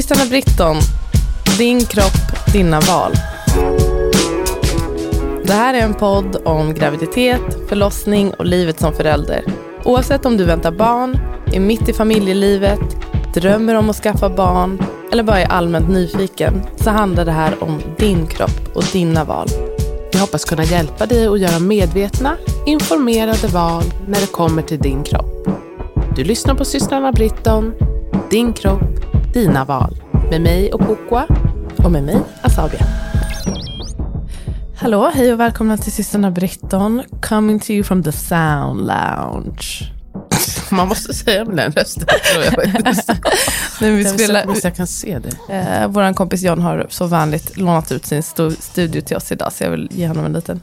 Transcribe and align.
Systrarna 0.00 0.30
Britton. 0.30 0.76
Din 1.58 1.80
kropp, 1.80 2.52
dina 2.52 2.80
val. 2.80 3.12
Det 5.44 5.52
här 5.52 5.74
är 5.74 5.80
en 5.80 5.94
podd 5.94 6.36
om 6.44 6.74
graviditet, 6.74 7.68
förlossning 7.68 8.34
och 8.34 8.46
livet 8.46 8.80
som 8.80 8.92
förälder. 8.92 9.44
Oavsett 9.84 10.26
om 10.26 10.36
du 10.36 10.44
väntar 10.44 10.72
barn, 10.72 11.18
är 11.52 11.60
mitt 11.60 11.88
i 11.88 11.92
familjelivet, 11.92 12.80
drömmer 13.34 13.74
om 13.74 13.90
att 13.90 13.96
skaffa 13.96 14.28
barn 14.28 14.82
eller 15.12 15.22
bara 15.22 15.40
är 15.40 15.46
allmänt 15.46 15.88
nyfiken 15.88 16.62
så 16.76 16.90
handlar 16.90 17.24
det 17.24 17.32
här 17.32 17.62
om 17.64 17.80
din 17.98 18.26
kropp 18.26 18.76
och 18.76 18.84
dina 18.92 19.24
val. 19.24 19.48
Vi 20.12 20.18
hoppas 20.18 20.44
kunna 20.44 20.64
hjälpa 20.64 21.06
dig 21.06 21.26
att 21.26 21.40
göra 21.40 21.58
medvetna, 21.58 22.36
informerade 22.66 23.48
val 23.48 23.84
när 24.08 24.20
det 24.20 24.32
kommer 24.32 24.62
till 24.62 24.78
din 24.78 25.02
kropp. 25.02 25.48
Du 26.16 26.24
lyssnar 26.24 26.54
på 26.54 26.64
systrarna 26.64 27.12
Britton, 27.12 27.72
Din 28.30 28.52
kropp, 28.52 28.99
dina 29.32 29.64
val. 29.64 29.96
Med 30.30 30.40
mig 30.40 30.72
och 30.72 30.80
Kokwa. 30.80 31.26
Och 31.76 31.90
med 31.90 32.02
mig, 32.04 32.20
Asabia. 32.42 32.80
Hallå, 34.76 35.10
hej 35.14 35.32
och 35.32 35.40
välkomna 35.40 35.76
till 35.76 35.92
systrarna 35.92 36.30
Britton. 36.30 37.02
Coming 37.22 37.60
to 37.60 37.70
you 37.70 37.84
from 37.84 38.02
the 38.02 38.12
sound 38.12 38.86
lounge. 38.86 39.92
Man 40.70 40.88
måste 40.88 41.14
säga 41.14 41.44
med 41.44 41.56
den 41.56 41.72
rösten. 41.72 42.06
Nej, 43.80 43.90
vi 43.92 44.04
spelar, 44.04 44.44
jag, 44.46 44.56
jag 44.62 44.76
kan 44.76 44.86
se 44.86 45.18
det. 45.18 45.54
eh, 45.54 45.88
vår 45.88 46.14
kompis 46.14 46.42
John 46.42 46.60
har 46.62 46.86
så 46.90 47.06
vänligt 47.06 47.56
lånat 47.56 47.92
ut 47.92 48.06
sin 48.06 48.22
studio 48.58 49.00
till 49.00 49.16
oss 49.16 49.32
idag, 49.32 49.52
så 49.52 49.64
jag 49.64 49.70
vill 49.70 49.88
ge 49.90 50.08
honom 50.08 50.24
en 50.24 50.32
liten 50.32 50.60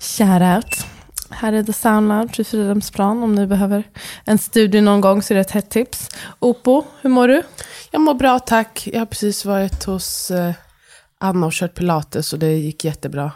shout-out. 0.00 0.84
Här 1.30 1.52
är 1.52 1.62
The 1.62 1.72
Sound 1.72 2.08
Lounge 2.08 2.34
i 2.38 2.44
Fridhemsplan. 2.44 3.22
Om 3.22 3.34
ni 3.34 3.46
behöver 3.46 3.84
en 4.24 4.38
studio 4.38 4.80
någon 4.80 5.00
gång 5.00 5.22
så 5.22 5.32
är 5.32 5.34
det 5.34 5.40
ett 5.40 5.50
hett 5.50 5.70
tips. 5.70 6.08
Opo, 6.38 6.84
hur 7.00 7.10
mår 7.10 7.28
du? 7.28 7.42
Jag 7.90 8.00
mår 8.00 8.14
bra 8.14 8.38
tack. 8.38 8.88
Jag 8.92 8.98
har 8.98 9.06
precis 9.06 9.44
varit 9.44 9.84
hos 9.84 10.30
eh, 10.30 10.52
Anna 11.20 11.46
och 11.46 11.52
kört 11.52 11.74
pilates 11.74 12.32
och 12.32 12.38
det 12.38 12.52
gick 12.52 12.84
jättebra. 12.84 13.32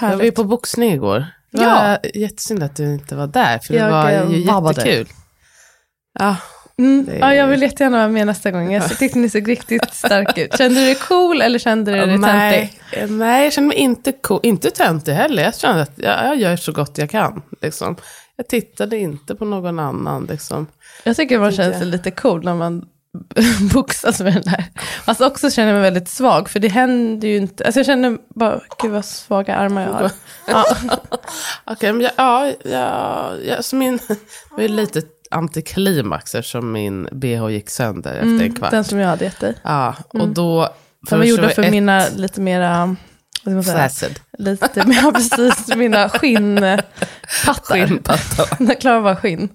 Jag 0.00 0.06
var 0.08 0.14
ju 0.14 0.16
Härligt. 0.18 0.34
på 0.34 0.44
boxning 0.44 0.92
igår. 0.92 1.26
Det 1.50 1.62
Ja. 1.62 1.74
var 1.74 1.98
jättesynd 2.14 2.62
att 2.62 2.76
du 2.76 2.84
inte 2.94 3.16
var 3.16 3.26
där, 3.26 3.58
för 3.58 3.72
det 3.74 3.78
Jag, 3.80 3.90
var 3.90 4.10
ju 4.10 4.44
vabbade. 4.44 4.80
jättekul. 4.80 5.08
Ja, 6.18 6.36
Mm. 6.78 7.08
Är- 7.08 7.18
Ja, 7.18 7.34
jag 7.34 7.46
vill 7.46 7.62
jättegärna 7.62 7.96
vara 7.96 8.08
med 8.08 8.26
nästa 8.26 8.50
gång. 8.50 8.72
Jag 8.72 8.98
tyckte 8.98 9.18
ni 9.18 9.28
såg 9.30 9.48
riktigt 9.48 9.94
stark 9.94 10.38
ut. 10.38 10.58
Kände 10.58 10.80
du 10.80 10.86
dig 10.86 10.94
cool 10.94 11.42
eller 11.42 11.58
kände 11.58 11.90
du 11.90 11.96
dig 11.96 12.06
töntig? 12.06 12.80
nej, 12.92 13.06
nej, 13.08 13.44
jag 13.44 13.52
känner 13.52 13.68
mig 13.68 13.76
inte 13.76 14.12
cool, 14.12 14.40
inte 14.42 14.70
töntig 14.70 15.12
heller. 15.12 15.42
Jag 15.42 15.54
kände 15.56 15.82
att 15.82 15.92
jag, 15.96 16.24
jag 16.26 16.36
gör 16.36 16.56
så 16.56 16.72
gott 16.72 16.98
jag 16.98 17.10
kan. 17.10 17.42
Liksom. 17.62 17.96
Jag 18.36 18.48
tittade 18.48 18.96
inte 18.98 19.34
på 19.34 19.44
någon 19.44 19.78
annan. 19.78 20.26
Liksom. 20.30 20.66
Jag 21.04 21.16
tycker 21.16 21.38
man 21.38 21.52
känner 21.52 21.72
sig 21.78 21.86
lite 21.86 22.10
cool 22.10 22.44
när 22.44 22.54
man 22.54 22.84
boxas 23.74 24.20
med 24.20 24.32
den 24.34 24.42
där. 24.42 24.64
Fast 25.04 25.20
också 25.20 25.50
känner 25.50 25.68
jag 25.68 25.74
mig 25.74 25.82
väldigt 25.90 26.08
svag, 26.08 26.48
för 26.50 26.60
det 26.60 26.68
händer 26.68 27.28
ju 27.28 27.36
inte. 27.36 27.64
Alltså 27.64 27.78
jag 27.78 27.86
känner 27.86 28.18
bara, 28.34 28.60
gud 28.82 28.90
vad 28.90 29.04
svaga 29.04 29.54
armar 29.56 29.82
jag 29.82 29.92
har. 29.92 30.10
Ja. 30.48 30.64
Okej, 31.64 31.92
men 31.92 32.00
jag, 32.02 32.12
ja, 32.16 32.52
ja, 32.64 33.32
ja, 33.44 33.62
så 33.62 33.76
min, 33.76 33.96
det 34.08 34.16
var 34.50 34.62
ju 34.62 34.68
lite 34.68 35.02
antiklimax 35.32 36.34
eftersom 36.34 36.72
min 36.72 37.08
bh 37.12 37.48
gick 37.50 37.70
sönder 37.70 38.10
efter 38.12 38.22
en 38.26 38.40
Mm, 38.40 38.54
kvart. 38.54 38.70
den 38.70 38.84
som 38.84 38.98
jag 38.98 39.08
hade 39.08 39.24
gett 39.24 39.40
dig. 39.40 39.54
Ja, 39.62 39.94
och 40.08 40.28
då... 40.28 40.68
De 41.10 41.18
var 41.20 41.42
var 41.42 41.48
för 41.48 41.62
ett 41.62 41.70
mina 41.70 42.04
lite 42.16 42.40
mera, 42.40 42.96
Flaccid. 43.64 44.20
lite 44.38 44.86
mer, 44.86 45.12
precis, 45.12 45.76
mina 45.76 46.08
skinnpattar. 46.08 47.86
Skinnpatta. 47.86 48.56
Jag 48.58 48.80
klarar 48.80 49.00
bara 49.02 49.16
skinn. 49.16 49.48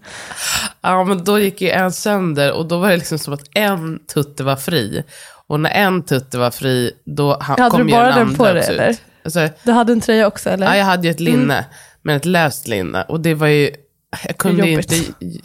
Ja, 0.81 1.03
men 1.03 1.23
då 1.23 1.39
gick 1.39 1.61
ju 1.61 1.69
en 1.69 1.91
sönder 1.91 2.51
och 2.53 2.67
då 2.67 2.77
var 2.79 2.89
det 2.89 2.97
liksom 2.97 3.19
som 3.19 3.33
att 3.33 3.43
en 3.53 3.99
tutte 4.13 4.43
var 4.43 4.55
fri. 4.55 5.03
Och 5.47 5.59
när 5.59 5.69
en 5.69 6.03
tutte 6.05 6.37
var 6.37 6.51
fri, 6.51 6.91
då 7.05 7.33
ha- 7.33 7.39
Hade 7.41 7.69
kom 7.69 7.81
du 7.81 7.87
ju 7.87 7.91
bara 7.91 8.05
den 8.05 8.13
den 8.17 8.21
andra 8.27 8.37
på 8.37 8.53
dig, 8.53 8.65
eller? 8.67 8.95
Alltså, 9.25 9.49
Du 9.63 9.71
hade 9.71 9.93
en 9.93 10.01
tröja 10.01 10.27
också 10.27 10.49
eller? 10.49 10.65
ja, 10.67 10.77
jag 10.77 10.85
hade 10.85 11.07
ju 11.07 11.11
ett 11.11 11.19
linne, 11.19 11.65
men 12.01 12.15
ett 12.17 12.25
löst 12.25 12.67
linne. 12.67 13.03
Och 13.03 13.19
det 13.19 13.33
var 13.33 13.47
ju, 13.47 13.71
jag 14.27 14.37
kunde 14.37 14.69
inte 14.69 14.95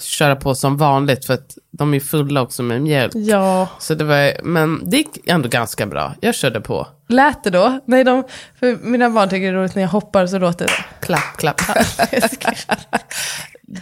köra 0.01 0.37
på 0.37 0.55
som 0.55 0.77
vanligt, 0.77 1.25
för 1.25 1.35
att 1.35 1.59
de 1.71 1.95
är 1.95 2.01
fulla 2.01 2.43
också 2.43 2.63
med 2.63 2.83
mjölk. 2.83 3.13
Ja, 3.15 3.69
Så 3.79 3.95
det 3.95 4.05
var, 4.05 4.45
men 4.45 4.91
det 4.91 4.97
gick 4.97 5.19
ändå 5.27 5.49
ganska 5.49 5.87
bra. 5.87 6.15
Jag 6.21 6.35
körde 6.35 6.61
på. 6.61 6.87
lät 7.09 7.45
det 7.45 7.51
då? 7.51 7.81
Nej, 7.87 8.05
de, 8.05 8.25
för 8.61 8.77
mina 8.83 9.11
barn 9.11 9.29
tycker 9.29 9.43
det 9.53 9.59
är 9.59 9.61
roligt 9.61 9.75
när 9.75 9.83
jag 9.83 9.89
hoppar 9.89 10.27
så 10.27 10.39
låter 10.39 10.67
det. 10.67 10.85
Klapp, 11.07 11.37
klapp. 11.39 11.61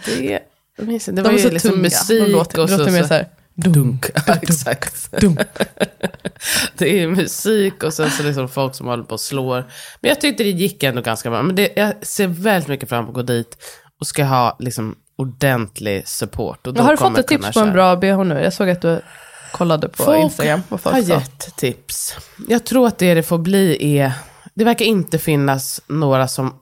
det, 0.05 0.39
jag 0.77 0.87
minns 0.87 1.07
inte, 1.09 1.21
det 1.21 1.29
De 1.29 1.33
var 1.33 1.37
ju 1.39 1.43
så 1.43 1.51
liksom 1.53 1.71
tunga. 1.71 1.81
musik 1.81 2.23
de 2.25 2.31
låter, 2.31 2.61
och 2.61 2.69
så. 2.69 2.77
låter 2.77 2.91
mer 2.91 3.03
så 3.03 3.13
här. 3.13 3.27
dunk. 3.55 4.05
Ja, 4.27 4.35
exakt. 4.41 5.09
det 6.77 6.99
är 7.01 7.07
musik 7.07 7.83
och 7.83 7.93
sen 7.93 8.11
så 8.11 8.23
liksom 8.23 8.49
folk 8.49 8.75
som 8.75 8.87
håller 8.87 9.03
på 9.03 9.13
och 9.13 9.19
slår. 9.19 9.65
Men 10.01 10.09
jag 10.09 10.21
tyckte 10.21 10.43
det 10.43 10.49
gick 10.49 10.83
ändå 10.83 11.01
ganska 11.01 11.29
bra. 11.29 11.41
Men 11.43 11.55
det, 11.55 11.69
jag 11.75 11.93
ser 12.01 12.27
väldigt 12.27 12.67
mycket 12.69 12.89
fram 12.89 13.03
emot 13.03 13.09
att 13.09 13.15
gå 13.15 13.21
dit 13.33 13.57
och 14.01 14.07
ska 14.07 14.23
ha 14.23 14.55
liksom 14.59 14.95
ordentlig 15.15 16.07
support. 16.07 16.67
Och 16.67 16.73
då 16.73 16.81
Har 16.83 16.91
du 16.91 16.97
fått 16.97 17.17
ett 17.17 17.27
tips 17.27 17.51
på 17.53 17.59
en 17.59 17.71
bra 17.73 17.95
bh 17.95 18.23
nu? 18.23 18.41
Jag 18.43 18.53
såg 18.53 18.69
att 18.69 18.81
du 18.81 19.01
kollade 19.51 19.89
på 19.89 20.03
Folk 20.03 20.19
Instagram. 20.23 20.63
Folk 20.69 20.83
har 20.85 20.99
gett 20.99 21.55
tips. 21.55 22.15
Jag 22.47 22.63
tror 22.63 22.87
att 22.87 22.97
det 22.97 23.13
det 23.13 23.23
får 23.23 23.37
bli 23.37 23.97
är, 23.97 24.11
det 24.53 24.63
verkar 24.63 24.85
inte 24.85 25.19
finnas 25.19 25.81
några 25.87 26.27
som 26.27 26.53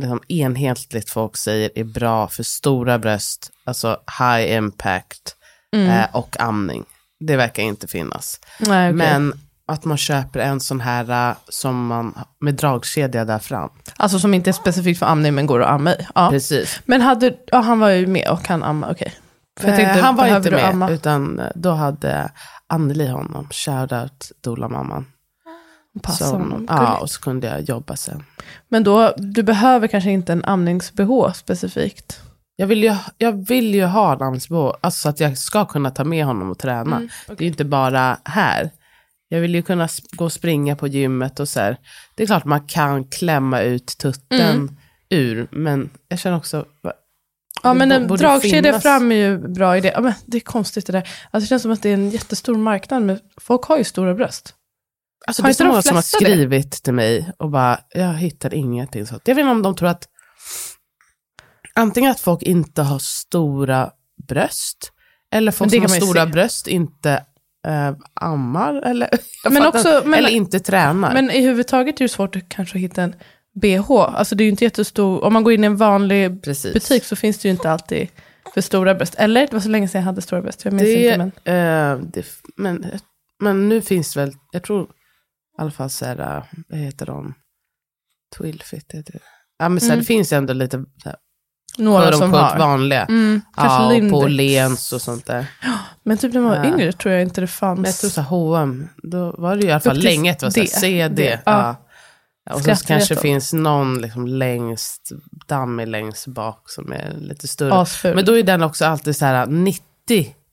liksom 0.00 0.20
enhetligt 0.28 1.10
folk 1.10 1.36
säger 1.36 1.70
är 1.74 1.84
bra 1.84 2.28
för 2.28 2.42
stora 2.42 2.98
bröst, 2.98 3.50
alltså 3.64 4.00
high 4.18 4.52
impact 4.56 5.34
Mm. 5.76 5.88
eh, 5.90 6.06
och 6.12 6.36
amning. 6.40 6.84
Det 7.20 7.36
verkar 7.36 7.62
inte 7.62 7.86
finnas. 7.88 8.40
Nej, 8.58 8.88
okej. 8.88 8.92
Men 8.92 9.40
att 9.68 9.84
man 9.84 9.96
köper 9.96 10.40
en 10.40 10.60
sån 10.60 10.80
här 10.80 11.28
eh, 11.30 11.36
som 11.48 11.86
man, 11.86 12.18
med 12.40 12.54
dragkedja 12.54 13.24
där 13.24 13.38
fram. 13.38 13.70
Alltså 13.96 14.18
som 14.18 14.34
inte 14.34 14.50
är 14.50 14.52
specifikt 14.52 14.98
för 14.98 15.06
amning 15.06 15.34
men 15.34 15.46
går 15.46 15.62
att 15.62 15.68
amma 15.70 15.92
i. 15.94 16.06
Ja. 16.14 16.28
Precis. 16.30 16.80
Men 16.84 17.00
hade, 17.00 17.34
ja, 17.46 17.58
han 17.60 17.78
var 17.80 17.90
ju 17.90 18.06
med 18.06 18.28
och 18.30 18.42
kan 18.42 18.62
amma, 18.62 18.90
okej. 18.90 19.14
Tänkte, 19.60 19.82
Eh, 19.82 19.96
han 20.04 20.16
var 20.16 20.36
inte 20.36 20.50
med, 20.50 20.64
amma? 20.64 20.90
utan 20.90 21.38
eh, 21.40 21.46
då 21.54 21.70
hade 21.70 22.30
Anneli 22.66 23.06
honom. 23.08 23.48
Shoutout 23.50 24.32
Dola-mamman. 24.44 25.06
Passa 26.02 26.24
Som- 26.24 26.40
honom. 26.40 26.66
Ja, 26.68 26.96
och 26.98 27.10
så 27.10 27.20
kunde 27.20 27.46
jag 27.46 27.60
jobba 27.60 27.96
sen. 27.96 28.24
Men 28.68 28.84
då, 28.84 29.14
du 29.16 29.42
behöver 29.42 29.86
kanske 29.88 30.10
inte 30.10 30.32
en 30.32 30.44
amnings-bh 30.44 31.32
specifikt. 31.32 32.20
Jag 32.56 32.66
vill 32.66 32.84
ju, 32.84 32.94
jag 33.18 33.48
vill 33.48 33.74
ju 33.74 33.84
ha 33.84 34.12
en 34.14 34.22
amningsbh, 34.22 34.70
alltså 34.80 35.00
så 35.00 35.08
att 35.08 35.20
jag 35.20 35.38
ska 35.38 35.64
kunna 35.64 35.90
ta 35.90 36.04
med 36.04 36.24
honom 36.24 36.50
och 36.50 36.58
träna. 36.58 36.96
Mm, 36.96 37.08
Det 37.26 37.44
är 37.44 37.48
inte 37.48 37.64
bara 37.64 38.16
här. 38.24 38.70
Jag 39.28 39.40
vill 39.40 39.54
ju 39.54 39.62
kunna 39.62 39.88
gå 40.10 40.24
och 40.24 40.32
springa 40.32 40.76
på 40.76 40.86
gymmet 40.88 41.40
och 41.40 41.48
så 41.48 41.60
här. 41.60 41.76
Det 42.14 42.22
är 42.22 42.26
klart 42.26 42.44
man 42.44 42.66
kan 42.66 43.04
klämma 43.04 43.60
ut 43.60 43.98
tutten 43.98 44.40
Mm. 44.56 44.76
ur, 45.10 45.48
men 45.50 45.90
jag 46.08 46.18
känner 46.18 46.36
också... 46.36 46.66
Ja, 47.62 47.74
men 47.74 47.92
en 47.92 48.06
dragkedja 48.06 48.80
fram 48.80 49.12
är 49.12 49.16
ju 49.16 49.38
bra 49.38 49.76
idé. 49.76 49.92
Ja, 49.94 50.00
men 50.00 50.12
det 50.26 50.36
är 50.36 50.40
konstigt 50.40 50.86
det 50.86 50.92
där. 50.92 51.08
Alltså, 51.30 51.44
det 51.44 51.46
känns 51.46 51.62
som 51.62 51.70
att 51.72 51.82
det 51.82 51.88
är 51.90 51.94
en 51.94 52.10
jättestor 52.10 52.56
marknad, 52.56 53.02
men 53.02 53.18
folk 53.40 53.62
har 53.64 53.78
ju 53.78 53.84
stora 53.84 54.14
bröst. 54.14 54.54
Alltså, 55.26 55.42
Har 55.42 55.48
det 55.48 55.52
är 55.52 55.54
så 55.54 55.64
många 55.64 55.82
som 55.82 55.96
har 55.96 56.02
flesta 56.02 56.18
det? 56.18 56.24
skrivit 56.24 56.82
till 56.82 56.94
mig 56.94 57.32
och 57.38 57.50
bara, 57.50 57.80
jag 57.94 58.14
hittar 58.14 58.54
ingenting 58.54 59.06
sånt. 59.06 59.22
Jag 59.24 59.34
vet 59.34 59.42
inte 59.42 59.50
om 59.50 59.62
de 59.62 59.74
tror 59.76 59.88
att 59.88 60.08
antingen 61.74 62.10
att 62.10 62.20
folk 62.20 62.42
inte 62.42 62.82
har 62.82 62.98
stora 62.98 63.90
bröst, 64.28 64.92
eller 65.32 65.52
folk 65.52 65.70
som 65.70 65.80
har 65.80 65.88
stora 65.88 66.24
se. 66.24 66.30
bröst 66.32 66.66
inte 66.66 67.24
eh, 67.68 67.96
ammar, 68.14 68.74
eller, 68.74 69.08
Men 69.50 69.66
också- 69.66 70.02
men- 70.04 70.14
eller 70.18 70.28
inte 70.28 70.60
tränar. 70.60 71.14
Men 71.14 71.30
i 71.30 71.40
huvudtaget 71.42 72.00
är 72.00 72.04
det 72.04 72.08
svårt 72.08 72.36
att 72.36 72.48
kanske 72.48 72.78
hitta 72.78 73.02
en 73.02 73.14
bh. 73.60 73.90
Alltså 73.90 74.34
det 74.34 74.42
är 74.42 74.44
ju 74.44 74.50
inte 74.50 74.64
jättestor, 74.64 75.24
om 75.24 75.32
man 75.32 75.44
går 75.44 75.52
in 75.52 75.64
i 75.64 75.66
en 75.66 75.76
vanlig 75.76 76.42
Precis. 76.42 76.72
butik 76.74 77.04
så 77.04 77.16
finns 77.16 77.38
det 77.38 77.48
ju 77.48 77.52
inte 77.52 77.70
alltid 77.70 78.08
för 78.54 78.60
stora 78.60 78.94
bröst. 78.94 79.14
Eller? 79.14 79.40
Det 79.46 79.52
var 79.52 79.60
så 79.60 79.68
länge 79.68 79.88
sedan 79.88 79.98
jag 80.00 80.06
hade 80.06 80.22
stora 80.22 80.42
bröst, 80.42 80.64
jag 80.64 80.72
minns 80.74 80.82
Det, 80.84 81.04
inte. 81.14 81.30
Men... 81.44 82.00
eh, 82.00 82.06
det, 82.12 82.26
men, 82.56 82.86
men 83.40 83.68
nu 83.68 83.80
finns 83.80 84.14
det 84.14 84.20
väl, 84.20 84.32
jag 84.52 84.62
tror 84.62 84.82
i 84.84 84.86
alla 85.62 85.70
fall 85.70 85.90
så 85.90 86.04
här, 86.04 86.18
eh, 86.36 86.42
vad 86.68 86.78
heter 86.78 87.06
de? 87.06 87.34
Twilfit 88.38 88.92
heter 88.94 89.12
det. 89.12 89.18
Ja 89.58 89.68
men 89.68 89.80
så 89.80 89.86
här, 89.86 89.92
Mm. 89.92 90.00
det 90.00 90.06
finns 90.06 90.32
ju 90.32 90.36
ändå 90.36 90.52
lite 90.52 90.84
så 91.02 91.08
här, 91.08 91.16
Några 91.78 92.12
som 92.12 92.32
har. 92.32 92.58
vanliga. 92.58 93.04
Mm, 93.04 93.40
Ja, 93.56 93.86
och 93.94 94.10
på 94.10 94.16
Åhléns 94.18 94.92
och 94.92 95.02
sånt 95.02 95.26
där. 95.26 95.46
Men 96.02 96.18
typ 96.18 96.34
när 96.34 96.40
man 96.40 96.50
var 96.50 96.56
Ja. 96.64 96.64
yngre 96.72 96.92
tror 96.92 97.14
jag 97.14 97.22
inte 97.22 97.40
det 97.40 97.46
fanns. 97.46 97.76
Men 97.78 97.84
jag 97.90 97.96
tror 97.96 98.10
så 98.10 98.20
H&M, 98.20 98.88
då 99.02 99.34
var 99.38 99.56
det 99.56 99.62
ju 99.62 99.68
i 99.68 99.70
alla 99.70 99.80
fall 99.80 99.98
länge 99.98 100.36
var 100.42 100.50
så 100.50 100.60
D. 100.60 100.66
CD. 100.66 101.38
Ja. 101.46 101.76
ja. 102.46 102.54
Och 102.54 102.60
så 102.60 102.86
kanske 102.86 103.16
finns 103.16 103.52
någon 103.52 103.98
liksom 104.00 104.26
längst, 104.26 105.08
dammig 105.46 105.88
längst 105.88 106.26
bak 106.26 106.62
som 106.70 106.92
är 106.92 107.14
lite 107.20 107.48
större. 107.48 107.72
Asful. 107.74 108.14
Men 108.14 108.24
då 108.24 108.38
är 108.38 108.42
den 108.42 108.62
också 108.62 108.84
alltid 108.84 109.16
så 109.16 109.24
här 109.24 109.46
90 109.46 109.82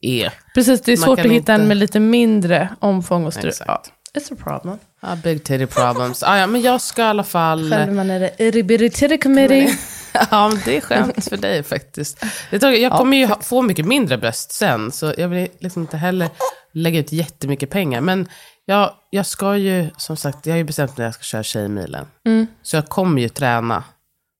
E. 0.01 0.29
Precis, 0.55 0.81
det 0.81 0.91
är 0.93 0.97
man 0.97 1.05
svårt 1.05 1.19
att 1.19 1.25
hitta 1.25 1.35
inte- 1.35 1.53
en 1.53 1.67
med 1.67 1.77
lite 1.77 1.99
mindre 1.99 2.69
omfång 2.79 3.25
och. 3.25 3.33
Ja, 3.67 3.81
it's 4.17 4.33
a 4.33 4.35
problem. 4.43 4.77
Ja, 5.01 5.15
big 5.23 5.43
titty 5.43 5.65
problems. 5.65 6.23
Ah, 6.23 6.37
ja, 6.37 6.47
men 6.47 6.61
jag 6.61 6.81
ska 6.81 7.01
i 7.01 7.05
alla 7.05 7.23
fall... 7.23 7.69
Själv 7.71 7.93
man 7.93 8.09
är 8.09 8.19
det 8.19 8.31
irritability 8.37 9.17
committee. 9.17 9.77
Ja, 10.31 10.49
men 10.49 10.61
det 10.65 10.77
är 10.77 10.81
skönt 10.81 11.29
för 11.29 11.37
dig 11.37 11.63
faktiskt. 11.63 12.23
Jag 12.49 12.91
kommer 12.91 13.17
ju 13.17 13.29
få 13.41 13.61
mycket 13.61 13.85
mindre 13.85 14.17
bröst 14.17 14.51
sen, 14.51 14.91
så 14.91 15.13
jag 15.17 15.27
vill 15.27 15.47
liksom 15.59 15.81
inte 15.81 15.97
heller 15.97 16.29
lägga 16.71 16.99
ut 16.99 17.11
jättemycket 17.11 17.69
pengar. 17.69 18.01
Men 18.01 18.27
jag, 18.65 18.93
jag 19.09 19.25
ska 19.25 19.57
ju, 19.57 19.89
som 19.97 20.17
sagt, 20.17 20.45
jag 20.45 20.53
har 20.53 20.57
ju 20.57 20.63
bestämt 20.63 20.91
att 20.91 20.97
jag 20.97 21.13
ska 21.13 21.23
köra 21.23 21.43
Tjejmilen. 21.43 22.05
Mm. 22.25 22.47
Så 22.61 22.75
jag 22.75 22.89
kommer 22.89 23.21
ju 23.21 23.29
träna. 23.29 23.83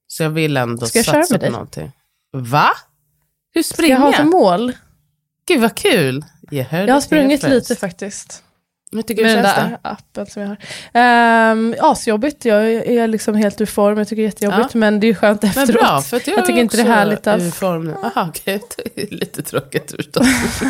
Så 0.08 0.24
jag 0.24 0.30
vill 0.30 0.58
ändå 0.58 0.86
Ska 0.86 1.00
jag 1.00 1.06
satsa 1.06 1.14
köra 1.14 1.28
med 1.32 1.40
på 1.40 1.46
dig? 1.46 1.52
någonting. 1.52 1.92
Va? 2.34 2.70
Hur 3.54 3.64
Ska 3.64 3.74
springer 3.74 3.96
jag 3.96 4.02
ha 4.02 4.14
som 4.14 4.30
mål? 4.30 4.74
Gud 5.48 5.62
vad 5.62 5.76
kul. 5.76 6.26
Jag, 6.50 6.68
Jag 6.72 6.94
har 6.94 7.02
sprungit 7.02 7.44
lite 7.44 7.76
faktiskt. 7.76 8.44
Hur 8.98 9.02
tycker 9.04 9.24
Med 9.24 9.36
den 9.36 9.44
där 9.44 9.78
appen 9.82 10.26
som 10.26 10.42
jag 10.42 10.50
har. 10.94 11.52
Um, 11.52 11.76
asjobbigt, 11.80 12.46
jag 12.46 12.72
är 12.74 13.08
liksom 13.08 13.36
helt 13.36 13.62
ur 13.62 13.66
form. 13.66 13.98
Jag 13.98 14.08
tycker 14.08 14.22
det 14.22 14.26
är 14.26 14.30
jättejobbigt, 14.30 14.70
Ja. 14.74 14.78
men 14.80 15.00
det 15.00 15.08
är 15.08 15.14
skönt 15.14 15.42
Men 15.42 15.50
efteråt. 15.52 15.82
bra, 15.82 16.02
för 16.02 16.22
jag, 16.26 16.38
Jag 16.38 16.46
tycker 16.46 16.60
inte 16.60 16.78
det 16.78 16.84
är 16.84 16.88
härligt 16.88 17.28
alls. 17.28 17.44
ur 17.44 17.52
form 17.52 17.86
nu. 17.88 17.96
Aha, 18.04 18.26
okej. 18.30 18.62
Det 18.96 19.02
är 19.04 19.08
lite 19.16 19.42
tråkigt 19.44 19.92
förstås. 19.98 20.28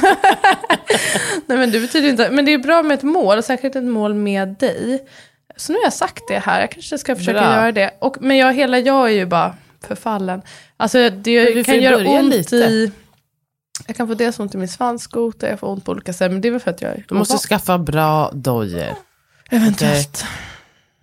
Nej 1.45 1.57
men 1.57 1.71
det 1.71 1.79
betyder 1.79 2.09
inte, 2.09 2.29
men 2.29 2.45
det 2.45 2.53
är 2.53 2.57
bra 2.57 2.83
med 2.83 2.95
ett 2.95 3.03
mål, 3.03 3.43
särskilt 3.43 3.75
ett 3.75 3.83
mål 3.83 4.13
med 4.13 4.47
dig. 4.59 5.05
Så 5.57 5.71
nu 5.71 5.77
har 5.77 5.83
jag 5.83 5.93
sagt 5.93 6.23
det 6.27 6.39
här, 6.39 6.61
jag 6.61 6.71
kanske 6.71 6.97
ska 6.97 7.15
försöka 7.15 7.39
Bra. 7.39 7.55
göra 7.55 7.71
det. 7.71 7.91
Och, 8.01 8.17
men 8.21 8.37
jag, 8.37 8.53
hela 8.53 8.79
jag 8.79 9.05
är 9.07 9.13
ju 9.13 9.25
bara 9.25 9.55
förfallen. 9.87 10.41
Alltså 10.77 11.09
det 11.09 11.65
kan 11.65 11.81
göra 11.81 12.09
ont 12.09 12.29
lite. 12.35 12.55
i... 12.55 12.91
Jag 13.87 13.95
kan 13.95 14.07
få 14.07 14.13
dels 14.13 14.39
ont 14.39 14.55
i 14.55 14.57
min 14.57 14.67
svanskota, 14.67 15.49
jag 15.49 15.59
får 15.59 15.67
ont 15.67 15.85
på 15.85 15.91
olika 15.91 16.13
sätt, 16.13 16.31
men 16.31 16.41
det 16.41 16.47
är 16.47 16.51
väl 16.51 16.59
för 16.59 16.71
att 16.71 16.81
jag 16.81 16.91
är 16.91 17.05
Du 17.07 17.15
måste 17.15 17.37
skaffa 17.37 17.77
bra 17.77 18.31
dojor. 18.33 18.95
Eventuellt. 19.49 20.25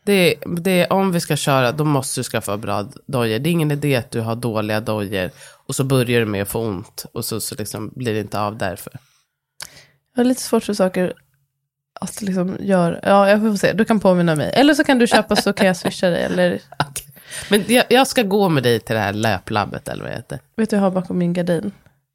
Det, 0.04 0.34
det, 0.46 0.86
om 0.86 1.12
vi 1.12 1.20
ska 1.20 1.36
köra, 1.36 1.72
då 1.72 1.84
måste 1.84 2.20
du 2.20 2.24
skaffa 2.24 2.56
bra 2.56 2.86
dojor. 3.06 3.38
Det 3.38 3.48
är 3.48 3.52
ingen 3.52 3.70
idé 3.70 3.96
att 3.96 4.10
du 4.10 4.20
har 4.20 4.36
dåliga 4.36 4.80
dojor 4.80 5.30
och 5.66 5.74
så 5.74 5.84
börjar 5.84 6.20
du 6.20 6.26
med 6.26 6.42
att 6.42 6.48
få 6.48 6.60
ont 6.60 7.06
och 7.12 7.24
så, 7.24 7.40
så 7.40 7.54
liksom 7.54 7.92
blir 7.94 8.14
det 8.14 8.20
inte 8.20 8.40
av 8.40 8.58
därför. 8.58 8.92
Jag 10.14 10.20
har 10.20 10.24
lite 10.24 10.42
svårt 10.42 10.64
för 10.64 10.74
saker 10.74 11.12
att 12.00 12.22
liksom 12.22 12.56
göra. 12.60 13.00
Ja, 13.02 13.28
jag 13.28 13.40
får 13.40 13.56
se. 13.56 13.72
Du 13.72 13.84
kan 13.84 14.00
påminna 14.00 14.34
mig. 14.34 14.50
Eller 14.54 14.74
så 14.74 14.84
kan 14.84 14.98
du 14.98 15.06
köpa 15.06 15.36
så 15.36 15.52
kan 15.52 15.66
jag 15.66 15.76
swisha 15.76 16.10
dig. 16.10 16.22
Eller. 16.22 16.60
Men 17.50 17.64
jag, 17.68 17.84
jag 17.88 18.06
ska 18.06 18.22
gå 18.22 18.48
med 18.48 18.62
dig 18.62 18.80
till 18.80 18.94
det 18.94 19.00
här 19.00 19.12
löplabbet 19.12 19.88
eller 19.88 20.02
vad 20.02 20.12
det 20.12 20.16
heter. 20.16 20.38
vet 20.56 20.70
du 20.70 20.76
jag 20.76 20.80
har 20.80 20.90
bakom 20.90 21.18
min 21.18 21.32
gardin? 21.32 21.72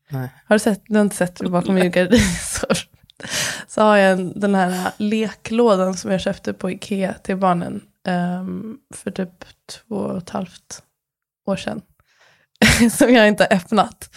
Nej. 0.09 0.30
Har 0.48 0.56
du 0.56 0.59
sett? 0.59 0.81
Du 0.88 0.95
har 0.95 1.01
inte 1.01 1.15
sett 1.15 1.42
bakom 1.42 1.75
min 1.75 1.92
gardin. 1.92 2.19
Så, 2.44 2.68
så 3.68 3.81
har 3.81 3.98
jag 3.98 4.12
en, 4.12 4.39
den 4.39 4.56
här 4.56 4.92
leklådan 4.98 5.94
som 5.98 6.12
jag 6.12 6.21
köpte 6.21 6.54
på 6.54 6.71
Ikea 6.71 7.13
till 7.13 7.38
barnen. 7.38 7.81
ehm, 8.07 8.77
för 8.95 9.12
typ 9.12 9.30
två 9.71 9.95
och 9.95 10.18
ett 10.18 10.30
halvt 10.30 10.83
år 11.48 11.56
sedan. 11.56 11.81
som 12.92 13.13
jag 13.13 13.27
inte 13.27 13.48
har 13.50 13.57
öppnat. 13.57 14.09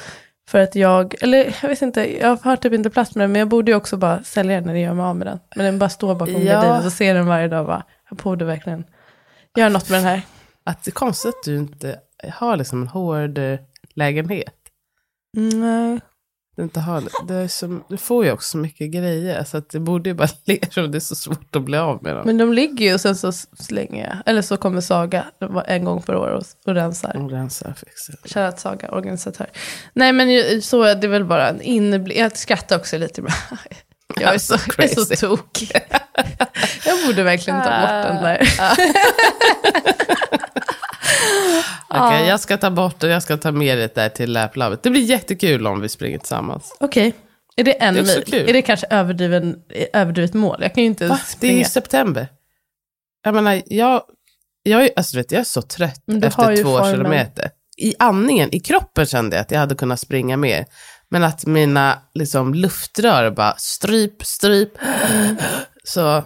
För 0.49 0.59
att 0.59 0.75
jag, 0.75 1.15
eller 1.23 1.57
jag 1.63 1.69
vet 1.69 1.83
inte, 1.83 2.19
jag 2.21 2.37
har 2.43 2.57
typ 2.57 2.73
inte 2.73 2.91
plats 2.91 3.15
med 3.15 3.23
den. 3.25 3.33
Men 3.33 3.39
jag 3.39 3.49
borde 3.49 3.71
ju 3.71 3.77
också 3.77 3.97
bara 3.97 4.23
sälja 4.23 4.55
den 4.55 4.65
när 4.65 4.75
jag 4.75 4.83
gör 4.83 4.95
mig 4.95 5.05
av 5.05 5.17
med 5.17 5.27
den. 5.27 5.39
Men 5.57 5.65
den 5.67 5.79
bara 5.79 5.91
står 5.91 6.15
bakom 6.15 6.43
Ja. 6.43 6.53
gardinen. 6.53 6.83
Så 6.83 6.91
ser 6.91 7.15
den 7.15 7.27
varje 7.27 7.49
dag 7.49 7.61
och 7.61 7.67
bara, 7.67 7.85
jag 8.09 8.19
borde 8.19 8.45
verkligen 8.45 8.85
göra 9.57 9.69
något 9.69 9.89
med 9.91 9.99
den 9.99 10.07
här. 10.07 10.23
Att 10.65 10.83
det 10.85 10.89
är 10.89 10.93
konstigt 10.93 11.29
att 11.29 11.45
du 11.45 11.57
inte 11.57 11.99
har 12.33 12.57
liksom 12.57 12.83
en 12.83 12.89
hård 12.89 13.39
eh, 13.39 13.59
lägenhet. 13.95 14.55
Nej. 15.37 16.01
Du, 16.57 16.63
inte 16.63 16.81
har, 16.81 17.03
det 17.29 17.35
är 17.35 17.49
som, 17.49 17.85
du 17.89 17.97
får 17.97 18.25
ju 18.25 18.33
också 18.33 18.51
så 18.51 18.59
mycket 18.59 18.91
grejer, 18.91 19.45
så 19.45 19.57
att 19.57 19.69
det 19.69 19.81
borde 19.81 20.11
ju 20.11 20.15
bara 20.15 20.29
ligga 20.45 20.83
och 20.83 20.91
det 20.91 20.99
är 20.99 21.01
så 21.01 21.15
svårt 21.15 21.57
att 21.57 21.63
bli 21.63 21.79
av 21.79 22.03
med 22.03 22.17
dem. 22.17 22.23
Men 22.27 22.39
de 22.39 22.53
ligger 22.53 22.87
ju 22.87 22.95
och 22.95 23.01
sen 23.01 23.17
så 23.17 23.33
slänger 23.33 24.07
jag. 24.07 24.17
Eller 24.27 24.43
så 24.43 24.57
kommer 24.57 24.81
Saga 24.81 25.25
en 25.67 25.85
gång 25.85 26.03
per 26.03 26.17
år 26.17 26.29
och, 26.29 26.45
och 26.67 26.75
rensar. 26.75 27.17
Och 27.17 27.31
rensar. 27.31 27.75
Shoutout 28.25 28.59
Saga, 28.61 28.91
organisatör. 28.91 29.47
Nej 29.93 30.13
men 30.13 30.63
så 30.63 30.83
är 30.83 30.95
det 30.95 31.09
väl 31.09 31.25
bara 31.25 31.49
en 31.49 31.61
inblick. 31.61 32.19
Jag 32.19 32.37
skrattar 32.37 32.77
också 32.77 32.99
lite 32.99 33.21
ibland. 33.21 33.37
Jag 34.17 34.35
är 34.35 34.39
så, 34.39 34.57
jag 34.79 34.85
är 34.91 34.95
så 35.05 35.17
tokig. 35.27 35.71
Jag 36.85 37.07
borde 37.07 37.23
verkligen 37.23 37.63
ta 37.63 37.71
bort 37.81 37.89
den 38.07 38.23
där. 38.23 38.49
Okej, 41.89 42.27
jag 42.29 42.41
ska 42.41 42.57
ta 42.57 42.71
bort 42.71 43.01
det, 43.01 43.09
jag 43.09 43.23
ska 43.23 43.37
ta 43.37 43.53
med 43.53 43.79
det 43.79 43.95
där 43.95 44.09
till 44.09 44.33
läplabbet. 44.33 44.83
Det 44.83 44.91
blir 44.91 45.03
jättekul 45.03 45.67
om 45.67 45.81
vi 45.81 45.89
springer 45.89 46.19
tillsammans. 46.19 46.77
Okej, 46.81 47.15
är 47.57 47.65
det 47.65 47.73
en 47.83 47.95
Det 47.95 48.01
är 48.01 48.03
också 48.03 48.15
mil? 48.17 48.25
kul. 48.25 48.49
Är 48.49 48.53
det 48.53 48.63
kanske 48.63 48.87
överdriven, 48.91 49.57
överdrivet 49.93 50.35
mål? 50.35 50.59
Jag 50.63 50.75
kan 50.75 50.83
ju 50.83 50.87
inte 50.87 51.07
Va? 51.07 51.15
Det 51.15 51.21
är 51.21 51.37
springa. 51.37 51.59
ju 51.59 51.65
september. 51.65 52.29
Jag 53.25 53.35
menar, 53.35 53.63
jag, 53.67 54.03
jag, 54.63 54.85
är- 54.85 54.91
alltså, 54.97 55.17
vet, 55.17 55.33
jag 55.33 55.41
är 55.41 55.45
så 55.45 55.63
trött 55.63 56.03
efter 56.25 56.63
två 56.63 56.71
formen. 56.79 56.91
kilometer. 56.95 57.51
I 57.77 57.95
andningen, 57.99 58.55
i 58.55 58.61
kroppen 58.61 59.07
kände 59.07 59.37
jag 59.37 59.41
att 59.43 59.51
jag 59.51 59.59
hade 59.59 59.75
kunnat 59.75 60.01
springa 60.01 60.37
mer. 60.37 60.65
Men 61.13 61.25
att 61.25 61.47
mina 61.47 61.99
liksom, 62.15 62.55
luftrör 62.55 63.31
bara 63.31 63.55
stryp, 63.59 64.25
stryp. 64.25 64.73
Så 65.85 66.25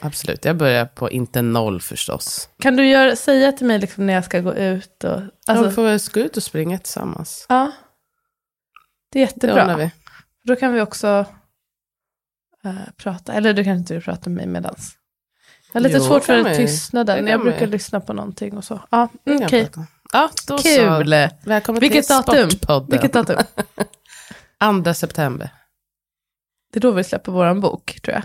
absolut, 0.00 0.44
jag 0.44 0.56
börjar 0.56 0.86
på 0.86 1.10
inte 1.10 1.42
noll 1.42 1.80
förstås. 1.80 2.48
Kan 2.58 2.76
du 2.76 2.88
göra, 2.88 3.16
säga 3.16 3.52
till 3.52 3.66
mig 3.66 3.78
liksom 3.78 4.06
när 4.06 4.14
jag 4.14 4.24
ska 4.24 4.40
gå 4.40 4.54
ut? 4.54 5.04
Och, 5.04 5.20
Alltså, 5.46 5.68
vi 5.68 5.74
får 5.74 5.82
väl 5.82 5.98
gå 6.14 6.20
ut 6.20 6.36
och 6.36 6.42
springa 6.42 6.78
tillsammans. 6.78 7.46
ja. 7.48 7.72
Det 9.12 9.18
är 9.22 9.26
Det 9.26 9.32
jättebra. 9.32 9.76
vi. 9.76 9.90
Då 10.44 10.56
kan 10.56 10.72
vi 10.72 10.80
också 10.80 11.26
eh, 12.64 12.74
prata. 12.96 13.32
Eller 13.32 13.52
du 13.52 13.64
kan 13.64 13.76
inte 13.76 13.94
du 13.94 14.00
prata 14.00 14.30
med 14.30 14.36
mig 14.36 14.46
medans. 14.46 14.92
Jag 15.72 15.80
har 15.80 15.88
lite 15.88 15.98
Jo, 15.98 16.04
svårt 16.04 16.24
för 16.24 16.54
tystnaden. 16.54 17.24
Det 17.24 17.30
Jag 17.30 17.40
brukar 17.40 17.66
lyssna 17.66 18.00
på 18.00 18.12
någonting 18.12 18.56
och 18.56 18.64
så. 18.64 18.80
Ja, 18.90 19.08
Det 19.24 19.30
mm, 19.30 19.44
okej. 19.46 19.70
om. 19.76 19.86
Ja, 20.12 20.30
då 20.48 20.58
så. 20.58 20.62
Kul. 20.62 21.28
Välkommen 21.44 21.80
Vilket 21.80 22.06
till 22.06 22.16
datum? 22.16 22.50
Sportpodden. 22.50 22.90
Vilket 22.90 23.12
datum? 23.12 23.36
2 24.84 24.94
september. 24.94 25.50
Det 26.72 26.78
är 26.78 26.80
då 26.80 26.90
vi 26.90 27.04
släpper 27.04 27.32
våran 27.32 27.60
bok, 27.60 28.00
tror 28.02 28.14
jag. 28.14 28.24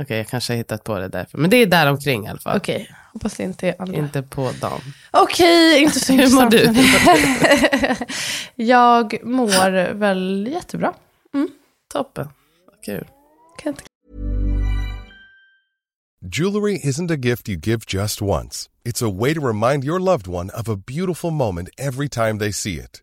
Okej, 0.00 0.16
jag 0.16 0.28
kanske 0.28 0.52
har 0.52 0.56
hittat 0.56 0.84
på 0.84 0.98
det 0.98 1.08
därför. 1.08 1.38
Men 1.38 1.50
det 1.50 1.56
är 1.56 1.66
där 1.66 1.90
omkring 1.90 2.24
i 2.24 2.28
alla 2.28 2.38
fall. 2.38 2.56
Okej, 2.56 2.90
hoppas 3.12 3.36
det 3.36 3.42
inte 3.42 3.68
är 3.68 3.82
andra. 3.82 3.96
Inte 3.96 4.22
på 4.22 4.52
dagen. 4.60 4.80
Okej, 5.10 5.82
inte 5.82 6.00
så 6.00 6.12
Hur 6.16 6.34
mår 6.34 6.54
intressant. 6.54 8.10
jag 8.54 9.24
mår 9.24 9.92
väl 9.94 10.48
jättebra. 10.52 10.94
Toppen. 11.92 12.28
Vad 12.66 12.84
Kul. 12.84 13.08
Kan 13.58 13.72
inte 13.72 13.82
Jewelry 16.20 16.78
isn't 16.78 17.10
a 17.10 17.16
gift 17.16 17.48
you 17.48 17.56
give 17.56 17.80
just 17.86 18.22
once. 18.22 18.68
It's 18.84 19.02
a 19.02 19.08
way 19.08 19.34
to 19.34 19.40
remind 19.40 19.84
your 19.84 20.00
loved 20.00 20.26
one 20.26 20.50
of 20.50 20.68
a 20.68 20.76
beautiful 20.76 21.30
moment 21.30 21.68
every 21.78 22.08
time 22.08 22.38
they 22.38 22.52
see 22.52 22.74
it. 22.74 23.02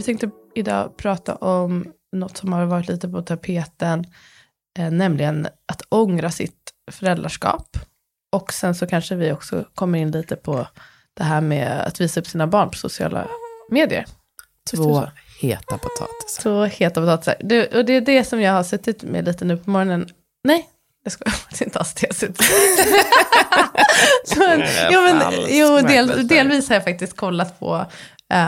Vi 0.00 0.04
tänkte 0.04 0.30
idag 0.54 0.96
prata 0.96 1.34
om 1.34 1.92
något 2.12 2.36
som 2.36 2.52
har 2.52 2.66
varit 2.66 2.88
lite 2.88 3.08
på 3.08 3.22
tapeten, 3.22 4.04
eh, 4.78 4.90
nämligen 4.90 5.48
att 5.66 5.82
ångra 5.88 6.30
sitt 6.30 6.72
föräldraskap. 6.90 7.76
Och 8.32 8.52
sen 8.52 8.74
så 8.74 8.86
kanske 8.86 9.14
vi 9.14 9.32
också 9.32 9.64
kommer 9.74 9.98
in 9.98 10.10
lite 10.10 10.36
på 10.36 10.66
det 11.14 11.24
här 11.24 11.40
med 11.40 11.80
att 11.80 12.00
visa 12.00 12.20
upp 12.20 12.26
sina 12.26 12.46
barn 12.46 12.70
på 12.70 12.78
sociala 12.78 13.28
medier. 13.70 14.06
Två 14.70 15.06
heta 15.40 15.78
potatisar. 15.78 16.42
Så 16.42 16.64
heta 16.64 17.00
potatisar. 17.00 17.36
Det, 17.40 17.74
och 17.74 17.84
det 17.84 17.92
är 17.92 18.00
det 18.00 18.24
som 18.24 18.40
jag 18.40 18.52
har 18.52 18.62
suttit 18.62 19.02
med 19.02 19.24
lite 19.24 19.44
nu 19.44 19.56
på 19.56 19.70
morgonen. 19.70 20.08
Nej, 20.44 20.68
jag 21.04 21.12
skojar. 21.12 21.34
Det 21.50 21.60
är 21.60 21.66
inte 21.66 21.78
alls 21.78 21.94
det 21.94 22.06
jag 22.06 22.16
suttit 22.16 22.50
men, 24.36 24.62
jo, 24.90 25.00
men, 25.00 25.22
jo, 25.48 25.80
del, 25.80 26.28
delvis 26.28 26.68
har 26.68 26.76
jag 26.76 26.84
faktiskt 26.84 27.16
kollat 27.16 27.60
på 27.60 27.86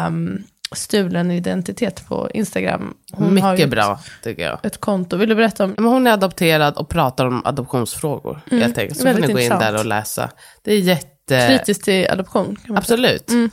um, 0.07 0.45
stulen 0.75 1.31
identitet 1.31 2.09
på 2.09 2.31
Instagram. 2.35 2.95
Hon 3.13 3.39
har 3.39 3.53
Mycket 3.53 3.65
ett- 3.65 3.71
bra, 3.71 4.01
tycker 4.23 4.43
jag. 4.43 4.59
Ett 4.63 4.79
konto. 4.81 5.17
Vill 5.17 5.29
du 5.29 5.35
berätta 5.35 5.65
om? 5.65 5.75
Men 5.77 5.85
hon 5.87 6.07
är 6.07 6.11
adopterad 6.13 6.77
och 6.77 6.89
pratar 6.89 7.27
om 7.27 7.47
adoptionsfrågor. 7.47 8.41
helt 8.51 8.79
enkelt. 8.79 8.97
Så 8.99 9.03
får 9.03 9.09
Mm. 9.11 9.15
väldigt 9.23 9.29
ni 9.29 9.33
gå 9.35 9.39
in 9.39 9.45
intressant. 9.45 9.75
där 9.75 9.81
och 9.81 9.87
läsa. 9.87 10.31
Det 10.63 10.73
är 10.73 10.79
jätte... 10.79 11.49
Kritiskt 11.49 11.85
till 11.85 12.11
adoption? 12.11 12.57
Absolut. 12.69 13.31
Mm. 13.31 13.51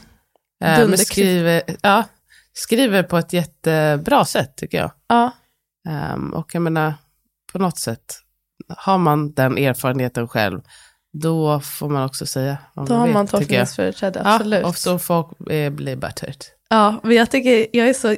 Eh, 0.63 0.87
Men 0.87 0.97
skriver, 0.97 1.61
ja, 1.81 2.03
skriver 2.53 3.03
på 3.03 3.17
ett 3.17 3.33
jättebra 3.33 4.25
sätt, 4.25 4.55
tycker 4.57 4.77
jag. 4.77 4.91
Ja, 5.07 5.31
Ehm, 5.89 6.33
och 6.33 6.49
jag 6.55 6.61
menar, 6.61 6.93
på 7.51 7.59
något 7.59 7.77
sätt, 7.79 8.15
har 8.77 8.97
man 8.97 9.33
den 9.33 9.57
erfarenheten 9.57 10.27
själv, 10.27 10.61
då 11.13 11.59
får 11.59 11.89
man 11.89 12.05
också 12.05 12.25
säga 12.25 12.57
vad 12.73 12.87
Då 12.87 12.93
man 12.93 12.99
har 12.99 13.07
vill, 13.07 13.13
man 13.13 13.27
tolkningsföreträde, 13.27 14.21
absolut. 14.25 14.61
Ja, 14.61 14.67
och 14.67 14.77
så 14.77 14.99
folk 14.99 15.49
eh, 15.49 15.69
blir 15.69 15.95
butthurt. 15.95 16.45
Ja, 16.69 16.99
men 17.03 17.15
jag 17.15 17.31
tycker, 17.31 17.67
jag 17.73 17.89
är 17.89 17.93
så, 17.93 18.15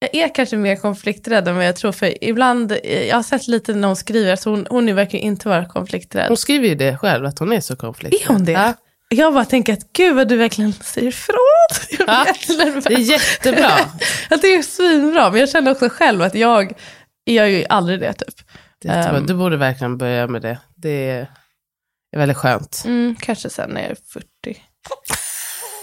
jag 0.00 0.14
är 0.14 0.34
kanske 0.34 0.56
mer 0.56 0.76
konflikträdd 0.76 1.48
än 1.48 1.56
vad 1.56 1.66
jag 1.66 1.76
tror, 1.76 1.92
för 1.92 2.24
ibland, 2.24 2.72
eh, 2.72 3.02
jag 3.02 3.16
har 3.16 3.22
sett 3.22 3.48
lite 3.48 3.74
när 3.74 3.88
hon 3.88 3.96
skriver, 3.96 4.36
så 4.36 4.50
hon, 4.50 4.66
hon 4.70 4.94
verkar 4.94 5.18
inte 5.18 5.48
vara 5.48 5.64
konflikträdd. 5.64 6.28
Hon 6.28 6.36
skriver 6.36 6.68
ju 6.68 6.74
det 6.74 6.98
själv, 6.98 7.26
att 7.26 7.38
hon 7.38 7.52
är 7.52 7.60
så 7.60 7.76
konflikträdd. 7.76 8.30
Är 8.30 8.32
hon 8.32 8.44
det? 8.44 8.52
Ja, 8.52 8.74
Jag 9.08 9.34
bara 9.34 9.44
tänker 9.44 9.72
att 9.72 9.92
gud 9.92 10.16
vad 10.16 10.28
du 10.28 10.36
verkligen 10.36 10.72
säger 10.72 11.08
ifrån. 11.08 11.36
Ja, 12.06 12.26
det 12.84 12.94
är 12.94 12.98
jättebra. 12.98 13.70
Att 14.30 14.42
det 14.42 14.54
är 14.54 14.62
svinbra, 14.62 15.30
men 15.30 15.40
jag 15.40 15.48
känner 15.48 15.70
också 15.70 15.88
själv 15.88 16.22
att 16.22 16.34
jag, 16.34 16.72
jag 17.24 17.50
gör 17.50 17.58
ju 17.58 17.64
aldrig 17.68 18.00
det 18.00 18.12
typ. 18.12 18.34
Det. 18.82 18.88
Ehm. 18.88 19.26
Du 19.26 19.34
borde 19.34 19.56
verkligen 19.56 19.98
börja 19.98 20.26
med 20.26 20.42
det. 20.42 20.58
Det 20.76 21.10
är, 21.10 21.26
är 22.14 22.18
väldigt 22.18 22.36
skönt. 22.36 22.82
Mm, 22.84 23.16
kanske 23.20 23.50
sen 23.50 23.70
när 23.70 23.80
jag 23.80 23.90
är 23.90 23.96
40. 24.12 24.26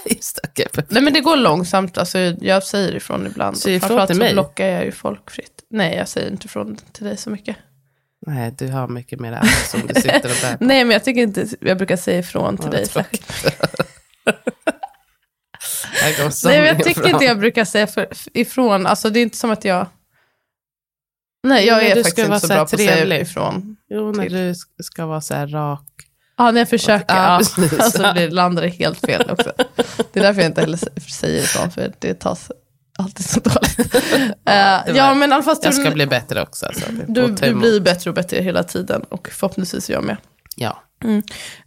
Just 0.16 0.36
det, 0.42 0.48
okej. 0.48 0.66
Nej 0.88 1.02
men 1.02 1.12
det 1.12 1.20
går 1.20 1.36
långsamt, 1.36 1.98
alltså, 1.98 2.18
jag 2.18 2.62
säger 2.62 2.94
ifrån 2.94 3.26
ibland. 3.26 3.58
Säger 3.58 3.76
ifrån 3.76 4.06
till 4.06 4.16
så 4.16 4.22
mig? 4.22 4.32
blockar 4.32 4.66
jag 4.66 4.84
ju 4.84 4.92
folk 4.92 5.30
fritt. 5.30 5.64
Nej, 5.70 5.96
jag 5.96 6.08
säger 6.08 6.30
inte 6.30 6.46
ifrån 6.46 6.76
till 6.92 7.04
dig 7.04 7.16
så 7.16 7.30
mycket. 7.30 7.56
Nej, 8.26 8.54
du 8.58 8.68
har 8.68 8.88
mycket 8.88 9.20
mer 9.20 9.32
ärr 9.32 9.66
som 9.68 9.80
du 9.86 9.94
sitter 9.94 10.24
och 10.24 10.36
bär 10.42 10.56
på. 10.58 10.64
Nej, 10.64 10.84
men 10.84 10.92
jag 10.92 11.04
tycker 11.04 11.22
inte, 11.22 11.46
jag 11.60 11.76
brukar 11.78 11.96
säga 11.96 12.18
ifrån 12.18 12.56
till 12.56 12.66
Ja, 12.66 12.70
dig. 12.72 12.86
Nej, 16.44 16.58
men 16.60 16.64
jag 16.64 16.84
tycker 16.84 17.00
fram. 17.00 17.10
inte 17.10 17.24
jag 17.24 17.38
brukar 17.38 17.64
säga 17.64 17.86
för, 17.86 18.08
ifrån, 18.32 18.86
alltså 18.86 19.10
det 19.10 19.20
är 19.20 19.22
inte 19.22 19.36
som 19.36 19.50
att 19.50 19.64
jag... 19.64 19.86
Nej, 21.42 21.66
jag 21.66 21.76
Men 21.76 21.86
är 21.86 21.94
faktiskt 21.94 22.18
inte 22.18 22.40
så 22.40 22.40
så 22.40 22.46
bra 22.46 22.56
på 22.56 22.62
att 22.62 22.70
säga 22.70 23.20
ifrån. 23.20 23.76
Jo, 23.88 24.12
när 24.12 24.22
till. 24.22 24.32
du 24.32 24.54
ska 24.82 25.06
vara 25.06 25.20
så 25.20 25.34
här 25.34 25.46
rak. 25.46 25.88
Ja, 26.44 26.50
när 26.50 26.60
jag 26.60 26.68
försöker, 26.68 27.14
Ja, 27.16 27.40
alltså 27.80 28.12
det 28.14 28.30
landar 28.30 28.62
det 28.62 28.68
helt 28.68 29.00
fel 29.00 29.30
också. 29.30 29.52
Det 30.12 30.20
är 30.20 30.22
därför 30.22 30.40
jag 30.40 30.50
inte 30.50 30.60
heller 30.60 30.78
säger 31.10 31.42
ifrån, 31.42 31.70
för 31.70 31.92
det 31.98 32.14
tas 32.14 32.50
alltid 32.98 33.26
så 33.26 33.40
dåligt. 33.40 33.94
Eh, 34.46 34.96
ja, 34.96 35.14
men 35.14 35.32
alla 35.32 35.42
fall, 35.42 35.56
Jag 35.62 35.74
ska 35.74 35.84
du, 35.84 35.90
bli 35.90 36.06
bättre 36.06 36.42
också. 36.42 36.66
Alltså, 36.66 36.84
du, 37.08 37.26
du 37.26 37.54
blir 37.54 37.80
bättre 37.80 38.10
och 38.10 38.14
bättre 38.14 38.42
hela 38.42 38.62
tiden, 38.62 39.02
och 39.02 39.28
förhoppningsvis 39.32 39.90
jag 39.90 40.04
med. 40.04 40.16
Ja. 40.56 40.82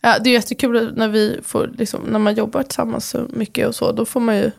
Ja, 0.01 0.15
det 0.24 0.29
är 0.29 0.34
jättekul 0.34 0.94
när 0.96 1.08
vi 1.08 1.39
får, 1.44 1.67
liksom, 1.77 2.01
när 2.01 2.20
man 2.20 2.36
jobbar 2.36 2.63
tillsammans 2.63 3.10
så 3.10 3.27
mycket 3.29 3.67
och 3.67 3.75
så, 3.75 3.91
då 3.91 4.05
får 4.05 4.20
man 4.20 4.38
ju 4.38 4.51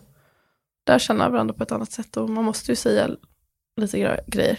där 0.86 0.98
känna 0.98 1.28
varandra 1.28 1.54
på 1.54 1.62
ett 1.62 1.72
annat 1.72 1.92
sätt 1.92 2.16
och 2.16 2.30
man 2.30 2.44
måste 2.44 2.72
ju 2.72 2.76
säga 2.76 3.08
lite 3.80 3.96
gre- 3.96 4.20
grejer 4.26 4.58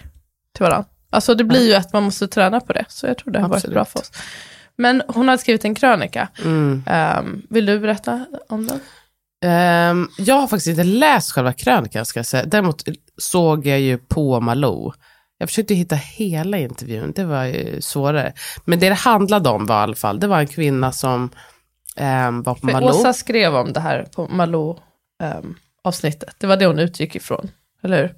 till 0.53 0.63
varandra. 0.63 0.89
Alltså 1.09 1.35
det 1.35 1.43
blir 1.43 1.67
ju 1.67 1.73
att 1.73 1.93
man 1.93 2.03
måste 2.03 2.27
träna 2.27 2.59
på 2.59 2.73
det, 2.73 2.85
så 2.89 3.07
jag 3.07 3.17
tror 3.17 3.33
det 3.33 3.39
har 3.39 3.45
Absolut. 3.45 3.63
varit 3.63 3.73
bra 3.73 3.85
för 3.85 3.99
oss. 3.99 4.11
Men 4.77 5.03
hon 5.07 5.27
har 5.27 5.37
skrivit 5.37 5.65
en 5.65 5.75
krönika. 5.75 6.27
Mm. 6.43 6.83
Ehm, 6.87 7.41
vill 7.49 7.65
du 7.65 7.79
berätta 7.79 8.25
om 8.49 8.67
den? 8.67 8.79
Ehm, 9.45 10.09
jag 10.17 10.35
har 10.35 10.47
faktiskt 10.47 10.67
inte 10.67 10.83
läst 10.83 11.31
själva 11.31 11.53
krönikan, 11.53 12.05
ska 12.05 12.19
jag 12.19 12.25
säga. 12.25 12.45
Däremot 12.45 12.83
såg 13.17 13.67
jag 13.67 13.79
ju 13.79 13.97
på 13.97 14.39
Malou. 14.39 14.91
Jag 15.37 15.49
försökte 15.49 15.73
hitta 15.73 15.95
hela 15.95 16.57
intervjun, 16.57 17.13
det 17.15 17.23
var 17.23 17.43
ju 17.43 17.81
svårare. 17.81 18.33
Men 18.65 18.79
det 18.79 18.89
det 18.89 18.95
handlade 18.95 19.49
om 19.49 19.65
var 19.65 19.79
i 19.79 19.83
alla 19.83 19.95
fall, 19.95 20.19
det 20.19 20.27
var 20.27 20.39
en 20.39 20.47
kvinna 20.47 20.91
som 20.91 21.29
ehm, 21.95 22.43
var 22.43 22.53
på 22.53 22.59
För 22.59 22.67
Malou. 22.67 22.89
Åsa 22.89 23.13
skrev 23.13 23.55
om 23.55 23.73
det 23.73 23.79
här 23.79 24.07
på 24.15 24.27
Malou-avsnittet. 24.27 26.35
det 26.37 26.47
var 26.47 26.57
det 26.57 26.65
hon 26.65 26.79
utgick 26.79 27.15
ifrån, 27.15 27.51
eller 27.83 28.01
hur? 28.01 28.15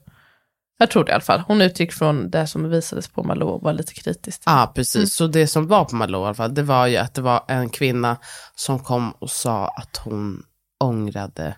Jag 0.82 0.92
tror 0.92 1.04
det 1.04 1.10
i 1.10 1.14
alla 1.14 1.22
fall. 1.22 1.44
Hon 1.48 1.62
utgick 1.62 1.94
från 1.94 2.30
det 2.30 2.48
som 2.48 2.70
visades 2.70 3.08
på 3.08 3.24
Malou 3.24 3.48
och 3.48 3.62
var 3.62 3.74
lite 3.74 3.94
kritiskt. 3.94 4.44
Ja, 4.46 4.72
precis. 4.76 4.96
Mm. 4.96 5.08
Så 5.08 5.28
det 5.28 5.48
som 5.48 5.68
var 5.68 5.86
på 5.86 5.96
Malou 5.96 6.22
i 6.22 6.26
alla 6.26 6.34
fall, 6.34 6.54
det 6.54 6.64
var 6.64 6.88
ju 6.88 6.98
att 6.98 7.14
det 7.14 7.22
var 7.22 7.44
en 7.48 7.70
kvinna 7.70 8.18
som 8.56 8.80
kom 8.80 9.12
och 9.12 9.30
sa 9.30 9.68
att 9.68 9.98
hon 9.98 10.44
ångrade 10.80 11.56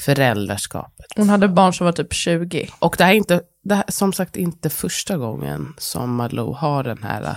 föräldraskapet. 0.00 1.06
Hon 1.16 1.28
hade 1.28 1.48
barn 1.48 1.72
som 1.72 1.84
var 1.84 1.92
typ 1.92 2.12
20. 2.12 2.68
Och 2.78 2.94
det 2.98 3.04
här 3.04 3.12
är 3.12 3.16
inte, 3.16 3.40
det 3.64 3.74
här, 3.74 3.84
är 3.86 3.92
som 3.92 4.12
sagt 4.12 4.36
inte 4.36 4.70
första 4.70 5.16
gången 5.16 5.74
som 5.78 6.14
Malou 6.14 6.52
har 6.54 6.84
den 6.84 7.02
här 7.02 7.22
uh, 7.22 7.36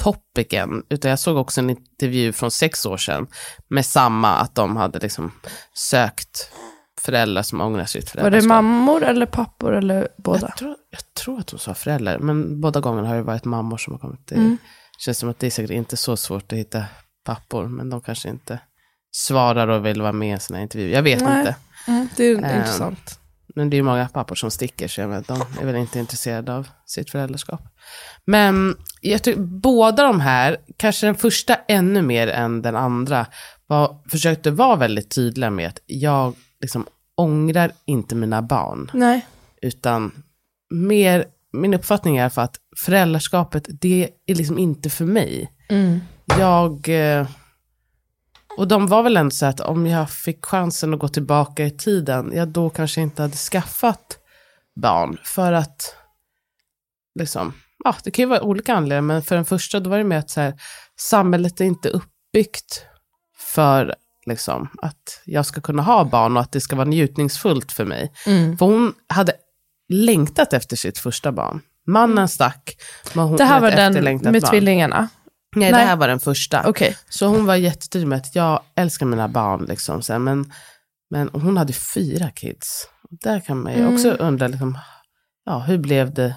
topicen, 0.00 0.82
utan 0.88 1.08
jag 1.08 1.18
såg 1.18 1.36
också 1.36 1.60
en 1.60 1.70
intervju 1.70 2.32
från 2.32 2.50
sex 2.50 2.86
år 2.86 2.96
sedan 2.96 3.26
med 3.68 3.86
samma, 3.86 4.36
att 4.36 4.54
de 4.54 4.76
hade 4.76 4.98
liksom 4.98 5.32
sökt 5.74 6.50
föräldrar 7.04 7.42
som 7.42 7.60
ångrar 7.60 7.84
sitt 7.84 8.04
Var 8.14 8.20
föräldraskap. 8.22 8.42
det 8.42 8.48
mammor 8.48 9.04
eller 9.04 9.26
pappor 9.26 9.74
eller 9.76 10.08
båda? 10.16 10.40
Jag 10.48 10.56
tror, 10.56 10.76
jag 10.90 11.14
tror 11.14 11.40
att 11.40 11.50
hon 11.50 11.60
sa 11.60 11.74
föräldrar, 11.74 12.18
men 12.18 12.60
båda 12.60 12.80
gångerna 12.80 13.08
har 13.08 13.14
det 13.16 13.22
varit 13.22 13.44
mammor 13.44 13.76
som 13.76 13.92
har 13.92 13.98
kommit. 14.00 14.26
Det 14.26 14.34
Mm. 14.34 14.56
känns 14.98 15.18
som 15.18 15.28
att 15.28 15.38
det 15.38 15.46
är 15.46 15.50
säkert 15.50 15.70
inte 15.70 15.96
så 15.96 16.16
svårt 16.16 16.52
att 16.52 16.58
hitta 16.58 16.84
pappor, 17.26 17.68
men 17.68 17.90
de 17.90 18.00
kanske 18.00 18.28
inte 18.28 18.58
svarar 19.12 19.68
och 19.68 19.86
vill 19.86 20.02
vara 20.02 20.12
med 20.12 20.28
i 20.28 20.32
en 20.32 20.40
sån 20.40 20.54
här 20.56 20.62
intervju. 20.62 20.90
Jag 20.90 21.02
vet 21.02 21.22
Nej. 21.22 21.38
inte. 21.38 21.56
Mm, 21.88 22.08
det 22.16 22.24
är 22.30 22.36
Ehm, 22.38 22.44
intressant. 22.56 23.20
Men 23.56 23.70
det 23.70 23.74
är 23.74 23.78
ju 23.78 23.82
många 23.82 24.08
pappor 24.08 24.34
som 24.34 24.50
sticker, 24.50 24.88
så 24.88 25.00
jag 25.00 25.08
menar, 25.10 25.24
de 25.28 25.40
är 25.60 25.66
väl 25.66 25.76
inte 25.76 25.98
intresserade 25.98 26.54
av 26.54 26.68
sitt 26.86 27.10
föräldraskap. 27.10 27.60
Men 28.24 28.76
jag 29.00 29.22
tycker 29.22 29.40
båda 29.40 30.02
de 30.02 30.20
här, 30.20 30.56
kanske 30.76 31.06
den 31.06 31.14
första 31.14 31.54
ännu 31.68 32.02
mer 32.02 32.28
än 32.28 32.62
den 32.62 32.76
andra, 32.76 33.26
var, 33.66 34.02
försökte 34.10 34.50
vara 34.50 34.76
väldigt 34.76 35.10
tydliga 35.14 35.50
med 35.50 35.68
att 35.68 35.78
jag 35.86 36.34
liksom 36.60 36.86
ångrar 37.14 37.72
inte 37.84 38.14
mina 38.14 38.42
barn. 38.42 38.90
Nej. 38.94 39.26
Utan 39.62 40.22
mer, 40.70 41.24
min 41.52 41.74
uppfattning 41.74 42.16
är 42.16 42.28
fall 42.28 42.44
att 42.44 42.56
föräldraskapet, 42.76 43.66
det 43.80 44.10
är 44.26 44.34
liksom 44.34 44.58
inte 44.58 44.90
för 44.90 45.04
mig. 45.04 45.52
Mm. 45.68 46.00
Jag, 46.38 46.88
eh, 46.88 47.26
och 48.56 48.68
de 48.68 48.86
var 48.86 49.02
väl 49.02 49.16
ändå 49.16 49.30
så 49.30 49.46
att 49.46 49.60
om 49.60 49.86
jag 49.86 50.10
fick 50.10 50.44
chansen 50.44 50.94
att 50.94 51.00
gå 51.00 51.08
tillbaka 51.08 51.64
i 51.64 51.70
tiden, 51.70 52.32
ja 52.34 52.46
då 52.46 52.70
kanske 52.70 53.00
jag 53.00 53.06
inte 53.06 53.22
hade 53.22 53.36
skaffat 53.36 54.18
barn. 54.76 55.18
För 55.24 55.52
att, 55.52 55.96
liksom, 57.18 57.52
ja 57.84 57.94
det 58.04 58.10
kan 58.10 58.22
ju 58.22 58.28
vara 58.28 58.42
olika 58.42 58.74
anledningar, 58.74 59.02
men 59.02 59.22
för 59.22 59.34
den 59.36 59.44
första 59.44 59.80
då 59.80 59.90
var 59.90 59.98
det 59.98 60.04
med 60.04 60.18
att 60.18 60.30
så 60.30 60.40
här, 60.40 60.54
samhället 61.00 61.60
är 61.60 61.64
inte 61.64 61.88
uppbyggt 61.88 62.86
för 63.36 63.94
liksom, 64.26 64.68
att 64.82 65.20
jag 65.24 65.46
ska 65.46 65.60
kunna 65.60 65.82
ha 65.82 66.04
barn 66.04 66.36
och 66.36 66.42
att 66.42 66.52
det 66.52 66.60
ska 66.60 66.76
vara 66.76 66.88
njutningsfullt 66.88 67.72
för 67.72 67.84
mig. 67.84 68.12
Mm. 68.26 68.56
För 68.58 68.66
hon 68.66 68.94
hade 69.08 69.32
längtat 69.92 70.52
efter 70.52 70.76
sitt 70.76 70.98
första 70.98 71.32
barn. 71.32 71.60
Mannen 71.86 72.28
stack, 72.28 72.76
men 73.14 73.24
hon 73.24 73.36
Det 73.36 73.44
här 73.44 73.60
var 73.60 73.70
den 73.70 73.92
med 74.04 74.22
barn. 74.22 74.50
tvillingarna. 74.50 75.08
Nej, 75.56 75.70
Nej. 75.72 75.80
det 75.80 75.86
här 75.88 75.96
var 75.96 76.08
den 76.08 76.20
första. 76.20 76.62
Okej. 76.68 76.96
Så 77.08 77.26
hon 77.26 77.46
var 77.46 77.54
jättetydlig 77.56 78.08
med 78.08 78.18
att 78.18 78.34
jag 78.34 78.62
älskar 78.76 79.06
mina 79.06 79.28
barn, 79.28 79.64
liksom, 79.68 80.02
så 80.02 80.12
här, 80.12 80.20
men, 80.20 80.52
men 81.10 81.30
hon 81.32 81.56
hade 81.56 81.72
fyra 81.72 82.30
kids. 82.30 82.88
Där 83.10 83.40
kan 83.40 83.62
man 83.62 83.72
ju 83.72 83.78
Mm. 83.80 83.94
också 83.94 84.10
undra, 84.10 84.48
liksom, 84.48 84.78
ja, 85.44 85.58
hur 85.58 85.78
blev 85.78 86.14
det? 86.14 86.34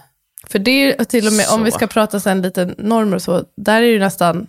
För 0.48 0.60
det 0.60 0.72
är 0.72 0.86
ju 1.00 1.06
till 1.06 1.28
och 1.28 1.34
med, 1.34 1.46
om 1.54 1.64
vi 1.64 1.72
Så. 1.72 1.78
ska 1.78 1.88
prata 1.88 2.20
sen 2.20 2.42
lite 2.42 2.76
normer 2.78 3.16
och 3.16 3.22
så, 3.22 3.44
där 3.58 3.82
är 3.82 3.86
ju 3.86 4.00
nästan, 4.00 4.48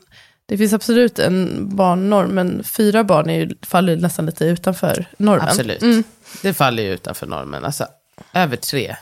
det 0.49 0.59
finns 0.59 0.73
absolut 0.73 1.19
en 1.19 1.69
barnnorm, 1.77 2.31
men 2.31 2.65
fyra 2.65 3.05
barn 3.05 3.31
är 3.31 3.39
ju, 3.41 3.51
faller 3.63 3.95
ju 3.95 4.01
nästan 4.01 4.27
lite 4.27 4.45
utanför 4.45 5.07
normen. 5.19 5.49
Absolut. 5.49 5.83
Mm. 5.83 6.05
Det 6.43 6.55
faller 6.55 6.83
ju 6.83 6.93
utanför 6.93 7.27
normen. 7.27 7.65
Alltså, 7.65 7.87
över 8.35 8.57
tre, 8.57 8.97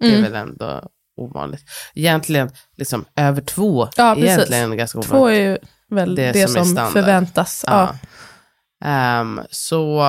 det 0.00 0.06
är 0.06 0.10
Mm. 0.18 0.22
väl 0.22 0.34
ändå 0.34 0.82
ovanligt. 1.16 1.64
Egentligen, 1.94 2.50
liksom, 2.76 3.04
över 3.16 3.40
två, 3.40 3.88
Ja, 3.96 4.14
precis. 4.14 4.30
egentligen 4.30 4.76
ganska 4.76 4.98
ovanligt. 4.98 5.10
Två 5.10 5.26
är 5.28 5.40
ju 5.50 5.58
väl 5.90 6.14
det, 6.14 6.32
Det 6.32 6.48
som 6.48 6.60
är 6.62 6.64
som, 6.64 6.92
förväntas. 6.92 7.64
Ja. 7.66 7.94
Ja. 8.80 8.88
Ehm, 8.88 9.40
så 9.50 10.04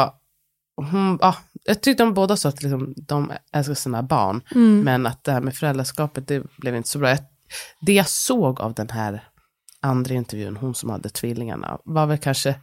hon, 0.75 1.17
ja, 1.21 1.35
jag 1.63 1.81
tyckte 1.81 2.03
de 2.03 2.13
båda 2.13 2.37
sa 2.37 2.49
att 2.49 2.63
liksom, 2.63 2.93
de 3.07 3.31
älskar 3.53 3.73
sina 3.73 4.03
barn, 4.03 4.41
Mm. 4.55 4.81
men 4.81 5.05
att 5.05 5.23
det 5.23 5.31
här 5.31 5.41
med 5.41 5.55
föräldraskapet, 5.55 6.27
det 6.27 6.43
blev 6.57 6.75
inte 6.75 6.89
så 6.89 6.99
bra. 6.99 7.09
Jag, 7.09 7.19
det 7.81 7.93
jag 7.93 8.09
såg 8.09 8.61
av 8.61 8.73
den 8.73 8.89
här 8.89 9.28
andra 9.81 10.13
intervjun, 10.15 10.57
hon 10.57 10.75
som 10.75 10.89
hade 10.89 11.09
tvillingarna, 11.09 11.77
var 11.85 12.05
väl 12.05 12.17
kanske 12.17 12.55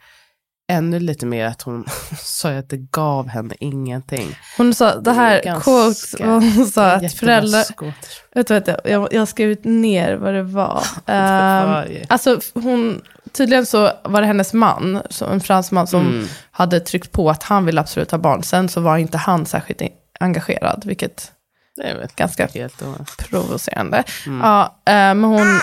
ännu 0.68 1.00
lite 1.00 1.26
mer 1.26 1.46
att 1.46 1.62
hon 1.62 1.84
sa 2.18 2.50
att 2.50 2.68
det 2.70 2.76
gav 2.76 3.28
henne 3.28 3.54
ingenting. 3.60 4.36
Hon 4.56 4.74
sa, 4.74 4.94
det 4.96 5.12
här 5.12 5.42
Ganska- 5.42 5.70
quote, 5.70 6.24
hon 6.24 6.66
sa 6.66 6.84
att 6.86 7.12
föräldrar, 7.14 7.64
vet 8.34 8.46
du 8.48 8.54
vad 8.54 8.68
jag, 8.68 8.80
jag, 8.84 9.08
jag 9.12 9.20
har 9.20 9.26
skrivit 9.26 9.64
ner 9.64 10.14
vad 10.14 10.34
det 10.34 10.42
var. 10.42 10.82
Ehm, 11.06 11.92
ju- 11.92 12.04
Alltså 12.08 12.40
hon, 12.54 13.02
tydligen 13.32 13.66
så 13.66 13.90
var 14.04 14.20
det 14.20 14.26
hennes 14.26 14.52
man, 14.52 15.02
en 15.30 15.40
fransman 15.40 15.86
som 15.86 16.06
Mm. 16.06 16.26
hade 16.50 16.80
tryckt 16.80 17.12
på 17.12 17.30
att 17.30 17.42
han 17.42 17.64
ville 17.64 17.80
absolut 17.80 18.10
ha 18.10 18.18
barn. 18.18 18.42
Sen 18.42 18.68
så 18.68 18.80
var 18.80 18.96
inte 18.96 19.18
han 19.18 19.46
särskilt 19.46 19.82
engagerad, 20.20 20.82
vilket 20.86 21.32
Det 21.76 21.82
är 21.82 22.08
ganska 22.16 22.46
helt 22.46 22.82
provocerande. 23.18 24.04
Ja, 24.42 24.64
eh, 24.86 24.92
men 24.92 25.24
hon, 25.24 25.60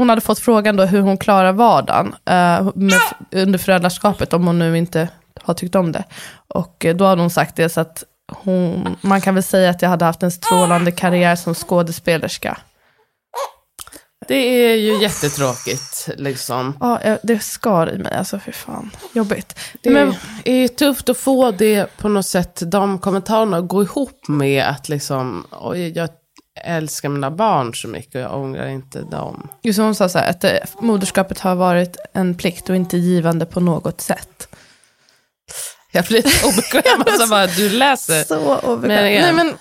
hon 0.00 0.08
hade 0.08 0.20
fått 0.20 0.38
frågan 0.38 0.76
då 0.76 0.84
hur 0.84 1.00
hon 1.00 1.18
klarar 1.18 1.52
vardagen 1.52 2.14
eh, 2.24 2.68
med, 2.74 3.00
under 3.30 3.58
föräldraskapet, 3.58 4.32
om 4.32 4.46
hon 4.46 4.58
nu 4.58 4.78
inte 4.78 5.08
har 5.42 5.54
tyckt 5.54 5.74
om 5.74 5.92
det. 5.92 6.04
Och 6.48 6.84
eh, 6.84 6.96
då 6.96 7.04
hade 7.04 7.20
hon 7.20 7.30
sagt 7.30 7.56
det, 7.56 7.68
så 7.68 7.80
att 7.80 8.04
hon, 8.32 8.96
man 9.00 9.20
kan 9.20 9.34
väl 9.34 9.42
säga 9.42 9.70
att 9.70 9.82
jag 9.82 9.88
hade 9.88 10.04
haft 10.04 10.22
en 10.22 10.30
strålande 10.30 10.92
karriär 10.92 11.36
som 11.36 11.54
skådespelerska. 11.54 12.58
Det 14.28 14.34
är 14.34 14.74
ju 14.74 15.02
jättetråkigt 15.02 16.08
liksom. 16.16 16.76
Ja, 16.80 17.00
eh, 17.00 17.18
det 17.22 17.38
skar 17.38 17.94
i 17.94 17.98
mig, 17.98 18.14
alltså 18.14 18.38
för 18.38 18.52
fan. 18.52 18.90
Jobbigt. 19.12 19.58
Det 19.82 19.90
Men, 19.90 20.14
är 20.44 20.68
tufft 20.68 21.08
att 21.08 21.16
få 21.16 21.50
det 21.50 21.96
på 21.96 22.08
något 22.08 22.26
sätt, 22.26 22.62
de 22.66 22.98
kommentarerna 22.98 23.56
att 23.56 23.68
gå 23.68 23.82
ihop 23.82 24.28
med 24.28 24.64
att 24.64 24.88
liksom, 24.88 25.46
oj, 25.50 25.92
jag 25.96 26.08
älskar 26.64 27.08
mina 27.08 27.30
barn 27.30 27.74
så 27.74 27.88
mycket 27.88 28.14
och 28.14 28.20
jag 28.20 28.34
ångrar 28.34 28.66
inte 28.66 29.00
dem. 29.00 29.48
just 29.62 29.76
som 29.76 29.84
hon 29.84 29.94
sa 29.94 30.08
så 30.08 30.18
här, 30.18 30.30
att 30.30 30.44
eh, 30.44 30.52
moderskapet 30.80 31.38
har 31.38 31.54
varit 31.54 31.96
en 32.12 32.34
plikt 32.34 32.70
och 32.70 32.76
inte 32.76 32.96
givande 32.96 33.46
på 33.46 33.60
något 33.60 34.00
sätt. 34.00 34.48
Jag 35.92 36.04
blir 36.04 36.16
lite 36.16 36.46
obekväm, 36.46 37.00
alltså 37.06 37.30
bara 37.30 37.46
du 37.46 37.70
läser. 37.70 38.24
Så 38.24 38.56
obekvämt. 38.56 38.82
Men 38.82 39.06
igen. 39.06 39.22
Nej 39.22 39.32
men, 39.32 39.54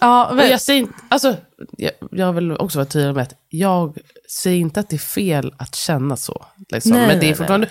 ja, 0.00 0.30
Men 0.34 0.50
jag, 0.50 0.60
säger 0.60 0.80
inte, 0.80 0.94
alltså, 1.08 1.36
jag, 1.76 1.92
jag 2.10 2.32
vill 2.32 2.52
också 2.52 2.78
vara 2.78 2.86
tydlig 2.88 3.14
med 3.14 3.22
att 3.22 3.34
jag 3.48 3.98
säger 4.30 4.58
inte 4.58 4.80
att 4.80 4.90
det 4.90 4.96
är 4.96 4.98
fel 4.98 5.54
att 5.56 5.74
känna 5.74 6.16
så. 6.16 6.46
Liksom. 6.68 6.92
Nej, 6.92 7.06
Men 7.06 7.20
det 7.20 7.30
är 7.30 7.34
fortfarande, 7.34 7.68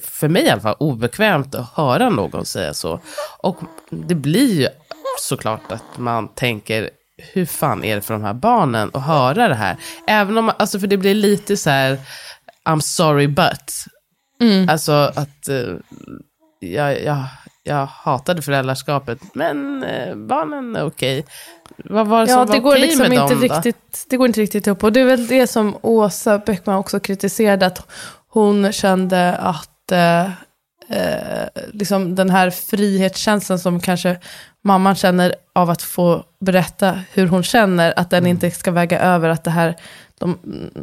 för 0.00 0.28
mig 0.28 0.42
i 0.42 0.50
alla 0.50 0.60
fall, 0.60 0.76
obekvämt 0.78 1.54
att 1.54 1.68
höra 1.74 2.08
någon 2.08 2.46
säga 2.46 2.74
så. 2.74 3.00
Och 3.38 3.56
det 3.90 4.14
blir 4.14 4.60
ju 4.60 4.68
såklart 5.20 5.72
att 5.72 5.98
man 5.98 6.28
tänker, 6.28 6.90
hur 7.32 7.46
fan 7.46 7.84
är 7.84 7.96
det 7.96 8.02
för 8.02 8.14
de 8.14 8.24
här 8.24 8.34
barnen 8.34 8.90
att 8.94 9.02
höra 9.02 9.48
det 9.48 9.54
här? 9.54 9.76
Även 10.06 10.38
om, 10.38 10.52
alltså 10.56 10.80
för 10.80 10.86
det 10.86 10.96
blir 10.96 11.14
lite 11.14 11.56
så 11.56 11.70
här, 11.70 11.98
I'm 12.64 12.80
sorry 12.80 13.26
but. 13.26 13.74
Mm. 14.40 14.68
Alltså 14.68 14.92
att 14.92 15.48
eh, 15.48 15.76
jag, 16.60 17.02
jag, 17.02 17.24
jag 17.62 17.86
hatade 17.86 18.42
föräldraskapet, 18.42 19.18
men 19.34 19.84
eh, 19.84 20.14
barnen 20.14 20.76
är 20.76 20.84
okej. 20.84 21.24
Vad 21.76 22.06
var 22.06 22.26
det 22.26 22.30
ja, 22.30 22.36
som 22.36 22.46
var 22.46 22.54
det 22.54 22.60
går 22.60 22.70
okej 22.70 22.82
liksom 22.82 23.08
med 23.08 23.12
inte 23.12 23.34
dem 23.34 23.48
då? 23.48 23.54
riktigt, 23.54 24.06
det 24.10 24.16
går 24.16 24.26
inte 24.26 24.40
riktigt 24.40 24.68
upp. 24.68 24.84
Och 24.84 24.92
det 24.92 25.00
är 25.00 25.04
väl 25.04 25.26
det 25.26 25.46
som 25.46 25.76
Åsa 25.82 26.38
Bäckman 26.38 26.76
också 26.76 27.00
kritiserade, 27.00 27.66
att 27.66 27.86
hon 28.28 28.72
kände 28.72 29.36
att 29.36 29.92
eh, 29.92 30.24
eh, 30.88 31.48
liksom 31.72 32.14
den 32.14 32.30
här 32.30 32.50
frihetskänslan 32.50 33.58
som 33.58 33.80
kanske 33.80 34.20
mamman 34.62 34.94
känner 34.94 35.34
av 35.52 35.70
att 35.70 35.82
få 35.82 36.24
berätta 36.40 36.98
hur 37.12 37.26
hon 37.26 37.42
känner, 37.42 37.94
att 37.96 38.10
den 38.10 38.26
inte 38.26 38.50
ska 38.50 38.70
väga 38.70 39.00
över 39.00 39.28
att 39.28 39.44
det 39.44 39.50
här, 39.50 39.76
de, 40.18 40.38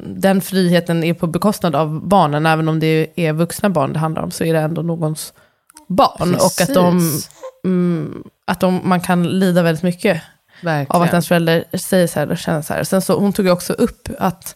den 0.05 0.41
friheten 0.41 1.03
är 1.03 1.13
på 1.13 1.27
bekostnad 1.27 1.75
av 1.75 2.07
barnen, 2.07 2.45
även 2.45 2.67
om 2.67 2.79
det 2.79 3.07
är 3.15 3.33
vuxna 3.33 3.69
barn 3.69 3.93
det 3.93 3.99
handlar 3.99 4.23
om, 4.23 4.31
så 4.31 4.43
är 4.43 4.53
det 4.53 4.59
ändå 4.59 4.81
någons 4.81 5.33
barn. 5.87 6.35
Och 6.35 6.61
att, 6.61 6.73
de, 6.73 6.97
Precis. 6.97 7.29
mm, 7.65 8.23
att 8.45 8.59
de, 8.59 8.81
man 8.83 9.01
kan 9.01 9.39
lida 9.39 9.63
väldigt 9.63 9.83
mycket 9.83 10.21
Verkligen. 10.61 10.95
av 10.95 11.01
att 11.01 11.09
ens 11.09 11.27
förälder 11.27 11.63
säger 11.73 12.07
så 12.07 12.19
här 12.19 12.31
och 12.31 12.37
känner 12.37 12.61
så 12.61 12.73
här. 12.73 12.83
Sen 12.83 13.01
så, 13.01 13.19
hon 13.19 13.33
tog 13.33 13.47
också 13.47 13.73
upp 13.73 14.07
att 14.19 14.55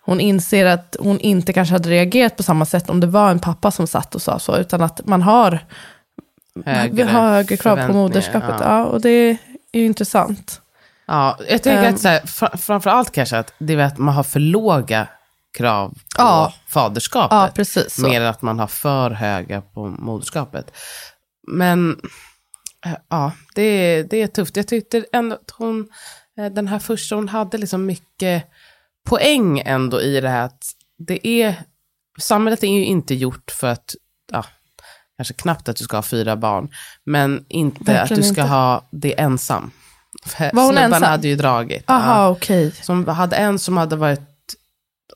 hon 0.00 0.20
inser 0.20 0.66
att 0.66 0.96
hon 1.00 1.20
inte 1.20 1.52
kanske 1.52 1.74
hade 1.74 1.88
reagerat 1.88 2.36
på 2.36 2.42
samma 2.42 2.66
sätt 2.66 2.90
om 2.90 3.00
det 3.00 3.06
var 3.06 3.30
en 3.30 3.38
pappa 3.38 3.70
som 3.70 3.86
satt 3.86 4.14
och 4.14 4.22
sa 4.22 4.38
så, 4.38 4.56
utan 4.56 4.82
att 4.82 5.06
man 5.06 5.22
har 5.22 5.60
högre, 6.66 6.94
vi 6.94 7.02
har 7.02 7.28
högre 7.28 7.56
krav 7.56 7.86
på 7.86 7.92
moderskapet. 7.92 8.54
Ja. 8.60 8.78
Ja. 8.78 8.84
och 8.84 9.00
det 9.00 9.08
är 9.10 9.38
ju 9.72 9.84
intressant. 9.86 10.60
Ja, 11.06 11.38
jag 11.48 11.62
tänker 11.62 11.84
Ehm. 11.84 11.94
att 11.94 12.00
så 12.00 12.08
här, 12.08 12.20
fra, 12.26 12.56
framförallt 12.56 13.12
kanske 13.12 13.38
att 13.38 13.54
det 13.58 13.74
är 13.74 13.78
att 13.78 13.98
man 13.98 14.14
har 14.14 14.22
för 14.22 14.40
låga 14.40 15.08
krav 15.58 15.88
på 15.88 15.96
Ja. 16.18 16.54
faderskapet. 16.68 17.36
Ja, 17.36 17.50
precis. 17.54 17.94
Så. 17.94 18.02
mer 18.08 18.20
än 18.20 18.26
att 18.26 18.42
man 18.42 18.58
har 18.58 18.66
för 18.66 19.10
höga 19.10 19.60
på 19.60 19.86
moderskapet. 19.86 20.76
Men 21.48 22.00
eh, 22.86 22.92
ja, 23.08 23.32
det 23.54 23.62
är, 23.62 24.04
det 24.04 24.22
är 24.22 24.26
tufft. 24.26 24.56
Jag 24.56 24.68
tyckte 24.68 25.04
ändå 25.12 25.34
att 25.36 25.50
hon, 25.50 25.88
eh, 26.38 26.46
den 26.46 26.68
här 26.68 26.78
första, 26.78 27.14
hon 27.14 27.28
hade 27.28 27.58
liksom 27.58 27.86
mycket 27.86 28.44
poäng 29.08 29.58
ändå 29.64 30.00
i 30.00 30.20
det 30.20 30.28
här 30.28 30.44
att 30.44 30.64
det 30.98 31.26
är, 31.26 31.54
samhället 32.18 32.62
är 32.64 32.68
ju 32.68 32.84
inte 32.84 33.14
gjort 33.14 33.50
för 33.50 33.66
att, 33.66 33.94
ja, 34.32 34.44
kanske 35.18 35.34
knappt 35.34 35.68
att 35.68 35.76
du 35.76 35.84
ska 35.84 35.96
ha 35.96 36.02
fyra 36.02 36.36
barn, 36.36 36.68
men 37.04 37.44
inte 37.48 37.84
Verkligen 37.84 38.02
att 38.02 38.08
du 38.08 38.22
ska 38.34 38.40
inte. 38.40 38.52
ha 38.52 38.82
det 38.90 39.20
ensam. 39.20 39.70
För 40.26 40.50
Var 40.54 40.62
hon 40.62 40.72
snubbarna 40.72 40.96
ensam? 40.96 41.10
hade 41.10 41.28
ju 41.28 41.36
dragit. 41.36 41.90
Aha, 41.90 42.14
Ja. 42.22 42.28
okej. 42.28 42.72
Som 42.82 43.08
hade 43.08 43.36
en 43.36 43.58
som 43.58 43.76
hade 43.76 43.96
varit, 43.96 44.20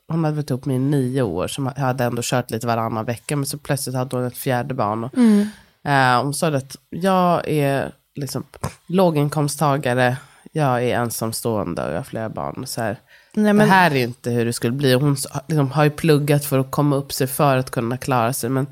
hon 0.09 0.24
hade 0.24 0.37
varit 0.37 0.50
ihop 0.50 0.64
med 0.64 0.77
i 0.77 0.79
nio 0.79 1.22
år, 1.22 1.48
som 1.48 1.66
hade 1.77 2.05
ändå 2.05 2.22
kört 2.24 2.50
lite 2.50 2.66
varannan 2.66 3.05
vecka, 3.05 3.37
men 3.37 3.46
så 3.46 3.59
plötsligt 3.59 3.96
hade 3.96 4.16
hon 4.16 4.24
ett 4.27 4.37
fjärde 4.37 4.74
barn. 4.74 5.05
Och, 5.05 5.14
Mm. 5.16 5.48
eh, 5.85 6.22
hon 6.24 6.35
sa 6.35 6.48
att 6.48 6.77
jag 6.90 7.48
är 7.48 7.92
liksom 8.14 8.44
låginkomsttagare, 8.87 10.16
jag 10.53 10.85
är 10.85 10.96
ensamstående 10.98 11.85
och 11.85 11.90
jag 11.92 11.96
har 11.96 12.03
flera 12.05 12.29
barn. 12.29 12.66
Så 12.66 12.81
här, 12.83 12.96
Nej, 13.35 13.53
men, 13.53 13.66
Det 13.68 13.72
här 13.74 13.90
är 13.90 13.96
inte 13.96 14.31
hur 14.31 14.44
det 14.44 14.53
skulle 14.53 14.72
bli. 14.72 14.94
Hon 14.94 15.16
liksom, 15.48 15.70
har 15.70 15.85
ju 15.85 15.90
pluggat 15.90 16.44
för 16.44 16.59
att 16.59 16.70
komma 16.70 16.96
upp 16.96 17.12
sig 17.12 17.27
för 17.27 17.57
att 17.57 17.70
kunna 17.70 17.96
klara 17.96 18.33
sig. 18.33 18.50
Men, 18.50 18.66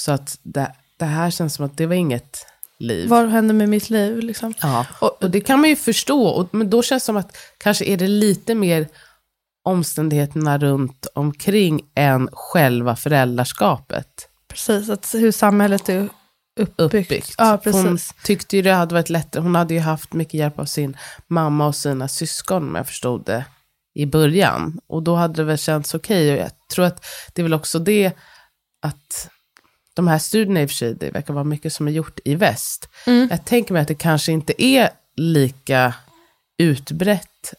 så 0.00 0.12
att 0.12 0.38
det, 0.42 0.72
det 0.98 1.04
här 1.04 1.30
känns 1.30 1.54
som 1.54 1.64
att 1.66 1.76
det 1.76 1.86
var 1.86 1.94
inget 1.94 2.46
liv. 2.78 3.08
vad 3.08 3.28
hände 3.28 3.54
med 3.54 3.68
mitt 3.68 3.90
liv? 3.90 4.18
Liksom? 4.18 4.54
Ja, 4.60 4.86
och, 5.00 5.22
och 5.22 5.30
det 5.30 5.40
kan 5.40 5.60
man 5.60 5.68
ju 5.70 5.76
förstå. 5.76 6.22
Och, 6.26 6.48
men 6.54 6.70
då 6.70 6.82
känns 6.82 7.02
det 7.02 7.06
som 7.06 7.16
att 7.16 7.36
kanske 7.58 7.84
är 7.84 7.96
det 7.96 8.08
lite 8.08 8.54
mer 8.54 8.88
omständigheterna 9.64 10.58
runt 10.58 11.06
omkring 11.14 11.80
än 11.94 12.28
själva 12.32 12.96
föräldraskapet 12.96 14.28
Precis, 14.48 14.90
att 14.90 15.14
hur 15.14 15.32
samhället 15.32 15.88
är 15.88 16.08
uppbyggt. 16.60 16.80
uppbyggt. 17.04 17.34
Ja, 17.38 17.58
För 17.64 17.72
Hon 17.72 17.84
precis. 17.84 18.14
tyckte 18.24 18.56
ju 18.56 18.62
det 18.62 18.72
hade 18.72 18.94
varit 18.94 19.10
lättare. 19.10 19.42
Hon 19.42 19.54
hade 19.54 19.74
ju 19.74 19.80
haft 19.80 20.12
mycket 20.12 20.34
hjälp 20.34 20.58
av 20.58 20.64
sin 20.64 20.96
mamma 21.26 21.66
och 21.66 21.76
sina 21.76 22.08
syskon, 22.08 22.68
om 22.68 22.74
jag 22.74 22.86
förstod 22.86 23.24
det, 23.24 23.44
i 23.94 24.06
början. 24.06 24.80
Och 24.86 25.02
då 25.02 25.14
hade 25.14 25.34
det 25.34 25.44
väl 25.44 25.58
känts 25.58 25.94
okej. 25.94 26.32
Och 26.32 26.38
jag 26.38 26.50
tror 26.74 26.84
att 26.84 27.04
det 27.34 27.42
är 27.42 27.44
väl 27.44 27.54
också 27.54 27.78
det 27.78 28.12
att 28.82 29.28
de 29.98 30.08
här 30.08 30.18
studierna 30.18 30.62
i 30.62 30.66
och 30.66 30.70
för 30.70 30.76
sig, 30.76 30.94
det 30.94 31.10
verkar 31.10 31.34
vara 31.34 31.44
mycket 31.44 31.72
som 31.72 31.88
är 31.88 31.92
gjort 31.92 32.18
i 32.24 32.34
väst. 32.34 32.88
Mm. 33.06 33.28
Jag 33.30 33.44
tänker 33.44 33.72
mig 33.72 33.82
att 33.82 33.88
det 33.88 33.94
kanske 33.94 34.32
inte 34.32 34.62
är 34.62 34.90
lika 35.16 35.94
utbrett 36.58 37.54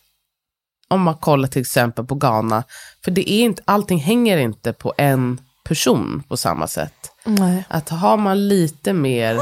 om 0.87 1.01
man 1.01 1.15
kollar 1.15 1.47
till 1.47 1.61
exempel 1.61 2.05
på 2.05 2.15
Ghana. 2.15 2.63
För 3.03 3.11
det 3.11 3.31
är 3.31 3.43
inte, 3.43 3.61
allting 3.65 3.99
hänger 3.99 4.37
inte 4.37 4.73
på 4.73 4.93
en 4.97 5.41
person 5.63 6.23
på 6.27 6.37
samma 6.37 6.67
sätt. 6.67 7.11
Nej. 7.25 7.63
Att 7.67 7.89
har 7.89 8.17
man 8.17 8.47
lite 8.47 8.93
mer 8.93 9.37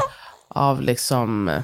av 0.48 0.82
liksom 0.82 1.48
eh, 1.48 1.62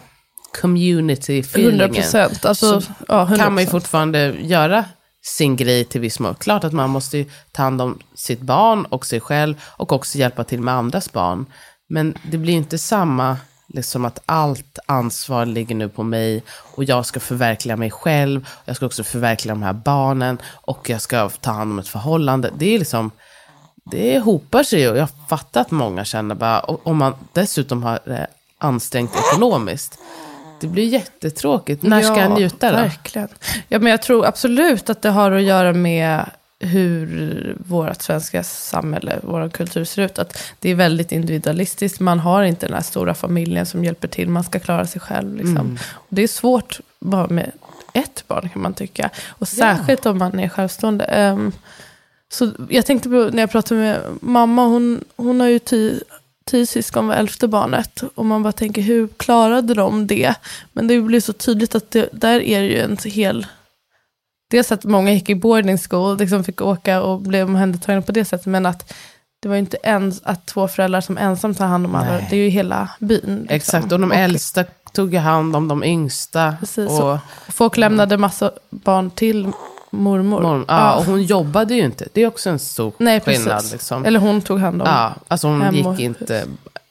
community 0.60 1.38
100 1.38 1.48
feelingen 1.48 1.94
procent. 1.94 2.44
Alltså, 2.44 2.80
Så 2.80 2.92
ja, 3.08 3.26
100%. 3.30 3.36
kan 3.36 3.54
man 3.54 3.64
ju 3.64 3.70
fortfarande 3.70 4.34
göra 4.40 4.84
sin 5.24 5.56
grej 5.56 5.84
till 5.84 6.00
viss 6.00 6.20
mån. 6.20 6.34
Klart 6.34 6.64
att 6.64 6.72
man 6.72 6.90
måste 6.90 7.24
ta 7.52 7.62
hand 7.62 7.82
om 7.82 7.98
sitt 8.14 8.40
barn 8.40 8.84
och 8.84 9.06
sig 9.06 9.20
själv 9.20 9.54
och 9.64 9.92
också 9.92 10.18
hjälpa 10.18 10.44
till 10.44 10.60
med 10.60 10.74
andras 10.74 11.12
barn. 11.12 11.46
Men 11.88 12.18
det 12.30 12.38
blir 12.38 12.54
inte 12.54 12.78
samma, 12.78 13.36
liksom 13.66 14.04
att 14.04 14.18
allt 14.26 14.78
ansvar 14.86 15.46
ligger 15.46 15.74
nu 15.74 15.88
på 15.88 16.02
mig 16.02 16.42
och 16.48 16.84
jag 16.84 17.06
ska 17.06 17.20
förverkliga 17.20 17.76
mig 17.76 17.90
själv. 17.90 18.48
Jag 18.64 18.76
ska 18.76 18.86
också 18.86 19.04
förverkliga 19.04 19.54
de 19.54 19.62
här 19.62 19.72
barnen 19.72 20.38
och 20.46 20.90
jag 20.90 21.00
ska 21.00 21.28
ta 21.28 21.50
hand 21.50 21.72
om 21.72 21.78
ett 21.78 21.88
förhållande. 21.88 22.50
Det 22.58 22.74
är 22.74 22.78
liksom, 22.78 23.10
det 23.90 24.18
hopar 24.18 24.62
sig 24.62 24.90
och 24.90 24.96
jag 24.96 25.08
fattar 25.28 25.60
att 25.60 25.70
många 25.70 26.04
känner 26.04 26.34
bara, 26.34 26.60
om 26.60 26.96
man 26.96 27.14
dessutom 27.32 27.82
har 27.82 28.26
ansträngt 28.58 29.12
ekonomiskt. 29.16 29.98
Det 30.64 30.72
blir 30.72 30.86
jättetråkigt. 30.88 31.82
När 31.82 32.02
ska 32.02 32.20
jag 32.20 32.30
njuta 32.30 32.70
då? 32.70 32.76
Verkligen. 32.76 33.28
Ja, 33.68 33.78
men 33.78 33.90
jag 33.90 34.02
tror 34.02 34.26
absolut 34.26 34.90
att 34.90 35.02
det 35.02 35.10
har 35.10 35.32
att 35.32 35.42
göra 35.42 35.72
med 35.72 36.30
hur 36.58 37.56
vårt 37.66 38.02
svenska 38.02 38.42
samhälle, 38.42 39.18
vår 39.22 39.48
kultur 39.48 39.84
ser 39.84 40.02
ut. 40.02 40.18
Att 40.18 40.38
det 40.58 40.70
är 40.70 40.74
väldigt 40.74 41.12
individualistiskt. 41.12 42.00
Man 42.00 42.20
har 42.20 42.42
inte 42.42 42.66
den 42.66 42.74
här 42.74 42.82
stora 42.82 43.14
familjen 43.14 43.66
som 43.66 43.84
hjälper 43.84 44.08
till. 44.08 44.28
Man 44.28 44.44
ska 44.44 44.58
klara 44.60 44.86
sig 44.86 45.00
själv. 45.00 45.36
Liksom. 45.36 45.56
Mm. 45.56 45.78
Och 45.92 46.06
det 46.08 46.22
är 46.22 46.28
svårt 46.28 46.80
bara 47.00 47.28
med 47.28 47.52
ett 47.92 48.24
barn 48.28 48.48
kan 48.48 48.62
man 48.62 48.74
tycka. 48.74 49.10
Och 49.28 49.48
särskilt 49.48 50.06
om 50.06 50.18
man 50.18 50.40
är 50.40 50.48
självstående. 50.48 51.04
Ehm, 51.04 51.52
så 52.28 52.50
jag 52.68 52.86
tänkte 52.86 53.08
på 53.08 53.30
när 53.32 53.42
jag 53.42 53.50
pratade 53.50 53.80
med 53.80 54.00
mamma. 54.20 54.66
Hon, 54.66 55.04
hon 55.16 55.40
har 55.40 55.48
ju 55.48 55.58
tio, 55.58 56.00
tio 56.50 56.66
syskon, 56.66 57.06
var 57.06 57.14
elfte 57.14 57.48
barnet. 57.48 58.02
Och 58.14 58.26
man 58.26 58.42
bara 58.42 58.52
tänker, 58.52 58.82
hur 58.82 59.08
klarade 59.08 59.74
de 59.74 60.06
det? 60.06 60.34
Men 60.72 60.86
det 60.86 61.00
blir 61.00 61.20
så 61.20 61.32
tydligt 61.32 61.74
att 61.74 61.90
det, 61.90 62.08
där 62.12 62.40
är 62.40 62.60
det 62.60 62.66
ju 62.66 62.80
en 62.80 62.96
hel... 63.04 63.46
Dels 64.50 64.72
att 64.72 64.84
många 64.84 65.12
gick 65.12 65.30
i 65.30 65.34
boarding 65.34 65.78
school, 65.78 66.18
liksom 66.18 66.44
fick 66.44 66.60
åka 66.60 67.02
och 67.02 67.20
blev 67.20 67.46
omhändertagna 67.46 68.02
på 68.02 68.12
det 68.12 68.24
sättet. 68.24 68.46
Men 68.46 68.66
att 68.66 68.94
det 69.40 69.48
var 69.48 69.54
ju 69.54 69.60
inte 69.60 69.78
ens 69.82 70.22
att 70.22 70.46
två 70.46 70.68
föräldrar 70.68 71.00
som 71.00 71.18
ensam 71.18 71.54
tar 71.54 71.66
hand 71.66 71.86
om 71.86 71.94
alla. 71.94 72.10
Nej. 72.10 72.26
Det 72.30 72.36
är 72.36 72.40
ju 72.40 72.48
hela 72.48 72.90
byn. 72.98 73.20
Liksom. 73.20 73.46
Exakt, 73.48 73.92
och 73.92 74.00
de 74.00 74.12
äldsta 74.12 74.64
tog 74.92 75.14
hand 75.14 75.56
om 75.56 75.68
de 75.68 75.84
yngsta. 75.84 76.56
Precis, 76.60 76.90
och, 76.90 77.18
Folk 77.48 77.76
lämnade 77.76 78.18
massa 78.18 78.52
barn 78.70 79.10
till 79.10 79.52
mormor. 79.94 80.40
morgon, 80.42 80.64
ja, 80.68 80.94
och 80.94 81.04
hon 81.04 81.22
jobbade 81.22 81.74
ju 81.74 81.84
inte. 81.84 82.08
Det 82.12 82.22
är 82.22 82.26
också 82.26 82.50
en 82.50 82.58
stor 82.58 82.92
Nej, 82.98 83.20
skillnad. 83.20 83.64
Liksom. 83.72 84.04
Eller 84.04 84.20
hon 84.20 84.42
tog 84.42 84.60
hand 84.60 84.82
om. 84.82 84.88
ja, 84.88 85.14
alltså 85.28 85.48
hon 85.48 85.74
gick 85.74 86.00
inte 86.00 86.44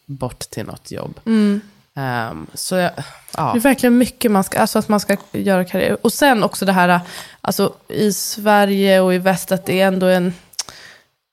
bort 0.06 0.40
till 0.40 0.66
något 0.66 0.92
jobb. 0.92 1.20
Mm. 1.26 1.62
Ehm, 1.96 2.48
så 2.54 2.76
jag, 2.76 2.92
ja. 3.38 3.52
Det 3.54 3.60
är 3.60 3.62
verkligen 3.62 3.98
mycket 3.98 4.32
man 4.32 4.44
ska, 4.44 4.60
alltså 4.60 4.80
att 4.80 4.90
man 4.90 5.00
ska 5.00 5.18
göra 5.32 5.66
karriär. 5.66 5.98
Och 6.02 6.14
sen 6.14 6.44
också 6.44 6.66
det 6.66 6.72
här, 6.72 7.00
alltså 7.42 7.74
i 7.88 8.14
Sverige 8.14 9.00
och 9.00 9.14
i 9.14 9.18
väst, 9.18 9.52
att 9.52 9.66
det 9.66 9.82
är 9.82 9.88
ändå 9.88 10.06
en 10.06 10.34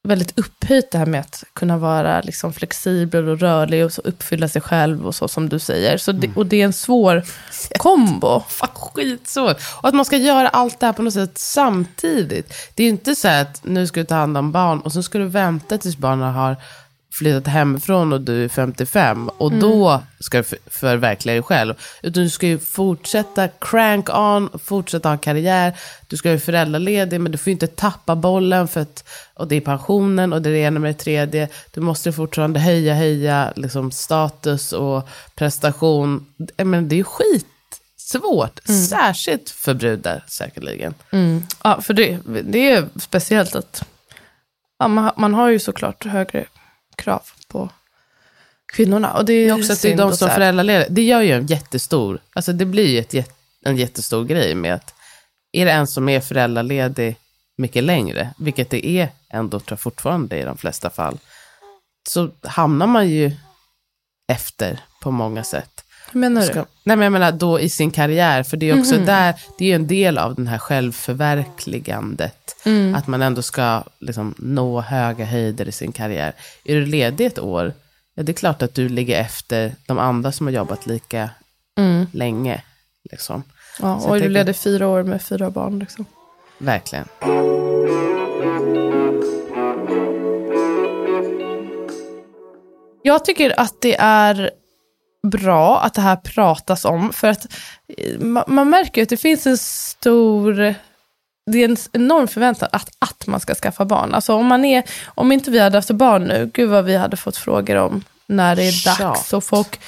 väldigt 0.03 0.39
upphöjt 0.39 0.91
det 0.91 0.99
här 0.99 1.07
med 1.07 1.21
att 1.21 1.45
kunna 1.53 1.79
vara 1.79 2.21
liksom 2.21 2.53
flexibel 2.53 3.29
och 3.29 3.39
rörlig 3.39 3.85
och 3.85 3.93
så 3.93 4.01
uppfylla 4.01 4.49
sig 4.49 4.63
själv 4.63 5.07
och 5.07 5.15
så 5.15 5.29
som 5.29 5.49
du 5.49 5.59
säger. 5.59 5.99
Så 5.99 6.13
det, 6.13 6.31
och 6.37 6.47
det 6.47 6.61
är 6.61 6.65
en 6.65 6.73
svår 6.73 7.23
kombo. 7.79 8.43
Fan, 8.49 8.69
skitsvårt. 8.75 9.57
Och 9.83 9.89
att 9.89 9.95
man 9.95 10.05
ska 10.05 10.17
göra 10.17 10.49
allt 10.49 10.81
det 10.81 10.87
här 10.87 10.93
på 10.93 11.03
något 11.03 11.15
sätt 11.15 11.39
samtidigt. 11.39 12.55
Det 12.75 12.83
är 12.83 12.85
ju 12.85 12.91
inte 12.91 13.15
så 13.15 13.29
att 13.29 13.65
nu 13.65 13.87
ska 13.87 14.01
du 14.01 14.07
ta 14.07 14.15
hand 14.15 14.37
om 14.37 14.53
barn 14.53 14.81
och 14.81 14.93
så 14.93 15.03
ska 15.03 15.19
du 15.19 15.27
vänta 15.27 15.79
tills 15.79 15.97
barnen 15.97 16.35
har 16.35 16.57
flyttat 17.13 17.47
hemifrån 17.47 18.13
och 18.13 18.21
du 18.21 18.45
är 18.45 18.49
55 18.49 19.29
och 19.29 19.53
då 19.53 20.03
ska 20.21 20.39
du 20.39 20.45
för- 20.45 20.59
förverkliga 20.67 21.35
dig 21.35 21.43
själv. 21.43 21.75
Utan 22.03 22.23
du 22.23 22.31
ska 22.31 22.47
ju 22.47 22.59
fortsätta 22.59 23.49
crank 23.49 24.09
on, 24.15 24.49
fortsätta 24.65 25.09
ha 25.09 25.17
karriär. 25.19 25.75
Du 26.09 26.17
ska 26.17 26.31
ju 26.31 26.39
föräldraledig 26.39 27.21
men 27.21 27.33
du 27.33 27.39
får 27.39 27.47
ju 27.51 27.53
inte 27.53 27.67
tappa 27.67 28.17
bollen 28.17 28.69
för 28.69 28.81
att, 28.81 29.05
och 29.35 29.49
det 29.49 29.57
är 29.57 29.61
pensionen 29.61 30.33
och 30.33 30.43
det 30.43 30.49
är 30.49 30.53
det 30.53 30.59
ena 30.59 30.81
med 30.81 30.95
det 30.95 30.99
tredje. 30.99 31.49
Du 31.75 31.81
måste 31.81 32.13
fortfarande 32.13 32.61
höja, 32.61 32.95
höja 32.95 33.53
liksom 33.57 33.91
status 33.93 34.73
och 34.73 35.09
prestation. 35.35 36.27
Menar, 36.57 36.81
det 36.81 36.95
är 36.95 36.97
ju 36.97 37.05
skitsvårt, 37.05 38.61
särskilt 38.89 39.51
för 39.51 39.75
brudar 39.75 40.25
säkerligen. 40.29 40.95
Ja, 41.63 41.81
för 41.81 41.95
det, 41.95 42.19
det 42.45 42.71
är 42.71 42.89
speciellt 43.01 43.55
att 43.57 43.85
ja, 44.79 44.89
man, 44.89 45.13
man 45.17 45.35
har 45.35 45.49
ju 45.49 45.59
såklart 45.59 46.05
högre 46.05 46.45
krav 47.01 47.23
på 47.49 47.71
kvinnorna. 48.73 49.13
Och 49.13 49.25
det 49.25 49.33
är 49.33 49.59
också 49.59 49.73
att 49.73 49.83
det 49.83 49.93
är 49.93 49.97
de 49.97 50.17
som 50.17 50.31
föräldralediga. 50.31 50.89
Det 50.91 51.03
gör 51.03 51.21
ju 51.21 51.33
en 51.33 51.47
jättestor, 51.47 52.21
alltså 52.33 52.53
det 52.53 52.65
blir 52.65 52.89
ju 52.89 52.99
ett, 52.99 53.35
en 53.65 53.77
jättestor 53.77 54.25
grej 54.25 54.55
med 54.55 54.75
att 54.75 54.95
är 55.53 55.65
det 55.65 55.73
en 55.73 55.87
som 55.87 56.09
är 56.09 56.21
föräldraledig 56.21 57.17
mycket 57.57 57.85
längre, 57.85 58.35
vilket 58.39 58.71
det 58.71 58.87
är 58.87 59.09
ändå 59.31 59.61
tror 59.61 59.73
jag 59.73 59.81
fortfarande 59.81 60.39
i 60.39 60.43
de 60.43 60.57
flesta 60.57 60.91
fall, 60.91 61.19
så 62.09 62.31
hamnar 62.43 62.87
man 62.87 63.09
ju 63.09 63.33
efter 64.33 64.81
på 65.03 65.11
många 65.11 65.45
sätt. 65.45 65.80
Hur 66.13 66.21
menar 66.21 66.41
du? 66.41 66.47
Ska, 66.47 66.65
nej 66.85 66.97
men 66.97 67.01
jag 67.01 67.13
menar 67.13 67.33
då 67.33 67.61
i 67.61 67.69
sin 67.69 67.91
karriär, 67.91 68.43
för 68.43 68.57
det 68.57 68.71
är 68.71 68.81
också 68.81 68.97
där, 68.97 69.35
det 69.59 69.71
är 69.71 69.75
en 69.75 69.87
del 69.87 70.19
av 70.19 70.35
den 70.35 70.47
här 70.47 70.59
självförverkligandet. 70.59 72.57
Att 72.97 73.07
man 73.07 73.23
ändå 73.23 73.43
ska 73.43 73.83
liksom, 73.99 74.35
nå 74.39 74.81
höga 74.81 75.25
höjder 75.25 75.69
i 75.69 75.73
sin 75.73 75.93
karriär. 75.93 76.33
Är 76.65 76.75
du 76.75 76.87
ledig 76.87 77.27
ett 77.27 77.39
år, 77.39 77.73
ja 78.15 78.23
det 78.23 78.33
är 78.33 78.35
klart 78.35 78.63
att 78.63 78.75
du 78.75 78.89
ligger 78.89 79.21
efter 79.21 79.75
de 79.87 79.99
andra 79.99 80.33
som 80.33 80.47
har 80.47 80.53
jobbat 80.55 80.87
lika 80.87 81.31
länge. 82.13 82.63
Liksom. 83.11 83.43
Ja, 83.81 84.01
jag 84.03 84.11
och 84.11 84.21
du 84.21 84.29
ledde 84.29 84.55
fyra 84.55 84.89
år 84.89 85.03
med 85.03 85.23
fyra 85.23 85.51
barn. 85.51 85.79
Liksom. 85.79 86.05
Verkligen. 86.59 87.05
Jag 93.03 93.25
tycker 93.25 93.61
att 93.61 93.81
det 93.81 93.97
är 94.01 94.51
bra 95.23 95.81
att 95.81 95.95
det 95.95 96.01
här 96.01 96.17
pratas 96.17 96.85
om. 96.85 97.13
För 97.13 97.29
att 97.29 97.47
eh, 97.99 98.19
ma- 98.19 98.45
man 98.47 98.71
märker 98.71 99.01
ju 99.01 99.03
att 99.03 99.09
det 99.09 99.17
finns 99.17 99.47
en 99.47 99.59
stor... 99.59 100.75
Det 101.51 101.59
är 101.59 101.65
en 101.69 101.77
enorm 101.93 102.29
förväntan 102.29 102.69
att, 102.73 102.91
att 102.99 103.27
man 103.27 103.41
ska 103.41 103.55
skaffa 103.55 103.85
barn. 103.85 104.15
Alltså 104.15 104.35
om, 104.35 104.47
man 104.47 104.65
är, 104.65 104.85
om 105.07 105.33
inte 105.33 105.51
vi 105.51 105.59
hade 105.59 105.79
haft 105.79 105.91
barn 105.91 106.25
nu, 106.25 106.51
gud 106.55 106.69
vad 106.71 106.85
vi 106.85 106.97
hade 106.97 107.17
fått 107.17 107.37
frågor 107.37 107.77
om 107.77 108.05
när 108.27 108.57
det 108.57 108.63
är 108.69 108.73
Tjat. 108.73 108.99
dags. 108.99 109.33
Och 109.33 109.45
folk 109.45 109.81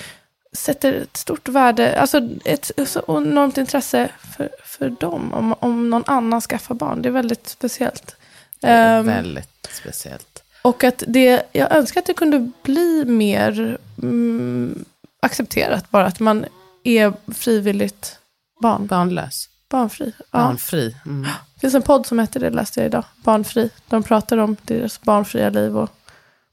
sätter 0.53 0.93
ett 0.93 1.17
stort 1.17 1.49
värde, 1.49 2.01
alltså 2.01 2.21
ett 2.45 2.71
så 2.87 3.03
enormt 3.09 3.59
intresse 3.59 4.09
för, 4.37 4.49
för 4.65 4.91
dem. 4.91 5.35
Om, 5.35 5.55
om 5.61 5.91
någon 5.91 6.05
annan 6.07 6.41
skaffar 6.41 6.75
barn. 6.75 7.03
Det 7.03 7.09
är 7.09 7.11
väldigt 7.11 7.49
speciellt. 7.49 8.17
Det 8.61 8.67
är 8.67 8.99
Ehm, 8.99 9.07
väldigt 9.07 9.69
speciellt. 9.83 10.43
och 10.63 10.85
att 10.85 11.03
det, 11.07 11.43
jag 11.53 11.73
önskar 11.73 12.01
att 12.01 12.07
det 12.07 12.15
kunde 12.15 12.51
bli 12.63 13.05
mer 13.05 13.79
mm, 14.03 14.85
accepterat 15.23 15.91
bara 15.91 16.07
att 16.07 16.21
man 16.21 16.45
är 16.85 17.13
frivilligt 17.35 18.19
barn, 18.61 18.87
Barnlös. 18.87 19.49
barnfri. 19.71 20.13
Ja. 20.19 20.25
Barnfri. 20.39 20.97
Mm. 21.07 21.23
Det 21.55 21.61
finns 21.61 21.75
en 21.75 21.83
podd 21.83 22.07
som 22.07 22.19
heter 22.19 22.41
det, 22.41 22.51
läste 22.51 22.81
jag 22.81 22.87
idag, 22.87 23.05
Barnfri. 23.25 23.71
De 23.89 24.03
pratar 24.03 24.39
om 24.39 24.57
deras 24.63 25.01
barnfria 25.01 25.51
liv 25.51 25.79
och 25.79 25.91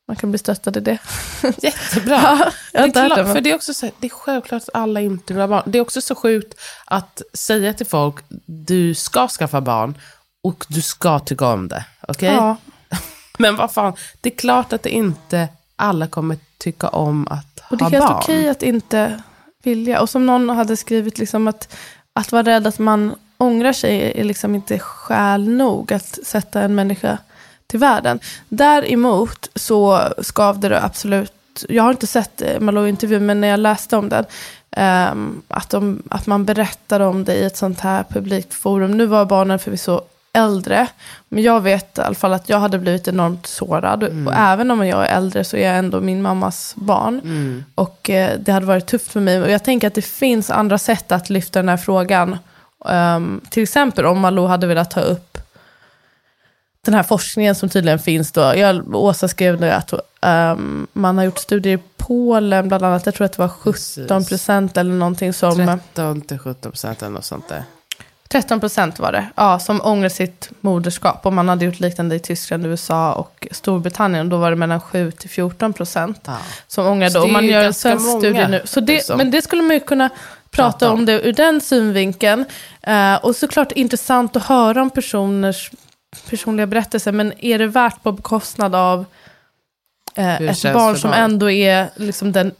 man 0.07 0.15
kan 0.15 0.31
bli 0.31 0.37
stöttad 0.37 0.77
i 0.77 0.79
det. 0.79 0.97
Jättebra. 1.61 2.15
Ja, 2.15 2.51
jag 2.73 2.93
det, 2.93 2.99
är 2.99 3.07
klart, 3.07 3.17
det, 3.17 3.33
för 3.33 3.41
det 3.41 3.51
är 3.51 3.55
också 3.55 3.73
så 3.73 3.89
det 3.99 4.07
är 4.07 4.09
självklart 4.09 4.63
att 4.63 4.69
alla 4.73 5.01
inte 5.01 5.33
vill 5.33 5.41
ha 5.41 5.47
barn. 5.47 5.63
Det 5.65 5.77
är 5.77 5.81
också 5.81 6.01
så 6.01 6.15
sjukt 6.15 6.59
att 6.85 7.21
säga 7.33 7.73
till 7.73 7.85
folk, 7.85 8.15
du 8.45 8.95
ska 8.95 9.27
skaffa 9.27 9.61
barn 9.61 9.97
och 10.43 10.65
du 10.67 10.81
ska 10.81 11.19
tycka 11.19 11.47
om 11.47 11.67
det. 11.67 11.85
Okej? 12.07 12.33
Ja, 12.33 12.57
Men 13.37 13.55
vad 13.55 13.71
fan, 13.71 13.93
det 14.21 14.33
är 14.33 14.37
klart 14.37 14.73
att 14.73 14.83
det 14.83 14.89
inte 14.89 15.47
alla 15.75 16.07
kommer 16.07 16.37
tycka 16.59 16.87
om 16.87 17.27
att 17.29 17.61
och 17.69 17.77
det 17.77 17.83
är 17.83 17.85
ha 17.85 17.89
helt 17.89 18.07
barn. 18.07 18.17
okej 18.17 18.49
att 18.49 18.63
inte 18.63 19.21
vilja. 19.63 20.01
Och 20.01 20.09
som 20.09 20.25
någon 20.25 20.49
hade 20.49 20.77
skrivit, 20.77 21.17
liksom 21.17 21.47
att, 21.47 21.75
att 22.13 22.31
vara 22.31 22.43
rädd 22.43 22.67
att 22.67 22.79
man 22.79 23.15
ångrar 23.37 23.73
sig 23.73 24.13
är 24.15 24.23
liksom 24.23 24.55
inte 24.55 24.79
skäl 24.79 25.49
nog 25.49 25.93
att 25.93 26.19
sätta 26.23 26.61
en 26.61 26.75
människa 26.75 27.17
till 27.67 27.79
världen. 27.79 28.19
Däremot 28.49 29.49
så 29.55 30.01
skavde 30.21 30.69
det 30.69 30.83
absolut, 30.83 31.65
jag 31.69 31.83
har 31.83 31.91
inte 31.91 32.07
sett 32.07 32.41
eh, 32.41 32.59
Malou-intervjun, 32.59 33.25
men 33.25 33.41
när 33.41 33.47
jag 33.47 33.59
läste 33.59 33.97
om 33.97 34.09
den, 34.09 34.25
ehm, 34.71 35.41
att, 35.47 35.69
de, 35.69 36.03
att 36.09 36.27
man 36.27 36.45
berättar 36.45 36.99
om 36.99 37.23
det 37.23 37.35
i 37.35 37.43
ett 37.43 37.57
sånt 37.57 37.79
här 37.79 38.03
publikt 38.09 38.53
forum. 38.53 38.97
Nu 38.97 39.05
var 39.05 39.25
barnen 39.25 39.59
förvisso 39.59 40.01
äldre, 40.33 40.87
men 41.29 41.43
jag 41.43 41.61
vet 41.61 41.97
i 41.97 42.01
alla 42.01 42.15
fall 42.15 42.33
att 42.33 42.49
jag 42.49 42.59
hade 42.59 42.79
blivit 42.79 43.07
enormt 43.07 43.47
sårad. 43.47 44.03
Och 44.03 44.33
även 44.33 44.71
om 44.71 44.87
jag 44.87 45.05
är 45.05 45.17
äldre 45.17 45.43
så 45.43 45.57
är 45.57 45.67
jag 45.67 45.77
ändå 45.77 46.01
min 46.01 46.21
mammas 46.21 46.73
barn. 46.75 47.19
Mm. 47.23 47.63
Och 47.75 48.09
eh, 48.09 48.39
det 48.39 48.51
hade 48.51 48.65
varit 48.65 48.87
tufft 48.87 49.11
för 49.11 49.19
mig. 49.19 49.41
Och 49.41 49.51
jag 49.51 49.63
tänker 49.63 49.87
att 49.87 49.93
det 49.93 50.01
finns 50.01 50.49
andra 50.49 50.77
sätt 50.77 51.11
att 51.11 51.29
lyfta 51.29 51.59
den 51.59 51.69
här 51.69 51.77
frågan. 51.77 52.37
Ehm, 52.85 53.41
till 53.49 53.63
exempel 53.63 54.05
om 54.05 54.19
Malou 54.19 54.47
hade 54.47 54.67
velat 54.67 54.91
ta 54.91 55.01
upp 55.01 55.37
den 56.85 56.93
här 56.93 57.03
forskningen 57.03 57.55
som 57.55 57.69
tydligen 57.69 57.99
finns 57.99 58.31
då. 58.31 58.41
Jag, 58.41 58.95
Åsa 58.95 59.27
skrev 59.27 59.59
nu 59.59 59.69
att 59.69 59.93
ehm, 60.21 60.87
man 60.93 61.17
har 61.17 61.25
gjort 61.25 61.37
studier 61.37 61.77
i 61.77 61.81
Polen 61.97 62.67
bland 62.67 62.83
annat. 62.83 63.05
Jag 63.05 63.15
tror 63.15 63.25
att 63.25 63.33
det 63.33 63.41
var 63.41 63.49
17 63.49 64.25
procent 64.25 64.77
eller 64.77 64.93
någonting 64.93 65.33
som... 65.33 65.55
13 65.55 66.21
till 66.21 66.39
17 66.39 66.71
procent 66.71 67.01
eller 67.01 67.11
något 67.11 67.25
sånt 67.25 67.47
där. 67.47 67.63
13 68.31 68.59
procent 68.59 68.99
var 68.99 69.11
det, 69.11 69.25
ja, 69.35 69.59
som 69.59 69.81
ångrar 69.83 70.09
sitt 70.09 70.49
moderskap. 70.61 71.25
Och 71.25 71.33
man 71.33 71.49
hade 71.49 71.65
gjort 71.65 71.79
liknande 71.79 72.15
i 72.15 72.19
Tyskland, 72.19 72.65
USA 72.65 73.13
och 73.13 73.47
Storbritannien. 73.51 74.29
Då 74.29 74.37
var 74.37 74.49
det 74.49 74.55
mellan 74.55 74.81
7 74.81 75.11
till 75.11 75.29
14 75.29 75.73
procent 75.73 76.19
Ja. 76.25 76.37
som 76.67 76.85
ångrade. 76.87 77.19
Och 77.19 77.29
man 77.29 77.45
gör 77.45 77.63
en 77.63 77.73
svensk 77.73 78.09
studie 78.17 78.47
nu. 78.47 78.61
Så 78.65 78.79
det, 78.79 78.93
liksom. 78.93 79.17
Men 79.17 79.31
det 79.31 79.41
skulle 79.41 79.61
man 79.61 79.73
ju 79.73 79.79
kunna 79.79 80.09
prata 80.09 80.71
Prata 80.71 80.91
om. 80.91 80.99
om 80.99 81.05
det 81.05 81.21
ur 81.27 81.33
den 81.33 81.61
synvinkeln. 81.61 82.45
Eh, 82.81 83.15
och 83.15 83.35
såklart 83.35 83.71
intressant 83.71 84.35
att 84.35 84.43
höra 84.43 84.81
om 84.81 84.89
personers 84.89 85.71
personliga 86.29 86.67
berättelser. 86.67 87.11
Men 87.11 87.33
är 87.45 87.59
det 87.59 87.67
värt 87.67 88.03
på 88.03 88.11
bekostnad 88.11 88.75
av 88.75 89.05
eh, 90.15 90.41
ett 90.41 90.73
barn 90.73 90.97
som 90.97 91.13
ändå 91.13 91.49
är 91.51 91.89
liksom 91.95 92.31
den 92.31 92.51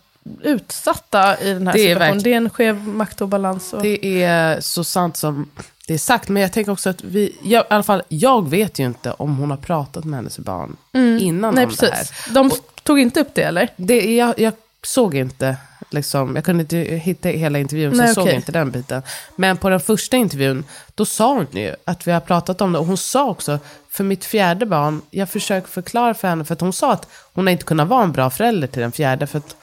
utsatta 0.44 1.40
i 1.42 1.54
den 1.54 1.68
här 1.68 1.74
Det 1.74 1.80
är 1.80 1.84
situationen? 1.84 2.00
verkligen- 2.14 2.24
Det 2.24 2.34
är 2.34 2.38
en 2.38 2.50
skev 2.50 2.88
maktobalans. 2.88 3.74
Och... 3.74 3.82
Det 3.82 4.24
är 4.24 4.62
så 4.62 4.84
sant 4.84 5.18
som 5.18 5.50
det 5.88 5.94
är 5.94 5.98
sagt, 5.98 6.30
men 6.30 6.42
jag 6.42 6.54
tänker 6.54 6.72
också 6.72 6.90
att 6.90 7.04
vi, 7.04 7.36
jag, 7.44 7.62
i 7.64 7.66
alla 7.70 7.84
fall 7.84 8.02
jag 8.08 8.50
vet 8.50 8.80
ju 8.80 8.86
inte 8.86 9.12
om 9.12 9.38
hon 9.38 9.50
har 9.50 9.58
pratat 9.58 10.06
med 10.06 10.18
hennes 10.18 10.40
barn 10.40 10.78
innan 10.94 11.04
Mm. 11.20 11.56
Nej, 11.56 11.66
om 11.66 11.72
det 11.80 11.86
här. 11.86 11.92
precis. 11.98 12.34
De 12.34 12.52
tog 12.84 13.00
inte 13.00 13.20
upp 13.22 13.30
det, 13.34 13.44
eller? 13.44 13.70
Det, 13.76 14.16
jag, 14.16 14.40
jag 14.40 14.54
såg 14.84 15.16
inte, 15.16 15.56
liksom, 15.90 16.36
jag 16.36 16.46
kunde 16.46 16.62
inte 16.62 16.78
hitta 16.78 17.30
hela 17.30 17.60
intervjun, 17.60 17.92
så 17.92 17.98
Nej, 17.98 18.06
jag 18.08 18.16
såg 18.16 18.30
inte 18.30 18.52
den 18.52 18.72
biten. 18.72 19.02
Men 19.36 19.58
på 19.58 19.70
den 19.70 19.80
första 19.80 20.18
intervjun, 20.18 20.64
då 20.96 21.06
sa 21.06 21.34
hon 21.34 21.48
ju 21.52 21.76
att 21.86 22.08
vi 22.08 22.12
har 22.12 22.20
pratat 22.20 22.62
om 22.62 22.72
det. 22.74 22.80
Och 22.80 22.86
hon 22.86 22.98
sa 22.98 23.30
också, 23.30 23.60
för 23.90 24.04
mitt 24.04 24.26
fjärde 24.26 24.66
barn, 24.66 25.02
jag 25.12 25.30
försöker 25.30 25.68
förklara 25.68 26.14
för 26.14 26.28
henne, 26.28 26.46
för 26.46 26.54
att 26.54 26.62
hon 26.62 26.74
sa 26.74 26.94
att 26.94 27.08
hon 27.34 27.48
inte 27.48 27.64
kunnat 27.64 27.88
vara 27.88 28.04
en 28.04 28.12
bra 28.12 28.30
förälder 28.30 28.68
till 28.68 28.82
den 28.82 28.92
fjärde, 28.92 29.28
för 29.28 29.38
att 29.38 29.56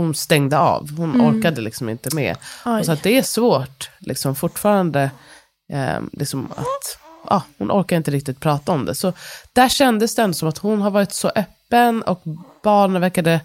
hon 0.00 0.14
stängde 0.14 0.58
av. 0.58 0.90
Hon 0.96 1.20
orkade 1.20 1.60
liksom 1.60 1.88
inte 1.88 2.14
med. 2.14 2.36
Oj. 2.64 2.80
Och 2.80 2.86
så 2.86 2.92
att 2.92 3.02
det 3.02 3.18
är 3.18 3.22
svårt, 3.22 3.90
liksom 3.98 4.34
fortfarande, 4.34 5.10
eh, 5.72 6.00
liksom 6.12 6.52
att 6.56 6.98
ja, 7.28 7.42
hon 7.58 7.70
orkar 7.70 7.96
inte 7.96 8.10
riktigt 8.10 8.40
prata 8.40 8.72
om 8.72 8.84
det. 8.84 8.94
Så 8.94 9.12
där 9.52 9.68
kändes 9.68 10.14
det 10.14 10.22
ändå 10.22 10.34
som 10.34 10.48
att 10.48 10.58
hon 10.58 10.82
har 10.82 10.90
varit 10.90 11.12
så 11.12 11.32
öppen 11.34 12.02
och 12.02 12.22
barnen 12.62 13.00
verkade 13.00 13.40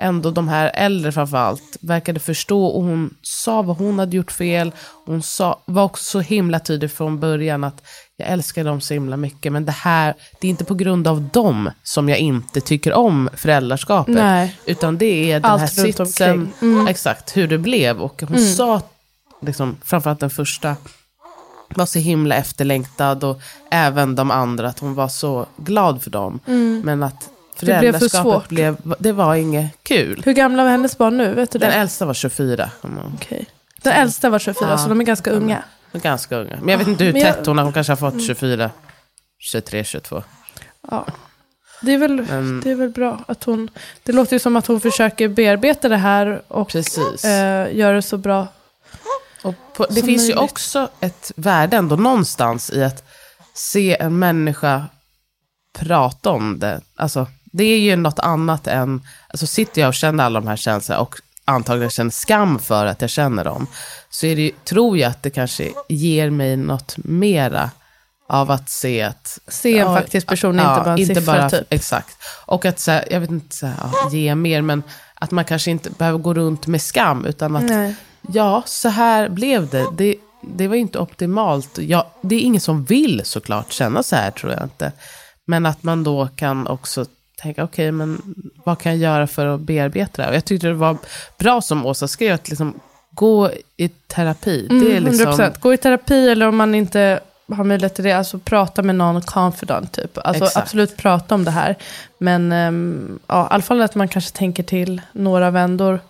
ändå 0.00 0.30
de 0.30 0.48
här 0.48 0.70
äldre 0.74 1.12
framförallt 1.12 1.76
verkade 1.80 2.20
förstå 2.20 2.66
och 2.66 2.82
hon 2.82 3.14
sa 3.22 3.62
vad 3.62 3.76
hon 3.76 3.98
hade 3.98 4.16
gjort 4.16 4.32
fel. 4.32 4.72
Hon 5.06 5.22
sa, 5.22 5.62
var 5.64 5.84
också 5.84 6.04
så 6.04 6.20
himla 6.20 6.60
tydlig 6.60 6.90
från 6.90 7.20
början 7.20 7.64
att 7.64 7.82
jag 8.16 8.28
älskar 8.28 8.64
dem 8.64 8.80
så 8.80 8.94
himla 8.94 9.16
mycket 9.16 9.52
men 9.52 9.64
det 9.64 9.72
här, 9.72 10.14
det 10.40 10.46
är 10.46 10.50
inte 10.50 10.64
på 10.64 10.74
grund 10.74 11.08
av 11.08 11.22
dem 11.32 11.70
som 11.82 12.08
jag 12.08 12.18
inte 12.18 12.60
tycker 12.60 12.92
om 12.92 13.28
föräldraskapet. 13.34 14.14
Nej. 14.14 14.56
Utan 14.66 14.98
det 14.98 15.32
är 15.32 15.40
den 15.40 15.50
Allt 15.50 15.60
här 15.60 15.66
sitsen. 15.66 16.52
Mm. 16.62 16.86
exakt 16.86 17.36
hur 17.36 17.48
det 17.48 17.58
blev. 17.58 18.00
Och 18.00 18.22
hon 18.28 18.40
sa, 18.40 18.82
liksom, 19.42 19.76
framförallt 19.84 20.20
den 20.20 20.30
första, 20.30 20.76
var 21.68 21.86
så 21.86 21.98
himla 21.98 22.34
efterlängtad 22.34 23.24
och 23.24 23.40
även 23.70 24.14
de 24.14 24.30
andra, 24.30 24.68
att 24.68 24.78
hon 24.78 24.94
var 24.94 25.08
så 25.08 25.46
glad 25.56 26.02
för 26.02 26.10
dem. 26.10 26.40
Men 26.84 27.02
att 27.02 27.30
Mm. 27.62 27.80
blev 27.80 27.98
för 27.98 28.08
svårt. 28.08 28.48
blev, 28.48 28.76
det 28.98 29.12
var 29.12 29.34
inget 29.34 29.72
kul. 29.82 30.22
Hur 30.24 30.32
gamla 30.32 30.62
var 30.64 30.70
hennes 30.70 30.98
barn 30.98 31.16
nu? 31.16 31.34
Vet 31.34 31.50
du 31.50 31.58
det? 31.58 31.66
Den 31.66 31.80
äldsta 31.80 32.06
var 32.06 32.14
24. 32.14 32.70
Hon 32.82 32.96
var 32.96 33.12
Okej. 33.14 33.46
Den 33.82 33.92
äldsta 33.92 34.30
var 34.30 34.38
24, 34.38 34.68
Ja. 34.70 34.78
så 34.78 34.88
de 34.88 35.00
är 35.00 35.04
ganska 35.04 35.30
unga. 35.30 35.62
ganska 35.92 36.36
unga. 36.36 36.56
Men 36.60 36.68
jag 36.68 36.78
vet 36.78 36.88
inte 36.88 37.04
hur 37.04 37.12
jag- 37.16 37.34
tätt 37.36 37.46
hon 37.46 37.58
har. 37.58 37.64
Hon 37.64 37.72
kanske 37.72 37.90
har 37.90 37.96
fått 37.96 38.22
24, 38.26 38.70
23, 39.38 39.84
22. 39.84 40.22
Ja. 40.90 41.06
Det 41.82 41.94
är, 41.94 41.98
väl, 41.98 42.22
Men- 42.22 42.60
det 42.60 42.70
är 42.70 42.74
väl 42.74 42.88
bra 42.90 43.24
att 43.28 43.44
hon... 43.44 43.70
Det 44.02 44.12
låter 44.12 44.32
ju 44.32 44.38
som 44.38 44.56
att 44.56 44.66
hon 44.66 44.80
försöker 44.80 45.28
bearbeta 45.28 45.88
det 45.88 45.96
här 45.96 46.42
och 46.48 46.74
eh, 46.76 47.76
göra 47.76 47.92
det 47.92 48.02
så 48.02 48.16
bra. 48.16 48.46
Och 49.42 49.54
på, 49.76 49.86
det 49.86 49.94
Som 49.94 50.06
finns 50.06 50.22
ju 50.22 50.34
möjligt. 50.34 50.50
också 50.50 50.88
ett 51.00 51.32
värde 51.36 51.76
ändå 51.76 51.96
någonstans 51.96 52.70
i 52.70 52.84
att 52.84 53.04
se 53.54 53.96
en 54.00 54.18
människa 54.18 54.84
prata 55.78 56.30
om 56.30 56.58
det. 56.58 56.80
Alltså, 56.96 57.26
det 57.56 57.64
är 57.64 57.78
ju 57.78 57.96
något 57.96 58.18
annat 58.18 58.66
än, 58.66 59.02
alltså 59.28 59.46
sitter 59.46 59.80
jag 59.80 59.88
och 59.88 59.94
känner 59.94 60.24
alla 60.24 60.40
de 60.40 60.48
här 60.48 60.56
känslorna 60.56 61.00
och 61.00 61.14
antagligen 61.44 61.90
känner 61.90 62.10
skam 62.10 62.58
för 62.58 62.86
att 62.86 63.00
jag 63.00 63.10
känner 63.10 63.44
dem, 63.44 63.66
så 64.10 64.26
är 64.26 64.36
det, 64.36 64.64
tror 64.64 64.98
jag 64.98 65.10
att 65.10 65.22
det 65.22 65.30
kanske 65.30 65.70
ger 65.88 66.30
mig 66.30 66.56
något 66.56 66.94
mera 66.96 67.70
av 68.28 68.50
att 68.50 68.70
se 68.70 69.02
att... 69.02 69.38
Se 69.48 69.78
en 69.78 69.94
faktisk 69.94 70.26
person, 70.26 70.54
inte 70.54 70.64
bara 70.64 70.92
en 70.92 71.06
siffra, 71.06 71.50
typ. 71.50 71.66
Exakt. 71.70 72.16
Och 72.46 72.64
att, 72.64 72.80
så 72.80 72.90
här, 72.90 73.04
jag 73.10 73.20
vet 73.20 73.30
inte, 73.30 73.56
så 73.56 73.66
här, 73.66 73.76
ja, 73.92 74.10
ge 74.12 74.34
mer, 74.34 74.62
men 74.62 74.82
att 75.14 75.30
man 75.30 75.44
kanske 75.44 75.70
inte 75.70 75.90
behöver 75.90 76.18
gå 76.18 76.34
runt 76.34 76.66
med 76.66 76.82
skam, 76.82 77.24
utan 77.24 77.56
att 77.56 77.62
Nej. 77.62 77.94
ja, 78.32 78.62
så 78.66 78.88
här 78.88 79.28
blev 79.28 79.68
det. 79.68 79.86
Det, 79.96 80.16
det 80.42 80.68
var 80.68 80.76
inte 80.76 80.98
optimalt. 80.98 81.78
Ja, 81.78 82.10
det 82.22 82.34
är 82.34 82.40
ingen 82.40 82.60
som 82.60 82.84
vill 82.84 83.20
såklart 83.24 83.72
känna 83.72 84.02
så 84.02 84.16
här, 84.16 84.30
tror 84.30 84.52
jag 84.52 84.62
inte. 84.62 84.92
Men 85.46 85.66
att 85.66 85.82
man 85.82 86.04
då 86.04 86.28
kan 86.36 86.66
också 86.66 87.06
tänka, 87.44 87.64
okej, 87.64 87.92
men 87.92 88.34
vad 88.64 88.78
kan 88.78 88.92
jag 88.92 88.98
göra 89.12 89.26
för 89.26 89.46
att 89.46 89.60
bearbeta 89.60 90.12
det 90.16 90.22
här? 90.22 90.30
Och 90.30 90.36
jag 90.36 90.44
tyckte 90.44 90.66
det 90.66 90.74
var 90.74 90.96
bra 91.38 91.60
som 91.60 91.86
Åsa 91.86 92.08
skrev, 92.08 92.34
att 92.34 92.48
liksom 92.48 92.80
gå 93.10 93.50
i 93.76 93.88
terapi. 93.88 94.66
det 94.70 94.74
är 94.92 94.98
Mm, 94.98 95.04
liksom, 95.12 95.32
100%. 95.32 95.60
Gå 95.60 95.74
i 95.74 95.76
terapi 95.76 96.28
eller 96.28 96.46
om 96.48 96.56
man 96.56 96.74
inte 96.74 97.20
har 97.56 97.64
möjlighet 97.64 97.94
till 97.94 98.04
det, 98.04 98.12
alltså 98.12 98.38
prata 98.38 98.82
med 98.82 98.94
någon 98.94 99.22
confidant 99.22 99.92
typ. 99.92 100.18
Alltså 100.24 100.44
Exakt. 100.44 100.64
absolut 100.64 100.96
prata 100.96 101.34
om 101.34 101.44
det 101.44 101.50
här. 101.50 101.76
Men 102.18 102.52
ehm, 102.52 103.18
ja, 103.26 103.44
i 103.44 103.48
alla 103.50 103.62
fall 103.62 103.82
att 103.82 103.94
man 103.94 104.08
kanske 104.08 104.36
tänker 104.36 104.62
till 104.62 105.00
några 105.12 105.50
vändor 105.50 106.00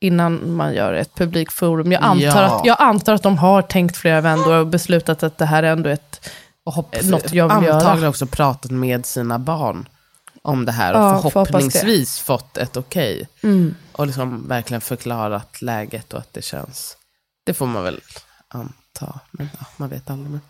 innan 0.00 0.52
man 0.56 0.74
gör 0.74 0.92
ett 0.92 1.14
publikforum. 1.14 1.92
Jag 1.92 2.02
antar, 2.02 2.42
Ja. 2.42 2.58
att, 2.58 2.66
jag 2.66 2.76
antar 2.80 3.14
att 3.14 3.22
de 3.22 3.38
har 3.38 3.62
tänkt 3.62 3.96
flera 3.96 4.20
vändor 4.20 4.54
och 4.54 4.66
beslutat 4.66 5.22
att 5.22 5.38
det 5.38 5.46
här 5.46 5.62
är 5.62 5.72
ändå 5.72 5.90
ett... 5.90 6.30
och 6.64 6.72
hopp, 6.72 6.96
något 7.04 7.32
jag 7.32 7.58
vill 7.58 7.66
göra. 7.68 7.76
antagligen 7.76 8.08
också 8.08 8.26
pratat 8.26 8.70
med 8.70 9.06
sina 9.06 9.38
barn 9.38 9.88
om 10.46 10.64
det 10.64 10.72
här 10.72 10.94
och 10.94 11.00
Ja, 11.00 11.22
förhoppningsvis 11.22 12.18
fått 12.20 12.56
ett 12.56 12.76
okej. 12.76 13.28
Mm. 13.42 13.74
Och 13.92 14.06
liksom 14.06 14.48
verkligen 14.48 14.80
förklarat 14.80 15.62
läget 15.62 16.12
och 16.12 16.18
att 16.20 16.32
det 16.32 16.42
känns. 16.42 16.96
Det 17.46 17.54
får 17.54 17.66
man 17.66 17.82
väl 17.84 18.00
anta. 18.48 19.20
Men 19.30 19.48
ja, 19.58 19.66
man 19.76 19.88
vet 19.88 20.10
aldrig. 20.10 20.30
Men 20.30 20.40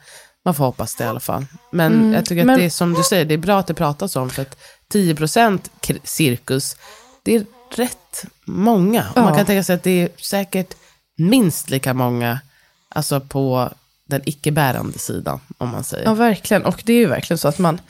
man 0.44 0.54
får 0.54 0.64
hoppas 0.64 0.94
det 0.94 1.04
i 1.04 1.06
alla 1.06 1.20
fall. 1.20 1.46
Men 1.70 1.92
Mm, 1.94 2.12
jag 2.12 2.24
tycker 2.26 2.40
att 2.42 2.46
men- 2.46 2.58
det 2.58 2.64
är 2.64 2.70
som 2.70 2.94
du 2.94 3.02
säger, 3.02 3.24
det 3.24 3.34
är 3.34 3.38
bra 3.38 3.58
att 3.58 3.66
det 3.66 3.74
pratas 3.74 4.16
om. 4.16 4.30
För 4.30 4.42
att 4.42 4.56
10% 4.88 5.70
kr- 5.80 6.00
cirkus, 6.04 6.76
det 7.22 7.34
är 7.36 7.44
rätt 7.74 8.24
många. 8.44 9.06
Och 9.10 9.16
man 9.22 9.28
Ja. 9.28 9.36
kan 9.36 9.46
tänka 9.46 9.64
sig 9.64 9.74
att 9.76 9.82
det 9.82 10.02
är 10.02 10.08
säkert 10.16 10.74
minst 11.18 11.70
lika 11.70 11.94
många 11.94 12.40
alltså 12.88 13.20
på 13.20 13.70
den 14.08 14.22
icke-bärande 14.24 14.98
sidan, 14.98 15.40
om 15.58 15.68
man 15.68 15.84
säger. 15.84 16.04
Ja, 16.04 16.14
verkligen. 16.14 16.64
Och 16.64 16.82
det 16.84 16.92
är 16.92 16.98
ju 16.98 17.06
verkligen 17.06 17.38
så 17.38 17.48
att 17.48 17.58
man... 17.58 17.80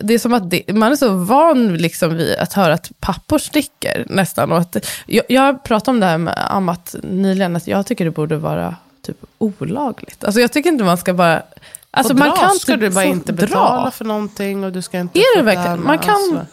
Det 0.00 0.14
är 0.14 0.18
som 0.18 0.34
att 0.34 0.50
det, 0.50 0.62
man 0.74 0.92
är 0.92 0.96
så 0.96 1.08
van 1.08 1.76
liksom 1.76 2.16
vid 2.16 2.36
att 2.36 2.52
höra 2.52 2.74
att 2.74 2.90
pappor 3.00 3.38
sticker 3.38 4.04
nästan. 4.08 4.52
Och 4.52 4.58
att, 4.58 4.76
jag, 5.06 5.24
jag 5.28 5.62
pratade 5.64 5.90
om 5.90 6.00
det 6.00 6.06
här 6.06 6.18
med 6.18 6.34
Amat 6.50 6.94
nyligen, 7.02 7.56
att 7.56 7.66
jag 7.66 7.86
tycker 7.86 8.04
det 8.04 8.10
borde 8.10 8.36
vara 8.36 8.76
typ 9.02 9.16
olagligt. 9.38 10.24
Alltså 10.24 10.40
jag 10.40 10.52
tycker 10.52 10.70
inte 10.70 10.84
man 10.84 10.98
ska 10.98 11.14
bara... 11.14 11.42
Alltså 11.90 12.12
och 12.12 12.18
man 12.18 12.28
dra 12.28 12.36
kan 12.36 12.50
ska 12.54 12.72
typ 12.72 12.80
du 12.80 12.90
bara 12.90 13.04
få 13.04 13.10
inte 13.10 13.32
dra. 13.32 13.46
betala 13.46 13.90
för 13.90 14.04
någonting 14.04 14.64
och 14.64 14.72
du 14.72 14.82
ska 14.82 14.98
inte 14.98 15.18
Är 15.18 15.36
det 15.36 15.42
verkligen? 15.42 15.84
Man 15.84 15.98
kan- 15.98 16.14
alltså. 16.14 16.46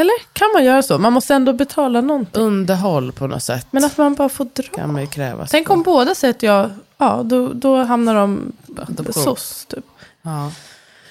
Eller 0.00 0.12
kan 0.32 0.48
man 0.54 0.64
göra 0.64 0.82
så? 0.82 0.98
Man 0.98 1.12
måste 1.12 1.34
ändå 1.34 1.52
betala 1.52 2.00
någonting. 2.00 2.42
Underhåll 2.42 3.12
på 3.12 3.26
något 3.26 3.42
sätt. 3.42 3.66
Men 3.70 3.84
att 3.84 3.96
man 3.98 4.14
bara 4.14 4.28
får 4.28 4.44
dra. 4.44 4.62
kan 4.74 4.92
man 4.92 5.00
ju 5.02 5.06
kräva. 5.08 5.46
Tänk 5.50 5.70
om 5.70 5.82
båda 5.82 6.14
säger 6.14 6.34
att 6.34 6.42
jag... 6.42 6.70
Ja, 6.98 7.22
då, 7.24 7.52
då 7.52 7.84
hamnar 7.84 8.14
de 8.14 8.52
Adoption. 8.88 9.22
SOS 9.22 9.66
typ. 9.68 9.84
Ja. 10.22 10.50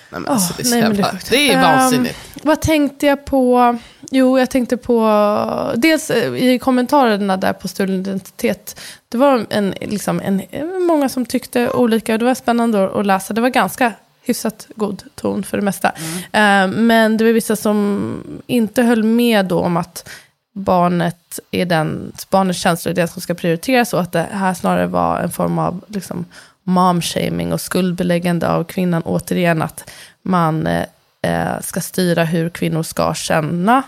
Nej, 0.10 0.22
men 0.22 0.28
alltså, 0.28 0.54
det, 0.58 0.64
är 0.64 0.72
nej, 0.72 0.82
men 0.82 0.96
det 0.98 1.04
är 1.04 1.20
det 1.30 1.52
är 1.52 1.56
Ehm, 1.56 1.62
vansinnigt. 1.62 2.18
Vad 2.44 2.62
tänkte 2.62 3.06
jag 3.06 3.26
på? 3.26 3.78
Jo, 4.12 4.40
jag 4.40 4.50
tänkte 4.50 4.78
på... 4.78 5.74
Dels 5.76 6.10
eh, 6.10 6.34
i 6.36 6.60
kommentarerna 6.60 7.38
där 7.38 7.54
på 7.54 7.68
stulen 7.68 7.96
identitet. 8.00 8.82
Det 9.10 9.18
var 9.18 9.46
en, 9.50 9.74
liksom 9.82 10.22
en, 10.22 10.42
många 10.88 11.10
som 11.10 11.26
tyckte 11.26 11.70
olika. 11.70 12.18
Det 12.18 12.26
var 12.26 12.34
spännande 12.36 13.00
att- 13.00 13.06
läsa. 13.06 13.34
Det 13.34 13.42
var 13.42 13.50
ganska 13.50 13.94
hyfsat 14.22 14.68
god 14.76 15.04
ton 15.16 15.44
för 15.44 15.58
det 15.58 15.64
mesta. 15.64 15.88
Eh, 16.32 16.68
men 16.68 17.18
det 17.18 17.24
var 17.24 17.32
vissa 17.32 17.56
som 17.56 18.42
inte 18.48 18.84
höll 18.84 19.04
med 19.04 19.46
då 19.46 19.60
om 19.60 19.78
att 19.78 20.10
barnet 20.54 21.40
är 21.52 21.66
den, 21.66 22.12
barnets 22.30 22.60
känslor 22.60 22.92
är 22.92 22.96
det 22.96 23.08
som 23.08 23.22
ska 23.22 23.34
prioriteras 23.34 23.94
och 23.94 24.00
att 24.02 24.12
det 24.12 24.28
här 24.32 24.54
snarare 24.54 24.88
var 24.88 25.20
en 25.20 25.32
form 25.32 25.60
av 25.60 25.84
liksom, 25.88 26.26
mom-shaming 26.66 27.54
och 27.54 27.62
skuldbeläggande 27.62 28.50
av 28.50 28.64
kvinnan. 28.64 29.02
Återigen 29.02 29.62
att 29.62 29.92
man 30.22 30.68
eh, 30.68 30.86
eh, 31.22 31.62
ska 31.62 31.82
styra 31.82 32.24
hur 32.24 32.50
kvinnor 32.50 32.84
ska 32.84 33.14
känna 33.14 33.84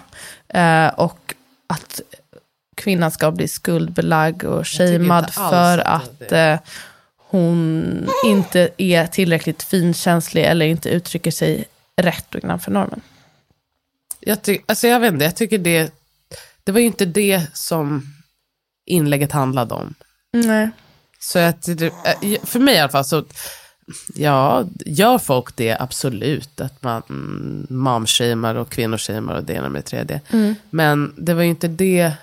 eh, 0.47 0.87
och 0.87 1.33
att 1.67 2.01
kvinnan 2.75 3.11
ska 3.11 3.31
bli 3.31 3.47
skuldbelagd 3.47 4.43
och 4.43 4.67
shamead 4.67 5.23
alls 5.23 5.35
för 5.35 5.77
att 5.77 6.31
eh, 6.31 6.59
hon 7.17 8.09
inte 8.25 8.69
är 8.77 9.07
tillräckligt 9.07 9.63
finkänslig 9.63 10.43
eller 10.43 10.65
inte 10.65 10.89
uttrycker 10.89 11.31
sig 11.31 11.65
rätt 12.01 12.35
och 12.35 12.43
innanför 12.43 12.71
normen. 12.71 13.01
Jag, 14.19 14.41
ty- 14.41 14.59
alltså, 14.65 14.87
jag 14.87 14.99
vet 14.99 15.13
inte, 15.13 15.25
jag 15.25 15.35
tycker 15.35 15.57
det, 15.57 15.93
det 16.63 16.71
var 16.71 16.79
ju 16.79 16.85
inte 16.85 17.05
det 17.05 17.41
som 17.53 18.13
inlägget 18.85 19.31
handlade 19.31 19.73
om. 19.73 19.95
Nej. 20.33 20.69
Så 21.19 21.39
att, 21.39 21.67
äh, 21.67 21.82
för 22.43 22.60
mig 22.60 22.75
i 22.75 22.80
alla 22.80 22.89
fall 22.89 23.06
så, 23.06 23.23
ja, 24.15 24.65
gör 24.86 25.17
folk 25.17 25.56
det 25.56 25.77
absolut. 25.80 26.62
Att 26.62 26.84
man 26.84 27.03
momshamear 27.69 28.56
och 28.56 28.69
kvinnoshamear 28.69 29.36
och 29.36 29.43
det 29.43 29.53
ena 29.53 29.69
med 29.69 29.82
det 29.82 29.86
tredje. 29.86 30.21
Mm. 30.30 30.56
Men 30.69 31.13
det 31.17 31.34
var 31.34 31.43
ju 31.43 31.49
inte 31.49 31.67
det 31.67 32.13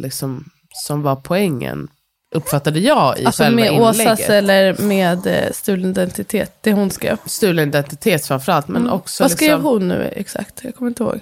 liksom, 0.00 0.44
som 0.86 1.02
var 1.02 1.16
poängen, 1.16 1.88
uppfattade 2.34 2.80
jag 2.80 3.18
i 3.18 3.26
Alltså 3.26 3.42
själva 3.42 3.56
med 3.56 3.72
inlägget. 3.72 4.12
Åsas 4.12 4.28
eller 4.28 4.82
med 4.82 5.26
eh, 5.26 5.52
stulen 5.52 5.90
identitet, 5.90 6.58
det 6.60 6.72
hon 6.72 6.90
skrev. 6.90 7.18
Stulen 7.24 7.68
identitet 7.68 8.26
framförallt, 8.26 8.68
men 8.68 8.90
också... 8.90 9.22
Mm. 9.22 9.28
Vad 9.28 9.36
skrev 9.36 9.58
liksom, 9.58 9.64
hon 9.64 9.88
nu 9.88 10.12
exakt? 10.16 10.64
Jag 10.64 10.74
kommer 10.74 10.88
inte 10.88 11.02
ihåg. 11.02 11.20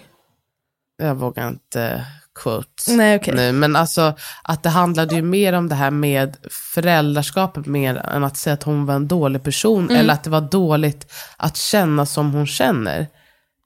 Jag 0.99 1.15
vågar 1.15 1.49
inte 1.49 2.05
quote 2.43 2.69
Nej, 2.97 3.17
okej. 3.17 3.35
nu, 3.35 3.53
men 3.53 3.77
alltså 3.77 4.15
att 4.43 4.63
det 4.63 4.69
handlade 4.69 5.15
ju 5.15 5.23
mer 5.23 5.53
om 5.53 5.69
det 5.69 5.75
här 5.75 5.91
med 5.91 6.37
föräldraskapet 6.75 7.67
mer 7.67 7.97
än 7.97 8.25
att 8.25 8.37
säga 8.37 8.55
att 8.55 8.63
hon 8.63 8.87
var 8.87 8.95
en 8.95 9.09
dålig 9.09 9.43
person 9.43 9.85
Mm. 9.85 9.97
eller 9.97 10.15
att 10.15 10.25
det 10.25 10.31
var 10.31 10.41
dåligt 10.41 11.13
att 11.37 11.57
känna 11.57 12.07
som 12.07 12.33
hon 12.33 12.47
känner. 12.47 13.07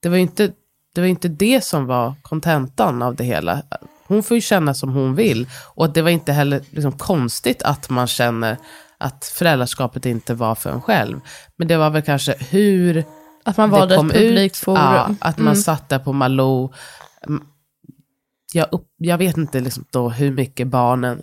Det 0.02 0.08
var 0.08 0.16
ju 0.16 0.22
inte 0.22 0.52
det, 0.94 1.00
var 1.00 1.08
inte 1.08 1.28
det 1.28 1.64
som 1.64 1.86
var 1.86 2.14
kontentan 2.22 3.02
av 3.02 3.14
det 3.14 3.24
hela. 3.24 3.62
Hon 4.06 4.22
får 4.22 4.34
ju 4.34 4.40
känna 4.40 4.74
som 4.74 4.90
hon 4.92 5.14
vill 5.14 5.48
och 5.74 5.90
det 5.92 6.02
var 6.02 6.10
inte 6.10 6.32
heller 6.32 6.60
liksom 6.70 6.92
konstigt 6.92 7.62
att 7.62 7.90
man 7.90 8.06
känner 8.06 8.56
att 8.98 9.24
föräldraskapet 9.34 10.06
inte 10.06 10.34
var 10.34 10.54
för 10.54 10.70
en 10.70 10.82
själv. 10.82 11.20
Men 11.56 11.68
det 11.68 11.76
var 11.76 11.90
väl 11.90 12.02
kanske 12.02 12.34
hur 12.50 13.04
Att 13.44 13.56
man 13.56 13.70
valde 13.70 13.96
kom 13.96 14.10
ett 14.10 14.16
publikt 14.16 14.56
ut, 14.56 14.64
forum. 14.64 14.82
Ja, 14.82 15.14
att 15.20 15.38
man 15.38 15.46
Mm. 15.46 15.56
satt 15.62 15.88
där 15.88 15.98
på 15.98 16.12
Malou. 16.12 16.72
Jag, 18.52 18.68
upp, 18.72 18.86
jag 18.96 19.18
vet 19.18 19.36
inte 19.36 19.60
liksom 19.60 19.84
då 19.90 20.08
hur 20.08 20.30
mycket 20.30 20.66
barnen 20.66 21.22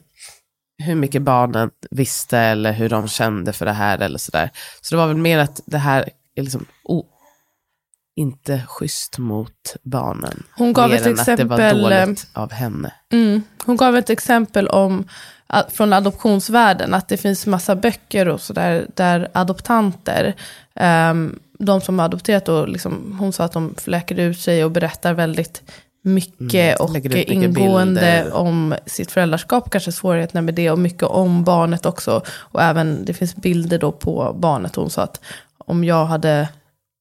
hur 0.83 0.95
mycket 0.95 1.21
barnen 1.21 1.69
visste 1.91 2.37
eller 2.37 2.71
hur 2.71 2.89
de 2.89 3.07
kände 3.07 3.53
för 3.53 3.65
det 3.65 3.71
här 3.71 3.99
eller 3.99 4.17
sådär. 4.17 4.51
Så 4.81 4.95
det 4.95 4.99
var 4.99 5.07
väl 5.07 5.17
mer 5.17 5.39
att 5.39 5.61
det 5.65 5.77
här 5.77 6.09
är 6.35 6.43
liksom, 6.43 6.65
o, 6.83 7.05
inte 8.15 8.61
schysst 8.67 9.17
mot 9.17 9.75
barnen. 9.83 10.43
Hon 10.55 10.73
gav 10.73 10.89
Mer 10.89 10.95
ett 10.95 11.05
än 11.05 11.19
att 11.19 11.25
det 11.25 11.31
exempel, 11.33 11.47
var 11.47 11.59
eh, 11.59 12.05
dåligt 12.05 12.27
av 12.33 12.51
henne. 12.51 12.93
Mm. 13.11 13.41
Hon 13.65 13.77
gav 13.77 13.95
ett 13.95 14.09
exempel 14.09 14.67
om, 14.67 15.07
från 15.69 15.93
adoptionsvärlden, 15.93 16.93
att 16.93 17.07
det 17.07 17.17
finns 17.17 17.45
massa 17.45 17.75
böcker 17.75 18.27
och 18.27 18.41
sådär, 18.41 18.87
där 18.95 19.31
adoptanter, 19.33 20.35
ehm, 20.75 21.39
de 21.59 21.81
som 21.81 21.99
har 21.99 22.05
adopterat 22.05 22.45
då, 22.45 22.65
liksom, 22.65 23.17
hon 23.19 23.33
sa 23.33 23.43
att 23.43 23.53
de 23.53 23.75
fläker 23.77 24.19
ut 24.19 24.39
sig 24.39 24.63
och 24.63 24.71
berättar 24.71 25.13
väldigt 25.13 25.63
mycket 26.07 26.53
Mm, 26.53 26.75
och 26.79 26.91
mycket 26.91 27.27
ingående 27.29 28.01
bilder. 28.01 28.33
om 28.33 28.75
sitt 28.85 29.11
föräldraskap, 29.11 29.69
kanske 29.71 29.91
svårigheterna 29.91 30.41
med 30.41 30.53
det 30.53 30.71
och 30.71 30.79
mycket 30.79 31.03
om 31.03 31.43
barnet 31.43 31.85
också. 31.85 32.21
Och 32.29 32.61
även, 32.61 33.05
det 33.05 33.13
finns 33.13 33.35
bilder 33.35 33.79
då 33.79 33.91
på 33.91 34.35
barnet. 34.39 34.75
Hon 34.75 34.89
sa 34.89 35.01
att 35.01 35.21
om 35.57 35.83
jag 35.83 36.05
hade 36.05 36.49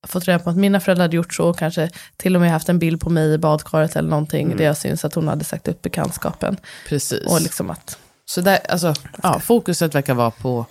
fått 0.06 0.24
reda 0.24 0.38
på 0.38 0.50
att 0.50 0.56
mina 0.56 0.80
föräldrar 0.80 1.04
hade 1.04 1.16
gjort 1.16 1.34
så, 1.34 1.52
kanske 1.52 1.90
till 2.16 2.34
och 2.34 2.40
med 2.40 2.50
haft 2.50 2.68
en 2.68 2.78
bild 2.78 3.00
på 3.00 3.10
mig 3.10 3.32
i 3.32 3.38
badkaret 3.38 3.96
eller 3.96 4.08
någonting, 4.10 4.46
Mm. 4.46 4.58
där 4.58 4.64
jag 4.64 4.76
syns 4.76 5.04
att 5.04 5.14
hon 5.14 5.28
hade 5.28 5.44
sagt 5.44 5.68
upp 5.68 5.82
bekantskapen. 5.82 6.56
Precis. 6.88 7.26
Och 7.26 7.40
liksom 7.40 7.70
att, 7.70 7.98
Så 8.24 8.40
där, 8.40 8.58
alltså, 8.70 8.94
ja, 9.22 9.40
fokuset 9.40 9.94
verkar 9.94 10.14
vara 10.14 10.30
på 10.30 10.66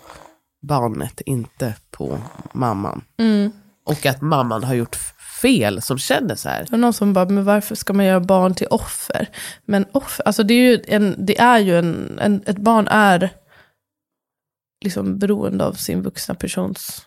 barnet, 0.67 1.21
inte 1.25 1.73
på 1.91 2.17
mamman. 2.53 3.01
mm. 3.19 3.51
Och 3.85 4.05
att 4.05 4.21
mamman 4.21 4.63
har 4.63 4.73
gjort 4.73 4.97
fel 5.45 5.81
som 5.81 5.97
känner 5.97 6.35
så 6.35 6.49
här. 6.49 6.67
Var 6.71 6.77
någon 6.77 6.93
som 6.93 7.13
bara, 7.13 7.25
men 7.25 7.45
varför 7.45 7.75
ska 7.75 7.93
man 7.93 8.05
göra 8.05 8.19
barn 8.19 8.55
till 8.55 8.67
offer? 8.69 9.27
Men 9.65 9.85
offer, 9.91 10.27
alltså 10.27 10.43
det 10.43 10.53
är 10.53 10.61
ju 10.71 10.83
en, 10.87 11.15
det 11.25 11.39
är 11.39 11.59
ju 11.59 11.79
en, 11.79 12.19
en 12.21 12.43
ett 12.45 12.57
barn 12.57 12.87
är 12.87 13.29
liksom 14.85 15.17
beroende 15.19 15.65
av 15.65 15.73
sin 15.73 16.01
vuxna 16.01 16.35
persons 16.35 17.01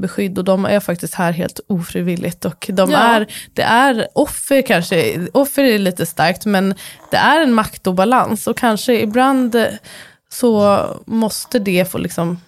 beskydd. 0.00 0.38
Och 0.38 0.44
de 0.44 0.64
är 0.64 0.80
faktiskt 0.80 1.14
här 1.14 1.32
helt 1.32 1.60
ofrivilligt. 1.66 2.44
Och 2.44 2.70
de 2.72 2.90
Ja. 2.90 2.98
är, 2.98 3.26
det 3.54 3.62
är 3.62 4.08
offer 4.14 4.62
kanske, 4.62 5.26
offer 5.32 5.64
är 5.64 5.78
lite 5.78 6.06
starkt, 6.06 6.46
men 6.46 6.74
det 7.10 7.16
är 7.16 7.40
en 7.42 7.52
maktobalans. 7.52 8.46
Och 8.46 8.56
kanske 8.58 9.00
ibland 9.00 9.66
så 10.28 10.86
måste 11.06 11.58
det 11.58 11.90
få 11.90 11.98
liksom 11.98 12.40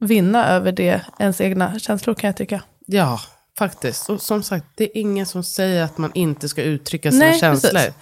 vinna 0.00 0.46
över 0.46 0.72
det, 0.72 1.00
ens 1.18 1.40
egna 1.40 1.78
känslor 1.78 2.14
kan 2.14 2.28
jag 2.28 2.36
tycka. 2.36 2.62
Ja, 2.86 3.20
faktiskt. 3.58 4.10
Och 4.10 4.22
som 4.22 4.42
sagt, 4.42 4.66
det 4.74 4.84
är 4.84 5.00
ingen 5.00 5.26
som 5.26 5.44
säger 5.44 5.82
att 5.82 5.98
man 5.98 6.10
inte 6.14 6.48
ska 6.48 6.62
uttrycka 6.62 7.10
sina 7.10 7.24
Nej, 7.24 7.40
känslor. 7.40 7.70
precis. 7.70 7.94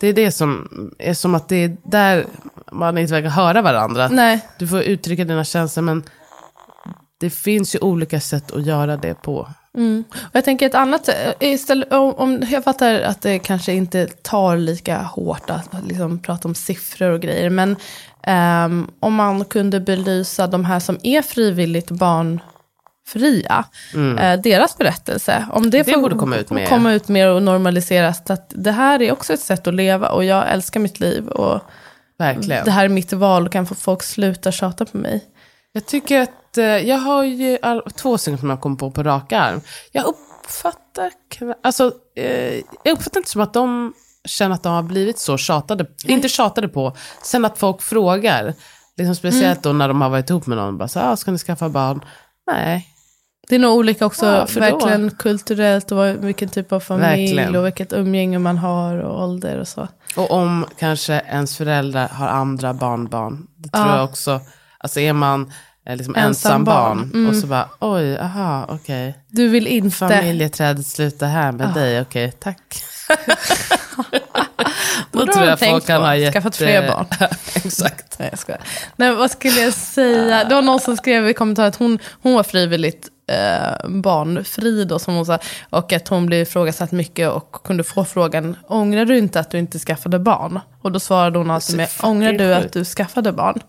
Det 0.00 0.08
är 0.08 0.12
det 0.12 0.32
som 0.32 0.68
är 0.98 1.14
som 1.14 1.34
att 1.34 1.48
det 1.48 1.56
är 1.56 1.76
där 1.84 2.26
man 2.72 2.98
inte 2.98 3.12
verkar 3.12 3.28
höra 3.28 3.62
varandra. 3.62 4.08
Nej, 4.08 4.40
Du 4.58 4.68
får 4.68 4.82
uttrycka 4.82 5.24
dina 5.24 5.44
känslor, 5.44 5.82
men 5.82 6.02
det 7.18 7.30
finns 7.30 7.74
ju 7.74 7.78
olika 7.78 8.20
sätt 8.20 8.52
att 8.52 8.66
göra 8.66 8.96
det 8.96 9.14
på. 9.14 9.48
Mm. 9.74 10.04
Och 10.14 10.30
jag 10.32 10.44
tänker 10.44 10.66
ett 10.66 10.74
annat, 10.74 11.08
eh, 11.08 11.14
istället, 11.40 11.92
om, 11.92 12.14
om, 12.14 12.42
jag 12.50 12.64
fattar 12.64 13.00
att 13.00 13.22
det 13.22 13.38
kanske 13.38 13.72
inte 13.72 14.06
tar 14.06 14.56
lika 14.56 15.02
hårt 15.02 15.50
att 15.50 15.68
liksom 15.86 16.18
prata 16.18 16.48
om 16.48 16.54
siffror 16.54 17.10
och 17.10 17.20
grejer, 17.20 17.50
men 17.50 17.76
ehm, 18.22 18.90
om 19.00 19.14
man 19.14 19.44
kunde 19.44 19.80
belysa 19.80 20.46
de 20.46 20.64
här 20.64 20.80
som 20.80 20.98
är 21.02 21.22
frivilligt 21.22 21.90
barnfria, 23.06 23.64
eh, 24.18 24.40
deras 24.40 24.78
berättelse, 24.78 25.46
om 25.52 25.70
det, 25.70 25.78
Mm. 25.78 25.86
Det 25.86 25.92
får 25.92 26.00
borde 26.00 26.14
komma 26.16 26.36
ut 26.36 26.50
mer. 26.50 26.66
komma 26.66 26.92
ut 26.92 27.08
mer 27.08 27.28
och 27.28 27.42
normaliseras, 27.42 28.30
att 28.30 28.52
det 28.54 28.72
här 28.72 29.02
är 29.02 29.12
också 29.12 29.32
ett 29.32 29.40
sätt 29.40 29.66
att 29.66 29.74
leva 29.74 30.08
och 30.08 30.24
jag 30.24 30.50
älskar 30.52 30.80
mitt 30.80 31.00
liv 31.00 31.28
och 31.28 31.60
Verkligen. 32.18 32.64
det 32.64 32.70
här 32.70 32.84
är 32.84 32.88
mitt 32.88 33.12
val 33.12 33.46
och 33.46 33.52
kan 33.52 33.66
få 33.66 33.74
folk 33.74 34.02
sluta 34.02 34.52
tjata 34.52 34.84
på 34.84 34.96
mig. 34.96 35.24
Jag 35.72 35.86
tycker 35.86 36.20
att, 36.20 36.58
eh, 36.58 36.64
jag 36.64 36.98
har 36.98 37.24
ju 37.24 37.58
all, 37.62 37.82
två 37.96 38.18
stycken 38.18 38.38
som 38.38 38.50
jag 38.50 38.60
kom 38.60 38.76
på 38.76 38.90
på 38.90 39.02
rak 39.02 39.32
arm. 39.32 39.60
Jag 39.92 40.04
uppfattar, 40.06 41.10
alltså, 41.62 41.92
eh, 42.16 42.54
jag 42.84 42.92
uppfattar 42.92 43.20
inte 43.20 43.30
som 43.30 43.40
att 43.40 43.52
de 43.54 43.94
känner 44.24 44.54
att 44.54 44.62
de 44.62 44.72
har 44.72 44.82
blivit 44.82 45.18
så 45.18 45.36
tjatade, 45.38 45.86
inte 46.04 46.28
tjatade 46.28 46.68
på, 46.68 46.96
sen 47.22 47.44
att 47.44 47.58
folk 47.58 47.82
frågar. 47.82 48.54
Liksom 48.96 49.14
speciellt 49.14 49.62
då 49.62 49.72
när 49.72 49.88
de 49.88 50.00
har 50.00 50.10
varit 50.10 50.30
ihop 50.30 50.46
med 50.46 50.58
någon, 50.58 50.78
bara 50.78 50.88
så 50.88 51.00
ah, 51.00 51.16
ska 51.16 51.30
ni 51.30 51.38
skaffa 51.38 51.68
barn? 51.68 52.04
Nej, 52.46 52.88
Det 53.48 53.54
är 53.54 53.58
nog 53.58 53.76
olika 53.76 54.06
också, 54.06 54.26
Ja, 54.26 54.46
för 54.46 54.60
då- 54.60 54.66
verkligen 54.78 55.10
kulturellt 55.10 55.90
och 55.92 55.96
vad- 55.98 56.16
vilken 56.16 56.48
typ 56.48 56.72
av 56.72 56.80
familj 56.80 57.34
Verkligen. 57.34 57.56
och 57.56 57.66
vilket 57.66 57.92
umgänge 57.92 58.38
man 58.38 58.58
har 58.58 58.96
och 58.98 59.22
ålder 59.24 59.58
och 59.58 59.68
så. 59.68 59.88
och 60.16 60.30
om 60.30 60.66
kanske 60.78 61.12
ens 61.28 61.56
föräldrar 61.56 62.08
har 62.08 62.28
andra 62.28 62.74
barnbarn, 62.74 63.46
det 63.56 63.68
tror 63.68 63.86
Ja. 63.86 63.96
jag 63.96 64.04
också, 64.04 64.40
alltså 64.78 65.00
är 65.00 65.12
man 65.12 65.52
eh, 65.86 65.96
liksom 65.96 66.14
Ensam 66.14 66.28
ensam 66.28 66.64
barn, 66.64 66.98
barn. 66.98 67.10
Mm. 67.14 67.28
och 67.28 67.36
så 67.36 67.46
bara, 67.46 67.68
oj, 67.80 68.18
aha, 68.18 68.66
okej. 68.68 69.18
Du 69.28 69.48
vill 69.48 69.66
inte... 69.66 69.96
Familjeträdet 69.96 70.86
slutar 70.86 71.26
här 71.26 71.52
med 71.52 71.74
dig, 71.74 72.00
okej, 72.00 72.32
tack. 72.32 72.84
Då 75.12 75.18
har 75.18 75.26
tror 75.26 75.44
jag 75.46 75.58
folk 75.60 75.86
kan 75.86 76.02
ha 76.02 76.16
jätte... 76.16 76.32
Skaffat 76.32 76.56
fler 76.56 76.88
barn. 76.88 77.06
Exakt. 77.54 78.18
Nej, 78.18 78.28
jag 78.30 78.38
skojar. 78.38 78.60
Nej, 78.96 79.14
vad 79.14 79.30
skulle 79.30 79.60
jag 79.60 79.72
säga? 79.72 80.44
Det 80.44 80.54
var 80.54 80.62
någon 80.62 80.80
som 80.80 80.96
skrev 80.96 81.28
i 81.28 81.34
kommentarer 81.34 81.68
att 81.68 81.76
hon, 81.76 81.98
hon 82.22 82.34
var 82.34 82.42
frivilligt 82.42 83.08
eh, 83.32 83.88
barnfri 83.88 84.84
då, 84.84 84.98
som 84.98 85.14
hon 85.14 85.26
sa. 85.26 85.38
Och 85.70 85.92
att 85.92 86.08
hon 86.08 86.26
blev 86.26 86.40
ifrågasatt 86.40 86.92
mycket 86.92 87.30
och 87.30 87.52
kunde 87.52 87.84
få 87.84 88.04
frågan, 88.04 88.56
ångrar 88.68 89.04
du 89.04 89.18
inte 89.18 89.40
att 89.40 89.50
du 89.50 89.58
inte 89.58 89.78
skaffade 89.78 90.18
barn? 90.18 90.60
Och 90.82 90.92
då 90.92 91.00
svarade 91.00 91.38
hon 91.38 91.50
alltid 91.50 91.76
med, 91.76 91.88
ångrar 92.02 92.32
du 92.32 92.54
att 92.54 92.72
du 92.72 92.84
skaffade 92.84 93.32
barn? 93.32 93.60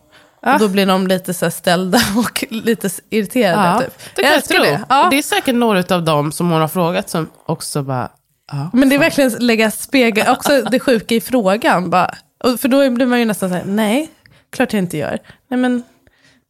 Och 0.46 0.60
då 0.60 0.68
blir 0.68 0.86
de 0.86 1.08
lite 1.08 1.34
så 1.34 1.52
ställda 1.52 2.00
och 2.18 2.44
lite 2.50 2.90
irriterade. 3.10 3.68
Ja, 3.68 3.80
typ. 3.82 4.16
det 4.16 4.22
kan 4.22 4.32
jag 4.32 4.44
tro. 4.44 4.64
det. 4.64 4.84
Ja. 4.90 5.08
Det 5.12 5.18
är 5.18 5.22
säkert 5.22 5.56
några 5.56 5.96
av 5.96 6.04
dem 6.04 6.32
som 6.32 6.52
hon 6.52 6.62
har 6.62 6.68
frågat 6.68 7.10
som 7.10 7.30
också 7.46 7.84
bara, 7.84 8.10
ja. 8.52 8.70
Men 8.74 8.90
det 8.90 8.96
är 8.96 9.00
verkligen 9.00 9.32
lägga 9.32 9.72
spegel, 9.72 10.28
också 10.30 10.62
det 10.62 10.80
sjuka 10.80 11.16
i 11.16 11.22
frågan. 11.22 11.90
Bara, 11.90 12.16
för 12.60 12.68
då 12.68 12.90
blir 12.90 13.06
man 13.06 13.20
ju 13.20 13.26
nästan 13.26 13.50
så 13.50 13.56
här, 13.56 13.64
nej, 13.66 14.10
klart 14.52 14.74
jag 14.74 14.80
inte 14.80 14.98
gör. 14.98 15.20
Nej 15.50 15.60
men, 15.60 15.84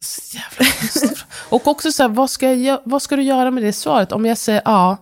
Så 0.04 0.36
jävla. 0.36 1.16
Och 1.48 1.68
också 1.68 1.92
så 1.92 2.02
här, 2.02 2.10
vad 2.10 2.30
ska, 2.30 2.52
jag, 2.52 2.80
vad 2.84 3.02
ska 3.02 3.16
du 3.16 3.22
göra 3.22 3.50
med 3.50 3.62
det 3.62 3.72
svaret? 3.72 4.12
Om 4.12 4.26
jag 4.26 4.38
säger 4.38 4.62
ja, 4.64 4.96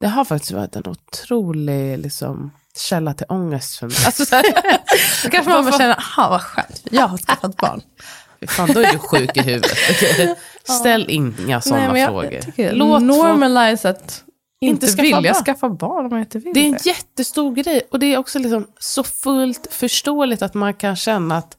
det 0.00 0.06
har 0.06 0.24
faktiskt 0.24 0.52
varit 0.52 0.76
en 0.76 0.86
otrolig 0.86 1.98
liksom, 1.98 2.50
källa 2.78 3.14
till 3.14 3.26
ångest 3.28 3.76
för 3.78 3.86
mig. 3.86 3.96
Alltså, 4.06 4.24
så 4.24 4.36
här, 4.36 4.42
då 5.22 5.30
kanske 5.30 5.52
man 5.52 5.64
bara 5.64 5.78
känner, 5.78 5.98
aha 5.98 6.28
vad 6.30 6.42
skönt, 6.42 6.82
jag 6.90 7.08
har 7.08 7.18
skaffat 7.18 7.56
barn. 7.56 7.80
fan, 8.48 8.72
då 8.72 8.80
är 8.80 8.92
du 8.92 8.98
sjuk 8.98 9.36
i 9.36 9.40
huvudet. 9.40 9.78
Ställ 10.64 11.06
inga 11.08 11.60
sådana 11.60 11.98
jag, 11.98 12.08
frågor. 12.08 12.40
Jag 12.56 12.76
Låt 12.76 13.02
normalize 13.02 13.88
att 13.90 14.22
inte, 14.60 14.86
Inte 14.86 15.02
vilja 15.02 15.32
barn. 15.32 15.44
skaffa 15.44 15.68
barn 15.68 16.04
om 16.04 16.10
man 16.10 16.20
inte 16.20 16.38
vill 16.38 16.54
Det 16.54 16.60
är 16.60 16.66
en 16.66 16.78
jättestor 16.84 17.54
grej 17.54 17.82
och 17.90 17.98
det 17.98 18.14
är 18.14 18.18
också 18.18 18.38
liksom 18.38 18.66
så 18.78 19.04
fullt 19.04 19.68
förståeligt 19.70 20.42
att 20.42 20.54
man 20.54 20.74
kan 20.74 20.96
känna 20.96 21.36
att 21.36 21.56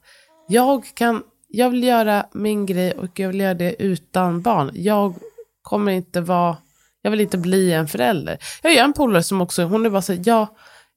jag, 0.48 0.84
kan, 0.94 1.22
jag 1.48 1.70
vill 1.70 1.84
göra 1.84 2.26
min 2.32 2.66
grej 2.66 2.92
och 2.92 3.20
jag 3.20 3.28
vill 3.28 3.40
göra 3.40 3.54
det 3.54 3.82
utan 3.82 4.42
barn. 4.42 4.70
Jag 4.74 5.14
kommer 5.62 5.92
inte 5.92 6.20
vara, 6.20 6.56
jag 7.02 7.10
vill 7.10 7.20
inte 7.20 7.38
bli 7.38 7.72
en 7.72 7.88
förälder. 7.88 8.38
Jag 8.62 8.70
har 8.70 8.84
en 8.84 8.92
polare 8.92 9.22
som 9.22 9.40
också, 9.40 9.62
hon 9.62 9.86
är 9.86 9.90
bara 9.90 10.02
så 10.02 10.12
jag 10.12 10.42
är 10.42 10.48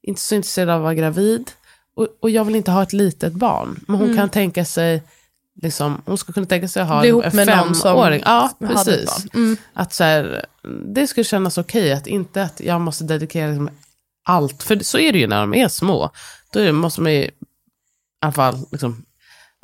inte 0.02 0.20
så 0.20 0.34
intresserad 0.34 0.70
av 0.70 0.76
att 0.76 0.82
vara 0.82 0.94
gravid 0.94 1.50
och, 1.96 2.08
och 2.20 2.30
jag 2.30 2.44
vill 2.44 2.56
inte 2.56 2.70
ha 2.70 2.82
ett 2.82 2.92
litet 2.92 3.32
barn. 3.32 3.84
Men 3.88 3.96
hon 3.96 4.16
kan 4.16 4.28
tänka 4.28 4.64
sig, 4.64 5.02
liksom, 5.62 6.02
hon 6.06 6.18
skulle 6.18 6.34
kunna 6.34 6.46
tänka 6.46 6.68
sig 6.68 6.82
att 6.82 6.88
ha 6.88 7.04
Mm. 7.04 7.38
En 7.68 7.74
femåring. 7.74 8.22
Ja, 8.24 8.50
precis. 8.58 9.26
Mm. 9.34 9.56
Att 9.72 9.92
så 9.92 10.04
här, 10.04 10.46
det 10.94 11.06
skulle 11.06 11.24
kännas 11.24 11.58
okej, 11.58 11.92
att 11.92 12.06
inte 12.06 12.42
att 12.42 12.60
jag 12.60 12.80
måste 12.80 13.04
dedikera 13.04 13.48
liksom 13.48 13.70
allt, 14.24 14.62
för 14.62 14.78
så 14.78 14.98
är 14.98 15.12
det 15.12 15.18
ju 15.18 15.26
när 15.26 15.40
de 15.40 15.54
är 15.54 15.68
små. 15.68 16.10
Då 16.52 16.72
måste 16.72 17.00
man 17.00 17.12
ju 17.12 17.22
i 17.22 17.30
alla 18.20 18.32
fall, 18.32 18.58
liksom, 18.70 19.04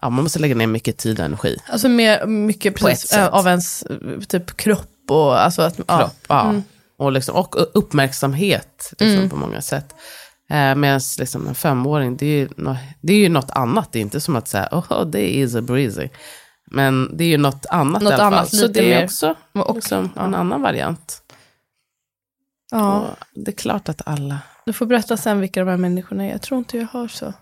ja, 0.03 0.11
man 0.11 0.23
måste 0.23 0.39
lägga 0.39 0.55
ner 0.55 0.67
mycket 0.67 0.97
tid 0.97 1.19
och 1.21 1.25
energi. 1.27 1.57
Alltså 1.67 1.89
mer, 1.89 2.27
mycket 2.27 2.75
precis, 2.77 3.17
av 3.17 3.47
ens 3.47 3.85
typ 4.29 4.57
kropp 4.57 4.91
och 5.11 5.41
alltså 5.41 5.63
att, 5.63 5.79
ja. 5.87 5.99
Kropp, 5.99 6.17
ja. 6.29 6.55
och, 6.99 7.13
liksom, 7.13 7.37
och 7.37 7.57
uppmärksamhet 7.75 8.93
liksom, 8.99 9.09
Mm. 9.19 9.31
på 9.31 9.37
många 9.37 9.61
sätt. 9.63 9.95
Eh, 10.51 10.75
Medan 10.75 11.01
liksom, 11.19 11.49
en 11.49 11.55
femåring, 11.55 12.17
det 12.17 12.27
är, 12.27 12.31
ju 12.39 12.49
det 13.01 13.13
är 13.13 13.19
ju 13.19 13.29
något 13.29 13.51
annat. 13.51 13.93
Det 13.93 13.99
är 13.99 14.01
inte 14.01 14.21
som 14.21 14.37
att 14.37 14.49
säga, 14.49 14.69
oh, 14.73 15.07
det 15.07 15.21
är 15.21 15.41
easy 15.43 15.61
breezy. 15.61 16.09
Men 16.71 17.17
det 17.17 17.25
är 17.25 17.29
ju 17.29 17.37
något 17.39 17.67
annat 17.67 18.03
Något 18.03 18.11
i 18.11 18.15
alla 18.15 18.25
fall. 18.25 18.33
annat, 18.35 18.55
Så 18.57 18.67
det 18.67 18.81
är 18.93 18.97
mer. 18.99 19.05
också 19.05 19.35
Och- 19.53 19.75
liksom, 19.75 20.11
en 20.17 20.35
annan 20.35 20.63
variant. 20.63 21.23
ja. 22.71 22.99
Och 23.01 23.07
det 23.35 23.51
är 23.51 23.57
klart 23.57 23.89
att 23.89 24.03
alla 24.07 24.39
Du 24.67 24.73
får 24.73 24.87
berätta 24.87 25.17
sen 25.17 25.41
vilka 25.41 25.61
de 25.61 25.71
här 25.71 25.77
människorna 25.77 26.25
är. 26.25 26.31
Jag 26.31 26.43
tror 26.43 26.59
inte 26.59 26.79
jag 26.79 26.87
har 26.87 27.09
så 27.09 27.33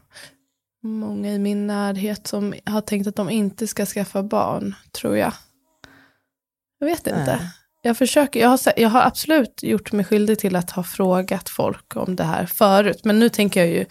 många 0.86 1.32
i 1.32 1.38
min 1.38 1.66
närhet 1.66 2.26
som 2.26 2.54
har 2.64 2.80
tänkt 2.80 3.06
att 3.06 3.16
de 3.16 3.30
inte 3.30 3.66
ska 3.66 3.86
skaffa 3.86 4.22
barn, 4.22 4.74
tror 4.92 5.16
jag. 5.16 5.32
Jag 6.78 6.86
vet 6.86 7.06
inte. 7.06 7.38
Nej. 7.40 7.50
Jag 7.82 7.96
försöker, 7.96 8.40
jag 8.40 8.48
har, 8.48 8.60
jag 8.76 8.88
har 8.88 9.02
absolut 9.02 9.62
gjort 9.62 9.92
mig 9.92 10.04
skyldig 10.04 10.38
till 10.38 10.56
att 10.56 10.70
ha 10.70 10.82
frågat 10.82 11.48
folk 11.48 11.96
om 11.96 12.16
det 12.16 12.24
här 12.24 12.46
förut, 12.46 13.00
men 13.04 13.18
nu 13.18 13.28
tänker 13.28 13.60
jag 13.60 13.68
ju, 13.68 13.84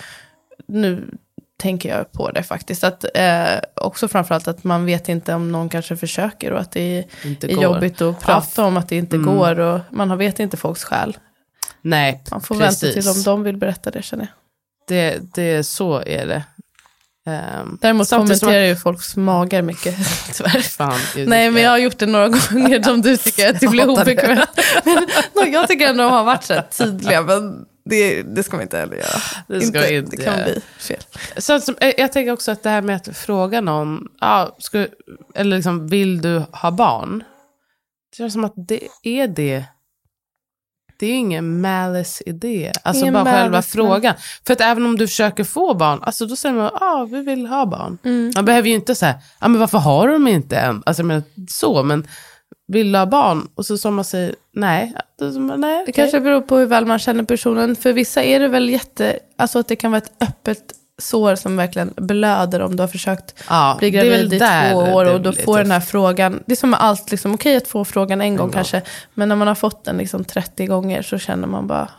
nu 0.67 1.09
tänker 1.57 1.89
jag 1.97 2.11
på 2.11 2.31
det 2.31 2.43
faktiskt, 2.43 2.83
att 2.83 3.05
eh, 3.13 3.59
också 3.75 4.07
framförallt 4.07 4.47
att 4.47 4.63
man 4.63 4.85
vet 4.85 5.09
inte 5.09 5.33
om 5.33 5.51
någon 5.51 5.69
kanske 5.69 5.97
försöker 5.97 6.51
och 6.51 6.59
att 6.59 6.71
det 6.71 6.81
är, 6.81 7.05
är 7.45 7.61
jobbigt 7.63 8.01
att 8.01 8.19
prata 8.19 8.65
om 8.65 8.77
att 8.77 8.89
det 8.89 8.95
inte 8.97 9.15
Mm. 9.15 9.35
går 9.35 9.59
och 9.59 9.79
man 9.89 10.17
vet 10.17 10.39
inte 10.39 10.57
folks 10.57 10.83
själ. 10.83 11.17
Nej, 11.81 12.23
Man 12.31 12.41
får 12.41 12.55
precis. 12.55 12.83
vänta 12.83 13.01
till 13.01 13.09
om 13.09 13.23
de 13.23 13.43
vill 13.43 13.57
berätta 13.57 13.91
det 13.91 14.01
känner 14.01 14.23
jag. 14.23 14.33
Det, 14.87 15.19
det, 15.35 15.63
så 15.63 15.99
är 16.05 16.27
det. 16.27 16.43
Um, 17.27 17.77
Däremot 17.81 18.09
kommenterar 18.09 18.63
ju 18.65 18.75
folks 18.75 19.15
magar 19.15 19.61
mycket, 19.61 19.95
tyvärr. 20.33 20.59
fan, 20.61 20.99
Nej, 21.15 21.51
men 21.51 21.63
jag 21.63 21.69
har 21.69 21.77
gjort 21.77 21.97
det 21.97 22.05
några 22.05 22.27
gånger 22.29 22.83
som 22.83 23.01
du 23.01 23.17
tycker 23.17 23.49
att 23.49 23.59
det 23.59 23.67
blir 23.67 23.89
obekvämt. 23.89 24.49
Men 24.85 24.95
no, 25.35 25.45
jag 25.53 25.67
tycker 25.67 25.87
ändå 25.87 26.03
de 26.03 26.11
har 26.11 26.23
varit 26.23 26.43
så 26.43 26.61
tydliga, 26.71 27.21
men 27.21 27.65
det, 27.89 28.21
det 28.23 28.43
ska 28.43 28.55
man 28.55 28.63
inte 28.63 28.77
heller 28.77 28.95
göra. 28.95 29.21
Det 29.47 29.61
ska 29.61 29.79
vi 29.81 29.95
inte 29.97 30.17
det 30.17 30.23
kan 30.23 30.43
bli 30.43 30.61
fel. 30.79 30.99
Så 31.37 31.53
att, 31.53 31.63
som- 31.63 31.75
eh, 31.81 31.93
jag 31.97 32.11
tänker 32.11 32.31
också 32.31 32.51
att 32.51 32.63
det 32.63 32.69
här 32.69 32.81
med 32.81 32.95
att 32.95 33.17
fråga 33.17 33.61
någon, 33.61 34.07
ja, 34.21 34.55
ska, 34.59 34.87
eller 35.35 35.55
liksom, 35.57 35.87
vill 35.87 36.21
du 36.21 36.43
ha 36.51 36.71
barn? 36.71 37.23
Det 38.11 38.17
känns 38.17 38.33
som 38.33 38.43
att 38.45 38.53
det 38.55 38.79
är 39.03 39.27
det. 39.27 39.63
Det 40.97 41.05
är 41.05 41.13
ingen 41.13 41.61
malice 41.61 42.23
idé. 42.25 42.71
Alltså 42.83 43.01
Ingen 43.01 43.13
bara 43.13 43.25
själva 43.25 43.39
malice, 43.51 43.77
men- 43.77 43.85
frågan. 43.85 44.13
För 44.45 44.53
att 44.53 44.61
även 44.61 44.85
om 44.85 44.97
du 44.97 45.07
försöker 45.07 45.43
få 45.43 45.73
barn, 45.73 45.99
alltså 46.03 46.25
då 46.25 46.35
säger 46.35 46.55
man, 46.55 46.71
ja, 46.79 47.07
vi 47.11 47.21
vill 47.21 47.45
ha 47.47 47.65
barn. 47.65 47.97
Mm. 48.03 48.31
Man 48.35 48.45
behöver 48.45 48.69
ju 48.69 48.75
inte 48.75 48.95
säga, 48.95 49.15
ja 49.41 49.47
men 49.47 49.59
varför 49.59 49.77
har 49.77 50.07
de 50.07 50.27
inte 50.27 50.57
än? 50.57 50.83
Alltså 50.85 51.03
menar, 51.03 51.23
så, 51.49 51.83
men 51.83 52.07
vill 52.67 52.91
du 52.91 52.97
ha 52.99 53.05
barn? 53.05 53.47
Och 53.55 53.65
så 53.65 53.77
som 53.77 53.95
man 53.95 54.05
säger, 54.05 54.35
nej. 54.53 54.93
Nej 55.19 55.57
Det 55.59 55.81
okej. 55.81 55.93
kanske 55.93 56.19
beror 56.19 56.41
på 56.41 56.57
hur 56.57 56.65
väl 56.65 56.85
man 56.85 56.99
känner 56.99 57.23
personen. 57.23 57.75
För 57.75 57.93
vissa 57.93 58.23
är 58.23 58.39
det 58.39 58.47
väl 58.47 58.69
jätte, 58.69 59.19
alltså 59.37 59.59
att 59.59 59.67
det 59.67 59.75
kan 59.75 59.91
vara 59.91 60.01
ett 60.01 60.23
öppet 60.23 60.63
sår 61.01 61.35
som 61.35 61.57
verkligen 61.57 61.93
blöder 61.97 62.59
om 62.61 62.75
du 62.75 62.83
har 62.83 62.87
försökt 62.87 63.43
ja, 63.49 63.75
bli 63.79 63.91
gravid 63.91 64.33
i 64.33 64.39
två 64.39 64.77
år 64.77 65.13
och 65.13 65.21
då 65.21 65.33
får 65.33 65.57
den 65.57 65.71
här 65.71 65.79
frågan, 65.79 66.43
det 66.45 66.51
är 66.53 66.55
som 66.55 66.69
med 66.69 66.81
allt, 66.81 67.11
liksom, 67.11 67.33
okej 67.33 67.57
att 67.57 67.67
få 67.67 67.85
frågan 67.85 68.21
en 68.21 68.29
gång 68.29 68.37
gång. 68.37 68.51
kanske, 68.53 68.81
men 69.13 69.29
när 69.29 69.35
man 69.35 69.47
har 69.47 69.55
fått 69.55 69.83
den 69.85 69.97
liksom 69.97 70.23
30 70.25 70.65
gånger 70.65 71.01
så 71.01 71.17
känner 71.17 71.47
man 71.47 71.67
bara 71.67 71.89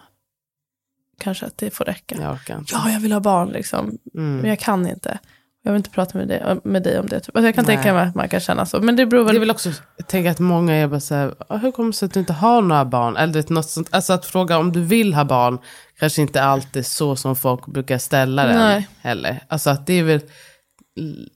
kanske 1.21 1.47
att 1.47 1.59
det 1.59 1.71
får 1.71 1.85
räcka. 1.85 2.17
Jag. 2.21 2.65
Ja, 2.73 2.91
jag 2.91 3.01
vill 3.01 3.13
ha 3.13 3.21
barn 3.21 3.49
liksom, 3.49 3.99
Mm. 4.15 4.37
men 4.37 4.51
jag 4.51 4.59
kan 4.59 4.87
inte. 4.89 5.19
Jag 5.67 5.73
vill 5.73 5.79
inte 5.81 5.91
prata 5.91 6.19
med 6.19 6.29
dig, 6.29 6.57
med 6.65 6.83
dig 6.83 6.99
om 6.99 7.07
det. 7.09 7.21
Typ. 7.21 7.37
Alltså, 7.37 7.47
jag 7.47 7.55
kan 7.55 7.65
Nej. 7.65 7.77
tänka 7.77 7.95
mig 7.95 8.03
att 8.09 8.15
man 8.15 8.29
kan 8.29 8.41
känna 8.41 8.67
så, 8.67 8.81
men 8.81 8.97
det 8.97 9.07
beror 9.07 9.25
Det 9.25 9.31
är 9.31 9.33
väl... 9.33 9.41
väl 9.41 9.51
också, 9.51 9.71
jag 9.97 10.07
tänker 10.07 10.31
att 10.31 10.39
många 10.39 10.75
är 10.75 10.87
bara 10.89 11.01
så 11.01 11.15
här, 11.15 11.35
"Ah, 11.49 11.57
hur 11.57 11.71
kommer 11.73 11.89
det 11.93 11.97
sig 11.97 12.07
att 12.07 12.13
du 12.15 12.21
inte 12.21 12.33
har 12.33 12.63
några 12.63 12.85
barn? 12.85 13.17
Eller 13.17 13.53
något 13.53 13.71
sånt, 13.71 13.89
alltså 13.91 14.13
att 14.13 14.27
fråga 14.27 14.59
om 14.59 14.73
du 14.73 14.83
vill 14.83 15.15
ha 15.15 15.25
barn, 15.25 15.59
kanske 15.99 16.23
inte 16.23 16.43
alltid 16.43 16.87
så 16.87 17.17
som 17.17 17.37
folk 17.37 17.67
brukar 17.67 17.99
ställa 17.99 18.45
den 18.47 18.57
Nej. 18.59 18.89
heller. 19.01 19.41
Alltså 19.49 19.71
att 19.71 19.87
det 19.87 19.93
är 19.95 20.03
väl 20.05 20.21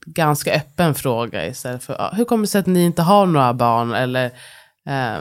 ganska 0.05 0.53
öppen 0.55 0.95
fråga 0.95 1.47
istället 1.47 1.83
för, 1.83 2.01
"Ah, 2.01 2.11
hur 2.13 2.25
kommer 2.25 2.43
det 2.43 2.47
sig 2.47 2.59
att 2.59 2.65
ni 2.67 2.83
inte 2.85 3.01
har 3.01 3.25
några 3.25 3.53
barn? 3.53 3.93
Eller, 3.93 4.25
eh, 4.89 5.19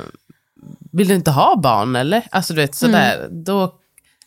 vill 0.92 1.08
du 1.08 1.14
inte 1.14 1.30
ha 1.30 1.56
barn 1.56 1.96
eller? 1.96 2.22
Alltså 2.30 2.54
du 2.54 2.60
vet, 2.60 2.74
sådär, 2.74 3.16
Mm. 3.18 3.44
då 3.44 3.74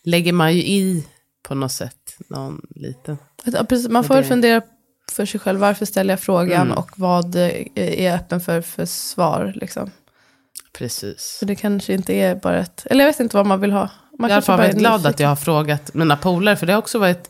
lägger 0.04 0.34
man 0.34 0.54
ju 0.54 0.60
i 0.62 1.08
på 1.48 1.56
något 1.56 1.72
sätt, 1.72 2.18
någon 2.30 2.62
liten. 2.76 3.18
Man 3.90 4.04
får 4.04 4.16
väl 4.16 4.24
fundera 4.24 4.62
för 5.14 5.26
sig 5.26 5.40
själv, 5.40 5.60
varför 5.60 5.86
ställer 5.86 6.14
jag 6.14 6.20
frågan 6.20 6.62
Mm. 6.68 6.78
och 6.78 6.92
vad 6.96 7.36
eh, 7.36 7.52
är 7.76 8.06
jag 8.06 8.16
öppen 8.16 8.42
för 8.42 8.62
för 8.62 8.86
svar. 8.86 9.54
Liksom. 9.56 9.92
Precis. 10.78 11.38
Så 11.40 11.46
det 11.46 11.56
kanske 11.56 11.94
inte 11.94 12.14
är 12.14 12.36
bara 12.36 12.60
ett, 12.60 12.86
eller 12.90 13.04
jag 13.04 13.10
vet 13.12 13.20
inte 13.20 13.38
vad 13.38 13.46
man 13.46 13.60
vill 13.62 13.72
ha. 13.72 13.90
Man 14.20 14.30
Jag 14.30 14.50
är 14.50 14.58
väldigt 14.58 14.78
glad 14.80 15.06
att 15.06 15.20
jag 15.20 15.30
har 15.30 15.36
frågat 15.36 15.94
mina 15.94 16.18
polare, 16.18 16.56
för 16.56 16.66
det 16.66 16.74
har 16.74 16.78
också 16.80 17.00
varit 17.00 17.30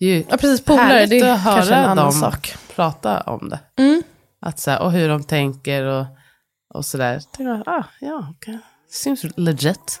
ju 0.00 0.24
Ja 0.30 0.36
precis, 0.36 0.64
polare, 0.64 1.06
det 1.06 1.18
är 1.18 1.32
att 1.32 1.40
höra 1.40 1.76
en 1.76 1.84
annan 1.84 1.96
dem. 1.96 2.12
sak. 2.12 2.54
prata 2.74 3.20
om 3.20 3.48
det. 3.48 3.58
Mm. 3.82 4.02
Att 4.40 4.58
så 4.60 4.70
här, 4.70 4.82
och 4.82 4.92
hur 4.92 5.08
de 5.08 5.24
tänker 5.24 5.82
och, 5.84 6.06
och 6.74 6.84
sådär. 6.84 7.20
Ah, 7.66 7.84
ja, 8.00 8.28
okay. 8.30 8.58
Seems 8.90 9.24
legit. 9.36 10.00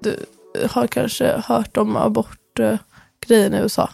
Du 0.00 0.26
har 0.70 0.86
kanske 0.86 1.42
hört 1.46 1.76
om 1.76 1.96
abortgrejen 1.96 3.54
i 3.54 3.58
USA. 3.58 3.90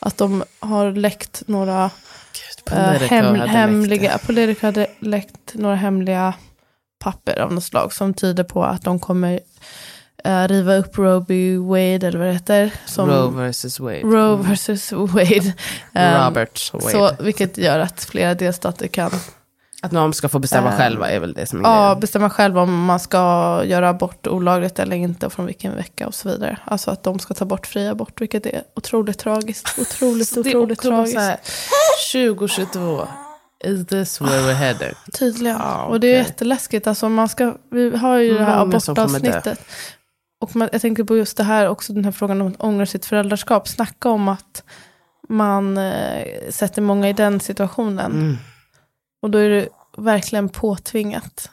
Att 0.00 0.18
de 0.18 0.44
har 0.58 0.92
läckt 0.92 1.42
några 1.46 1.90
Gud, 2.32 2.64
Politico 2.64 3.14
hem, 3.14 3.34
hemliga. 3.34 4.18
Politico 4.18 4.66
hade 4.66 4.86
läckt 4.98 5.54
några 5.54 5.76
hemliga 5.76 6.34
papper 6.98 7.40
av 7.40 7.52
något 7.52 7.64
slag 7.64 7.92
som 7.92 8.14
tyder 8.14 8.44
på 8.44 8.64
att 8.64 8.82
de 8.82 9.00
kommer 9.00 9.40
eh, 10.24 10.48
riva 10.48 10.74
upp 10.74 10.98
Roe 10.98 11.24
v. 11.28 11.56
Wade 11.56 12.06
eller 12.06 12.18
vad 12.18 12.28
det 12.28 12.32
heter. 12.32 12.70
Som, 12.86 13.08
Roe 13.10 13.30
versus 13.30 13.80
Wade. 13.80 14.00
Roe 14.00 14.36
versus 14.36 14.92
Wade. 14.92 15.52
Eh, 15.94 16.24
Robert 16.26 16.70
Wade. 16.72 16.90
Så, 16.90 17.10
vilket 17.22 17.58
gör 17.58 17.78
att 17.78 18.04
flera 18.04 18.34
delstater 18.34 18.86
kan 18.86 19.10
Att 19.82 19.92
någon 19.92 20.14
ska 20.14 20.28
få 20.28 20.38
bestämma 20.38 20.68
Eh, 20.72 20.76
själva 20.76 21.10
är 21.10 21.20
väl 21.20 21.32
det 21.32 21.46
som 21.46 21.58
är 21.64 21.68
ja, 21.68 21.84
grejen. 21.86 22.00
bestämma 22.00 22.30
själv 22.30 22.58
om 22.58 22.84
man 22.84 23.00
ska 23.00 23.18
göra 23.64 23.88
abort 23.88 24.26
olagligt 24.26 24.78
eller 24.78 24.96
inte 24.96 25.26
och 25.26 25.32
från 25.32 25.46
vilken 25.46 25.76
vecka 25.76 26.06
och 26.06 26.14
så 26.14 26.28
vidare. 26.28 26.58
Alltså 26.64 26.90
att 26.90 27.02
de 27.02 27.18
ska 27.18 27.34
ta 27.34 27.44
bort 27.44 27.66
fri 27.66 27.88
abort, 27.88 28.20
vilket 28.20 28.46
är 28.46 28.62
otroligt 28.76 29.18
tragiskt. 29.18 29.74
Otroligt, 29.78 30.36
otroligt 30.38 30.80
tragiskt. 30.80 31.14
så 31.14 31.20
här, 31.20 31.38
2022, 32.12 33.06
is 33.64 33.86
this 33.86 34.20
where 34.20 34.40
we're 34.42 34.52
headed? 34.54 34.94
Tydligen. 35.18 35.56
Ja, 35.58 35.84
Och 35.84 36.00
det 36.00 36.06
är 36.06 36.18
jätteläskigt. 36.18 36.86
Alltså 36.86 37.08
man 37.08 37.28
ska, 37.28 37.54
vi 37.70 37.96
har 37.96 38.18
ju 38.18 38.38
det 38.38 38.44
här 38.44 38.62
abortavsnittet. 38.62 39.60
Och 40.40 40.56
man, 40.56 40.68
jag 40.72 40.80
tänker 40.80 41.04
på 41.04 41.16
just 41.16 41.36
det 41.36 41.44
här, 41.44 41.68
också 41.68 41.92
den 41.92 42.04
här 42.04 42.12
frågan 42.12 42.40
om 42.40 42.46
att 42.46 42.60
ångra 42.60 42.86
sitt 42.86 43.06
föräldraskap. 43.06 43.68
Snacka 43.68 44.08
om 44.08 44.28
att 44.28 44.64
man 45.28 45.78
eh, 45.78 46.50
sätter 46.50 46.82
många 46.82 47.08
i 47.08 47.12
den 47.12 47.40
situationen. 47.40 48.12
Mm. 48.12 48.36
Och 49.22 49.30
då 49.30 49.38
är 49.38 49.50
det 49.50 49.68
verkligen 49.98 50.48
påtvingat. 50.48 51.50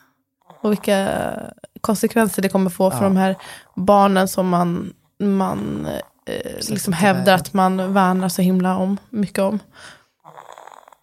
Och 0.62 0.72
vilka 0.72 1.10
konsekvenser 1.82 2.42
det 2.42 2.50
kommer 2.50 2.70
få 2.70 2.92
för 2.92 2.98
Ja. 2.98 3.04
de 3.04 3.18
här 3.18 3.36
barnen 3.76 4.28
som 4.28 4.50
man, 4.50 4.94
man 5.20 5.88
eh, 6.26 6.70
liksom 6.70 6.94
hävdar 6.94 7.34
att 7.34 7.54
man 7.54 7.94
värnar 7.94 8.30
så 8.30 8.42
himla 8.42 8.78
om, 8.78 8.98
mycket 9.10 9.40
om. 9.40 9.60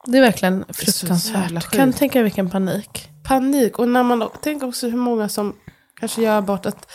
Det 0.06 0.18
är 0.18 0.22
verkligen 0.22 0.64
fruktansvärt. 0.68 1.52
sjukt. 1.52 1.70
Kan 1.70 1.92
tänka 1.92 2.22
vilken 2.22 2.50
panik? 2.50 3.08
Panik, 3.24 3.78
och 3.78 3.88
när 3.88 4.02
man 4.02 4.28
tänker 4.42 4.66
också 4.68 4.88
hur 4.88 4.98
många 4.98 5.28
som 5.28 5.56
kanske 6.00 6.22
gör 6.22 6.38
abort, 6.38 6.66
att 6.66 6.86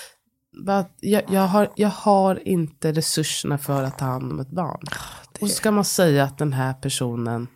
jag, 0.99 1.24
jag, 1.30 1.41
har, 1.41 1.70
jag 1.76 1.89
har 1.89 2.47
inte 2.47 2.91
resurserna 2.91 3.57
för 3.57 3.84
att 3.84 3.97
ta 3.97 4.05
hand 4.05 4.32
om 4.32 4.39
ett 4.39 4.51
barn. 4.51 4.82
Och 5.41 5.49
så 5.49 5.55
ska 5.55 5.72
man 5.72 5.86
säga 5.86 6.24
att 6.24 6.38
den 6.38 6.53
här 6.53 6.74
personen, 6.74 7.47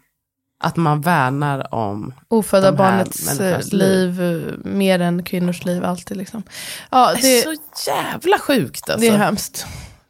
att 0.63 0.75
man 0.75 1.01
värnar 1.01 1.73
om 1.73 2.13
Ofödda 2.27 2.71
barnets 2.71 3.39
eh, 3.39 3.61
liv, 3.71 4.21
eh, 4.21 4.53
mer 4.63 4.99
än 4.99 5.23
kvinnors 5.23 5.65
liv 5.65 5.83
alltid. 5.83 6.17
Liksom. 6.17 6.43
Ja, 6.89 7.13
Det 7.21 7.27
är 7.27 7.51
det, 7.51 7.57
så 7.57 7.89
jävla 7.91 8.39
sjukt 8.39 8.89
alltså. 8.89 9.09
det 9.09 9.15
är 9.15 9.17
hemskt. 9.17 9.65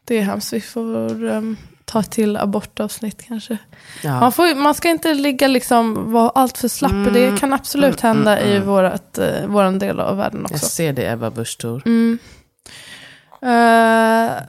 Det 0.06 0.18
är 0.18 0.22
hemskt. 0.22 0.54
Vi 0.54 0.62
får 0.62 1.24
um, 1.24 1.58
ta 1.86 2.04
till 2.04 2.38
abortavsnitt 2.38 3.28
kanske. 3.28 3.58
Ja. 4.04 4.20
Man, 4.20 4.32
får, 4.32 4.56
man 4.56 4.74
ska 4.74 4.90
inte 4.90 5.14
ligga 5.14 5.48
liksom, 5.48 6.12
vara 6.12 6.30
allt 6.30 6.58
för 6.58 6.68
slapp. 6.68 6.92
Mm, 6.92 7.14
Det 7.14 7.40
kan 7.40 7.54
absolut 7.54 8.04
mm, 8.04 8.18
hända 8.18 8.38
mm, 8.38 8.52
i 8.52 8.56
mm. 8.56 8.68
vårat, 8.68 9.18
eh, 9.18 9.48
våran 9.48 9.80
del 9.80 10.00
av 10.00 10.18
världen 10.18 10.40
Jag 10.42 10.52
också. 10.52 10.66
ser 10.66 10.94
det 10.94 11.12
Ebba 11.12 11.30
Busch 11.30 11.58
Eh, 13.42 14.44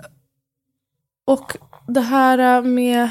och 1.25 1.57
det 1.87 2.01
här 2.01 2.63
med 2.63 3.03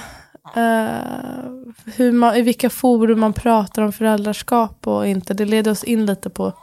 eh, 0.55 1.51
hur 1.95 2.11
man, 2.11 2.35
i 2.35 2.41
vilka 2.41 2.69
forum 2.69 3.19
man 3.19 3.33
pratar 3.33 3.81
om 3.81 3.93
föräldraskap 3.93 4.87
och 4.87 5.07
inte. 5.07 5.33
Det 5.33 5.45
leder 5.45 5.71
oss 5.71 5.83
in 5.83 6.05
lite 6.05 6.29
på 6.29 6.53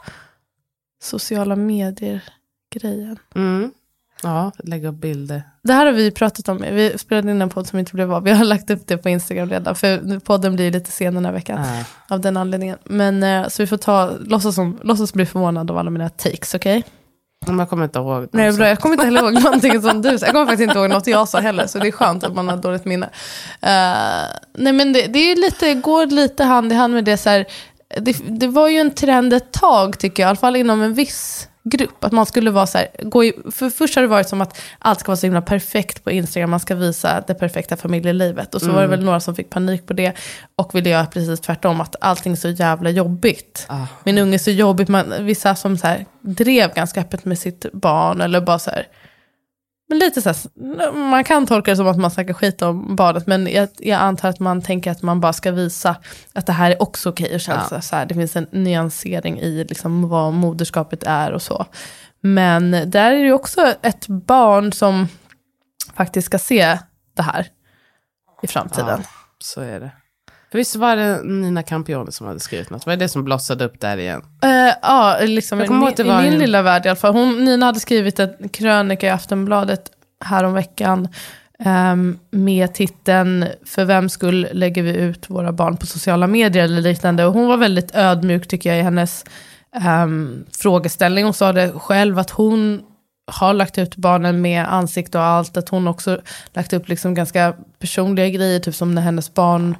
sociala 1.01 1.55
medier-grejen. 1.55 3.19
Mm. 3.35 3.71
Ja, 4.23 4.51
lägga 4.57 4.89
upp 4.89 4.95
bilder. 4.95 5.43
Det 5.63 5.73
här 5.73 5.85
har 5.85 5.93
vi 5.93 6.11
pratat 6.11 6.49
om. 6.49 6.57
Vi 6.57 6.97
spelade 6.97 7.31
in 7.31 7.41
en 7.41 7.49
podd 7.49 7.67
som 7.67 7.79
inte 7.79 7.93
blev 7.93 8.13
av. 8.13 8.23
Vi 8.23 8.31
har 8.31 8.45
lagt 8.45 8.69
upp 8.69 8.87
det 8.87 8.97
på 8.97 9.09
Instagram 9.09 9.49
redan. 9.49 9.75
För 9.75 10.19
podden 10.19 10.55
blir 10.55 10.71
lite 10.71 10.91
sen 10.91 11.15
den 11.15 11.25
här 11.25 11.31
veckan. 11.31 11.65
Ja. 11.65 11.83
Av 12.15 12.21
den 12.21 12.37
anledningen. 12.37 12.77
Men 12.83 13.23
eh, 13.23 13.47
så 13.47 13.63
vi 13.63 13.67
får 13.67 13.77
ta, 13.77 14.11
låtsas, 14.19 14.55
som, 14.55 14.79
låtsas 14.83 15.13
bli 15.13 15.25
förvånad 15.25 15.71
av 15.71 15.77
alla 15.77 15.89
mina 15.89 16.09
takes, 16.09 16.53
okej? 16.55 16.73
Men 16.73 16.83
jag 17.47 17.69
kommer 17.69 17.83
inte 17.83 17.99
ihåg. 17.99 18.27
Nej, 18.31 18.53
bra. 18.53 18.67
Jag 18.67 18.79
kommer 18.79 18.93
inte 18.95 19.05
heller 19.05 19.21
ihåg 19.21 19.33
någonting 19.43 19.81
som 19.81 20.01
du 20.01 20.19
sa. 20.19 20.25
Jag 20.25 20.33
kommer 20.33 20.45
faktiskt 20.45 20.67
inte 20.67 20.79
ihåg 20.79 20.89
något 20.89 21.07
jag 21.07 21.27
sa 21.27 21.39
heller. 21.39 21.67
Så 21.67 21.79
det 21.79 21.87
är 21.87 21.91
skönt 21.91 22.23
att 22.23 22.35
man 22.35 22.49
har 22.49 22.57
dåligt 22.57 22.85
minne. 22.85 23.09
Eh, 23.61 24.27
nej 24.53 24.73
men 24.73 24.93
det, 24.93 25.07
det 25.07 25.31
är 25.31 25.35
lite, 25.35 25.73
går 25.73 26.05
lite 26.05 26.43
hand 26.43 26.71
i 26.71 26.75
hand 26.75 26.93
med 26.93 27.05
det 27.05 27.17
så 27.17 27.29
här. 27.29 27.45
Det, 27.97 28.17
det 28.39 28.47
var 28.47 28.67
ju 28.67 28.77
en 28.77 28.91
trend 28.91 29.33
ett 29.33 29.51
tag 29.51 29.99
tycker 29.99 30.23
jag. 30.23 30.27
I 30.27 30.29
alla 30.29 30.35
fall 30.37 30.55
inom 30.55 30.81
en 30.81 30.93
viss 30.93 31.47
grupp. 31.63 32.03
Att 32.03 32.11
man 32.11 32.25
skulle 32.25 32.51
vara 32.51 32.67
så 32.67 32.77
här. 32.77 32.87
Gå 32.99 33.23
i, 33.23 33.33
för 33.51 33.69
först 33.69 33.95
har 33.95 34.01
det 34.01 34.07
varit 34.07 34.29
som 34.29 34.41
att 34.41 34.61
allt 34.79 34.99
ska 34.99 35.11
vara 35.11 35.17
så 35.17 35.25
himla 35.25 35.41
perfekt 35.41 36.03
på 36.03 36.11
Instagram. 36.11 36.49
Man 36.49 36.59
ska 36.59 36.75
visa 36.75 37.23
det 37.27 37.33
perfekta 37.33 37.77
familjelivet. 37.77 38.55
Och 38.55 38.61
så 38.61 38.71
var 38.71 38.81
det 38.81 38.87
väl 38.87 39.03
några 39.03 39.19
som 39.19 39.35
fick 39.35 39.49
panik 39.49 39.87
på 39.87 39.93
det. 39.93 40.13
Och 40.55 40.75
ville 40.75 40.89
göra 40.89 41.05
precis 41.05 41.39
tvärtom. 41.39 41.81
Att 41.81 41.95
allting 42.01 42.31
är 42.31 42.35
så 42.37 42.49
jävla 42.49 42.89
jobbigt 42.89 43.65
Ah. 43.69 43.87
min 44.03 44.17
unge 44.17 44.33
är 44.33 44.37
så 44.39 44.51
jobbigt. 44.51 44.87
Man, 44.87 45.13
vissa 45.25 45.55
som 45.55 45.77
så 45.77 45.87
här, 45.87 46.05
drev 46.21 46.73
ganska 46.73 47.01
öppet 47.01 47.25
med 47.25 47.39
sitt 47.39 47.65
barn. 47.73 48.21
Eller 48.21 48.41
bara 48.41 48.59
så 48.59 48.69
här, 48.69 48.87
men 49.91 49.99
lite 49.99 50.21
så 50.21 50.29
här, 50.29 50.91
man 50.91 51.23
kan 51.23 51.47
tolka 51.47 51.71
det 51.71 51.77
som 51.77 51.87
att 51.87 51.97
man 51.97 52.11
snackar 52.11 52.33
skit 52.33 52.61
om 52.61 52.95
barnet. 52.95 53.27
Men 53.27 53.47
jag, 53.47 53.69
jag 53.77 54.01
antar 54.01 54.29
att 54.29 54.39
man 54.39 54.61
tänker 54.61 54.91
att 54.91 55.01
man 55.01 55.21
bara 55.21 55.33
ska 55.33 55.51
visa 55.51 55.95
att 56.33 56.45
det 56.45 56.53
här 56.53 56.71
är 56.71 56.81
också 56.81 57.09
okej. 57.09 57.39
känns 57.39 57.71
Ja. 57.71 57.81
så 57.81 57.95
här, 57.95 58.05
det 58.05 58.13
finns 58.13 58.35
en 58.35 58.47
nyansering 58.51 59.39
i 59.39 59.65
liksom 59.69 60.09
vad 60.09 60.33
moderskapet 60.33 61.03
är 61.03 61.31
och 61.31 61.41
så. 61.41 61.65
Men 62.21 62.71
där 62.71 63.11
är 63.11 63.23
det 63.23 63.31
också 63.33 63.73
ett 63.81 64.07
barn 64.07 64.73
som 64.73 65.07
faktiskt 65.93 66.25
ska 66.25 66.39
se 66.39 66.77
det 67.15 67.21
här 67.21 67.47
i 68.41 68.47
framtiden. 68.47 68.99
Ja, 69.03 69.09
så 69.39 69.61
är 69.61 69.79
det. 69.79 69.91
För 70.51 70.57
visst 70.57 70.75
var 70.75 70.95
det 70.95 71.21
Nina 71.23 71.63
Campione 71.63 72.11
som 72.11 72.27
hade 72.27 72.39
skrivit 72.39 72.69
något? 72.69 72.85
Var 72.85 72.95
det 72.95 73.05
det 73.05 73.09
som 73.09 73.23
blossade 73.23 73.65
upp 73.65 73.79
där 73.79 73.97
igen? 73.97 74.21
Eh, 74.43 74.73
ja, 74.81 75.17
liksom 75.21 75.59
i, 75.61 75.65
min- 75.69 75.79
i 75.99 76.03
min 76.29 76.39
lilla 76.39 76.61
värld 76.61 76.85
i 76.85 76.89
alla 76.89 76.95
fall. 76.95 77.13
Hon, 77.13 77.45
Nina 77.45 77.65
hade 77.65 77.79
skrivit 77.79 78.19
en 78.19 78.49
krönika 78.49 79.07
i 79.07 79.09
Aftonbladet 79.09 79.91
häromveckan 80.25 81.07
um, 81.65 82.19
med 82.31 82.73
titeln 82.73 83.45
För 83.65 83.85
vem 83.85 84.09
skull 84.09 84.47
lägger 84.51 84.83
vi 84.83 84.95
ut 84.95 85.29
våra 85.29 85.51
barn 85.51 85.77
på 85.77 85.85
sociala 85.85 86.27
medier 86.27 86.63
eller 86.63 86.81
liknande. 86.81 87.25
Och 87.25 87.33
hon 87.33 87.47
var 87.47 87.57
väldigt 87.57 87.95
ödmjuk 87.95 88.47
tycker 88.47 88.69
jag 88.69 88.79
i 88.79 88.81
hennes 88.81 89.25
um, 90.05 90.45
frågeställning. 90.61 91.23
Hon 91.23 91.33
sa 91.33 91.53
det 91.53 91.71
själv 91.71 92.19
att 92.19 92.29
hon 92.29 92.81
har 93.31 93.53
lagt 93.53 93.77
ut 93.77 93.95
barnen 93.95 94.41
med 94.41 94.73
ansikte 94.73 95.17
och 95.17 95.23
allt. 95.23 95.57
Att 95.57 95.69
hon 95.69 95.87
också 95.87 96.21
lagt 96.53 96.73
upp 96.73 96.87
liksom 96.87 97.13
ganska 97.13 97.53
personliga 97.79 98.29
grejer, 98.29 98.59
typ 98.59 98.75
som 98.75 98.95
när 98.95 99.01
hennes 99.01 99.33
barn 99.33 99.75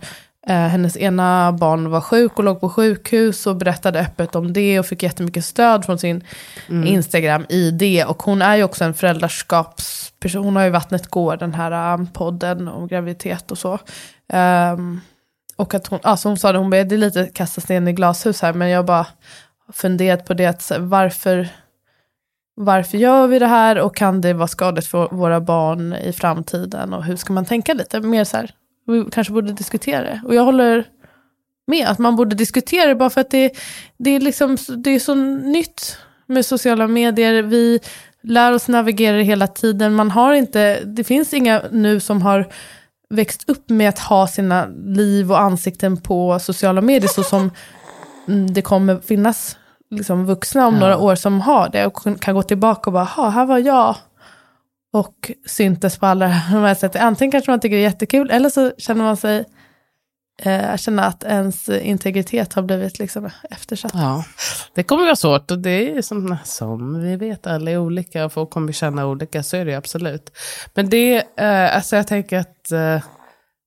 Eh, 0.48 0.56
hennes 0.56 0.98
ena 0.98 1.52
barn 1.52 1.90
var 1.90 2.02
sjuk 2.02 2.38
och 2.38 2.44
låg 2.44 2.62
på 2.62 2.70
sjukhus 2.70 3.48
och 3.48 3.56
berättade 3.56 4.00
öppet 4.00 4.36
om 4.36 4.54
det 4.54 4.80
och 4.80 4.86
fick 4.86 5.04
jättemycket 5.04 5.46
stöd 5.46 5.86
från 5.86 6.00
sin 6.00 6.24
Instagram 6.86 7.46
i 7.50 7.72
det. 7.72 8.06
Och 8.06 8.24
hon 8.24 8.42
är 8.42 8.56
ju 8.56 8.64
också 8.64 8.84
en 8.84 8.94
föräldraskapsperson. 8.94 10.44
Hon 10.44 10.56
har 10.56 10.64
ju 10.64 10.70
Vattnet 10.70 11.08
går, 11.08 11.38
den 11.38 11.54
här 11.54 11.94
um, 11.94 12.08
podden 12.08 12.68
om 12.68 12.88
graviditet 12.88 13.52
och 13.52 13.58
så. 13.58 13.80
Ehm, 14.34 15.02
och 15.56 15.74
att 15.74 15.88
hon, 15.88 16.00
alltså 16.04 16.28
hon 16.28 16.38
sa 16.38 16.52
det, 16.52 16.58
hon 16.58 16.74
är 16.74 16.98
lite 16.98 17.30
kasta 17.34 17.62
sten 17.62 17.88
i 17.88 17.94
glashus 17.94 18.42
här, 18.42 18.54
men 18.54 18.70
jag 18.70 18.86
bara 18.86 19.08
funderat 19.74 20.26
på 20.26 20.34
det, 20.34 20.46
att, 20.46 20.72
varför, 20.80 21.50
varför 22.56 22.98
gör 22.98 23.28
vi 23.28 23.40
det 23.40 23.48
här 23.48 23.80
och 23.80 23.96
kan 23.96 24.22
det 24.22 24.34
vara 24.34 24.48
skadligt 24.48 24.88
för 24.88 25.08
våra 25.12 25.42
barn 25.42 25.94
i 25.94 26.14
framtiden 26.14 26.94
och 26.94 27.04
hur 27.04 27.16
ska 27.16 27.34
man 27.34 27.46
tänka 27.46 27.74
lite 27.74 28.00
mer 28.00 28.24
så 28.24 28.38
här, 28.38 28.52
vi 28.92 29.06
kanske 29.12 29.34
borde 29.34 29.54
diskutera 29.54 30.04
det. 30.04 30.22
Och 30.26 30.36
jag 30.36 30.44
håller 30.44 30.86
med 31.68 31.88
att 31.88 32.00
man 32.00 32.16
borde 32.16 32.36
diskutera 32.36 32.88
det 32.88 32.96
bara 32.96 33.10
för 33.10 33.22
att 33.22 33.32
det, 33.32 33.52
det, 33.98 34.10
är, 34.10 34.20
liksom, 34.20 34.58
det 34.78 34.90
är 34.90 35.00
så 35.00 35.16
nytt 35.16 35.98
med 36.26 36.46
sociala 36.46 36.88
medier. 36.88 37.44
Vi 37.44 37.80
lär 38.24 38.54
oss 38.54 38.68
navigera 38.68 39.18
det 39.18 39.24
hela 39.24 39.48
tiden. 39.48 39.94
Man 39.94 40.12
har 40.12 40.34
inte, 40.34 40.84
det 40.84 41.04
finns 41.04 41.34
inga 41.34 41.62
nu 41.72 42.00
som 42.00 42.22
har 42.22 42.48
växt 43.10 43.50
upp 43.50 43.70
med 43.70 43.90
att 43.90 44.00
ha 44.00 44.28
sina 44.28 44.68
liv 44.86 45.32
och 45.32 45.40
ansikten 45.40 45.98
på 45.98 46.40
sociala 46.40 46.82
medier 46.82 47.10
så 47.10 47.24
som 47.24 47.52
mm, 48.28 48.54
det 48.54 48.62
kommer 48.62 49.00
finnas 49.00 49.58
liksom 49.90 50.26
vuxna 50.26 50.68
om 50.68 50.80
några 50.80 50.98
år 50.98 51.16
som 51.16 51.42
har 51.42 51.70
det 51.70 51.86
och 51.86 52.22
kan 52.22 52.36
gå 52.36 52.44
tillbaka 52.44 52.90
och 52.90 52.94
bara, 52.94 53.04
"Ha, 53.04 53.30
här 53.30 53.46
var 53.46 53.58
jag 53.58 53.96
och 54.94 55.32
syntes 55.46 55.98
på 55.98 56.06
alla 56.06 56.26
de 56.26 56.64
här 56.64 56.76
sätten. 56.76 57.02
Antingen 57.02 57.32
kanske 57.32 57.52
man 57.52 57.60
tycker 57.60 57.76
det 57.76 57.82
är 57.82 57.90
jättekul 57.90 58.32
eller 58.32 58.50
så 58.50 58.72
känner 58.78 59.04
man 59.04 59.18
sig 59.18 59.46
eh, 60.42 60.78
känna 60.78 61.06
att 61.06 61.24
ens 61.24 61.70
integritet 61.70 62.54
har 62.54 62.64
blivit 62.64 63.00
liksom 63.00 63.30
eftersatt. 63.50 63.92
Ja, 63.96 64.24
det 64.76 64.84
kommer 64.84 65.04
vara 65.04 65.16
svårt 65.16 65.52
och 65.52 65.60
det 65.60 65.98
är 65.98 66.02
som, 66.02 66.38
som 66.44 67.02
vi 67.02 67.16
vet, 67.16 67.48
alla 67.48 67.72
är 67.72 67.78
olika 67.78 68.26
och 68.26 68.34
folk 68.34 68.50
kommer 68.50 68.72
känna 68.72 69.08
olika, 69.08 69.44
så 69.44 69.58
är 69.58 69.66
det 69.66 69.72
ju 69.72 69.78
absolut. 69.78 70.38
Men 70.74 70.90
det, 70.90 71.16
eh, 71.38 71.76
alltså 71.76 71.96
jag 71.96 72.08
tänker 72.08 72.40
att 72.40 72.72
eh, 72.72 73.04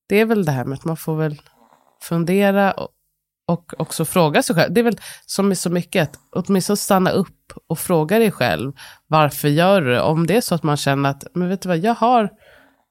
det 0.09 0.21
är 0.21 0.25
väl 0.25 0.45
det 0.45 0.53
här 0.53 0.65
med 0.65 0.77
att 0.77 0.85
man 0.85 0.97
får 0.97 1.17
väl 1.17 1.41
fundera 2.03 2.75
och, 3.47 3.75
också 3.79 4.05
fråga 4.05 4.43
sig 4.43 4.57
själv. 4.57 4.75
Det 4.75 4.81
är 4.81 4.85
väl 4.85 4.99
som 5.27 5.49
med 5.49 5.59
så 5.59 5.71
mycket, 5.71 6.09
att 6.09 6.19
åtminstone 6.31 6.77
stanna 6.77 7.11
upp 7.11 7.53
och 7.69 7.79
fråga 7.79 8.19
dig 8.19 8.31
själv, 8.31 8.73
varför 9.07 9.49
gör 9.49 9.81
du 9.81 9.91
det? 9.91 10.01
Om 10.01 10.27
det 10.27 10.37
är 10.37 10.41
så 10.41 10.55
att 10.55 10.63
man 10.63 10.77
känner 10.77 11.11
att, 11.11 11.25
men 11.35 11.49
vet 11.49 11.63
du 11.63 11.69
vad, 11.69 11.79
jag 11.79 11.95
har, 11.95 12.31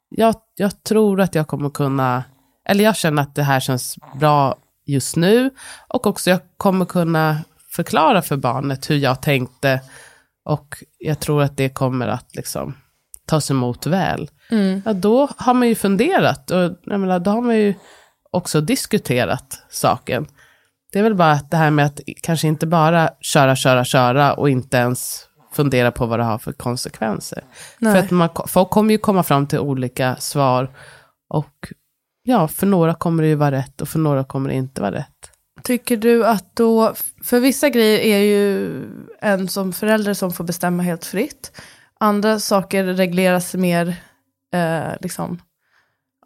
jag, 0.09 0.35
jag 0.55 0.83
tror 0.83 1.21
att 1.21 1.35
jag 1.35 1.47
kommer 1.47 1.69
kunna, 1.69 2.23
eller 2.69 2.83
jag 2.83 2.95
känner 2.95 3.21
att 3.21 3.35
det 3.35 3.43
här 3.43 3.59
känns 3.59 3.97
bra 4.19 4.55
just 4.85 5.15
nu. 5.15 5.49
Och 5.87 6.07
också 6.07 6.29
jag 6.29 6.39
kommer 6.57 6.85
kunna 6.85 7.37
förklara 7.71 8.21
för 8.21 8.37
barnet 8.37 8.89
hur 8.89 8.95
jag 8.97 9.21
tänkte. 9.21 9.81
Och 10.45 10.83
jag 10.99 11.19
tror 11.19 11.43
att 11.43 11.57
det 11.57 11.69
kommer 11.69 12.07
att 12.07 12.35
liksom 12.35 12.73
tas 13.25 13.51
emot 13.51 13.85
väl. 13.85 14.29
Ja, 14.85 14.93
då 14.93 15.29
har 15.37 15.53
man 15.53 15.67
ju 15.67 15.75
funderat 15.75 16.51
och 16.51 16.61
jag 16.83 16.99
menar, 16.99 17.19
då 17.19 17.31
har 17.31 17.41
man 17.41 17.57
ju 17.57 17.73
också 18.31 18.61
diskuterat 18.61 19.65
saken. 19.69 20.27
Det 20.93 20.99
är 20.99 21.03
väl 21.03 21.15
bara 21.15 21.31
att 21.31 21.51
det 21.51 21.57
här 21.57 21.71
med 21.71 21.85
att 21.85 21.99
kanske 22.21 22.47
inte 22.47 22.67
bara 22.67 23.09
köra, 23.21 23.55
köra, 23.55 23.85
köra 23.85 24.33
och 24.33 24.49
inte 24.49 24.77
ens 24.77 25.27
fundera 25.53 25.91
på 25.91 26.05
vad 26.05 26.19
det 26.19 26.23
har 26.23 26.37
för 26.37 26.53
konsekvenser. 26.53 27.43
Nej. 27.79 27.93
För 27.93 27.99
att 27.99 28.11
man, 28.11 28.29
folk 28.47 28.69
kommer 28.69 28.91
ju 28.91 28.97
komma 28.97 29.23
fram 29.23 29.47
till 29.47 29.59
olika 29.59 30.15
svar. 30.15 30.71
Och 31.29 31.73
ja, 32.23 32.47
för 32.47 32.67
några 32.67 32.93
kommer 32.93 33.23
det 33.23 33.29
ju 33.29 33.35
vara 33.35 33.51
rätt 33.51 33.81
och 33.81 33.87
för 33.89 33.99
några 33.99 34.23
kommer 34.23 34.49
det 34.49 34.55
inte 34.55 34.81
vara 34.81 34.91
rätt. 34.91 35.31
Tycker 35.63 35.97
du 35.97 36.25
att 36.25 36.55
då, 36.55 36.93
för 37.23 37.39
vissa 37.39 37.69
grejer 37.69 37.99
är 37.99 38.19
ju 38.19 38.69
en 39.21 39.47
som 39.47 39.73
förälder 39.73 40.13
som 40.13 40.31
får 40.31 40.43
bestämma 40.43 40.83
helt 40.83 41.05
fritt. 41.05 41.61
Andra 41.99 42.39
saker 42.39 42.83
regleras 42.83 43.53
mer 43.53 43.95
eh, 44.53 44.93
liksom, 44.99 45.39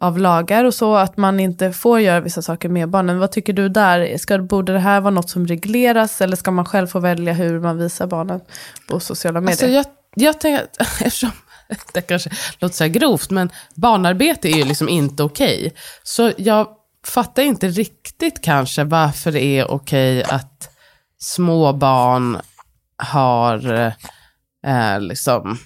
av 0.00 0.18
lagar 0.18 0.64
och 0.64 0.74
så, 0.74 0.96
att 0.96 1.16
man 1.16 1.40
inte 1.40 1.72
får 1.72 2.00
göra 2.00 2.20
vissa 2.20 2.42
saker 2.42 2.68
med 2.68 2.88
barnen. 2.88 3.18
Vad 3.18 3.32
tycker 3.32 3.52
du 3.52 3.68
där? 3.68 4.18
Ska, 4.18 4.38
borde 4.38 4.72
det 4.72 4.78
här 4.78 5.00
vara 5.00 5.10
något 5.14 5.30
som 5.30 5.46
regleras 5.46 6.20
eller 6.20 6.36
ska 6.36 6.50
man 6.50 6.64
själv 6.64 6.86
få 6.86 7.00
välja 7.00 7.32
hur 7.32 7.60
man 7.60 7.78
visar 7.78 8.06
barnen 8.06 8.40
på 8.88 9.00
sociala 9.00 9.40
medier? 9.40 9.52
Alltså 9.52 9.66
jag, 9.66 9.84
jag 10.14 10.40
tänker, 10.40 10.64
att- 10.64 10.76
eftersom 11.02 11.30
det 11.94 12.00
kanske 12.02 12.30
låter 12.58 12.74
så 12.76 12.84
här 12.84 12.88
grovt, 12.90 13.30
men 13.30 13.50
barnarbete 13.74 14.48
är 14.48 14.56
ju 14.56 14.64
liksom 14.64 14.88
inte 14.88 15.22
okej. 15.22 15.74
Så 16.02 16.32
jag 16.36 16.68
fattar 17.06 17.42
inte 17.42 17.68
riktigt 17.68 18.42
kanske 18.44 18.84
varför 18.84 19.32
det 19.32 19.44
är 19.44 19.70
okej 19.70 20.24
att 20.24 20.70
små 21.18 21.72
barn 21.72 22.38
har 22.96 23.70
eh, 24.66 25.00
liksom 25.00 25.58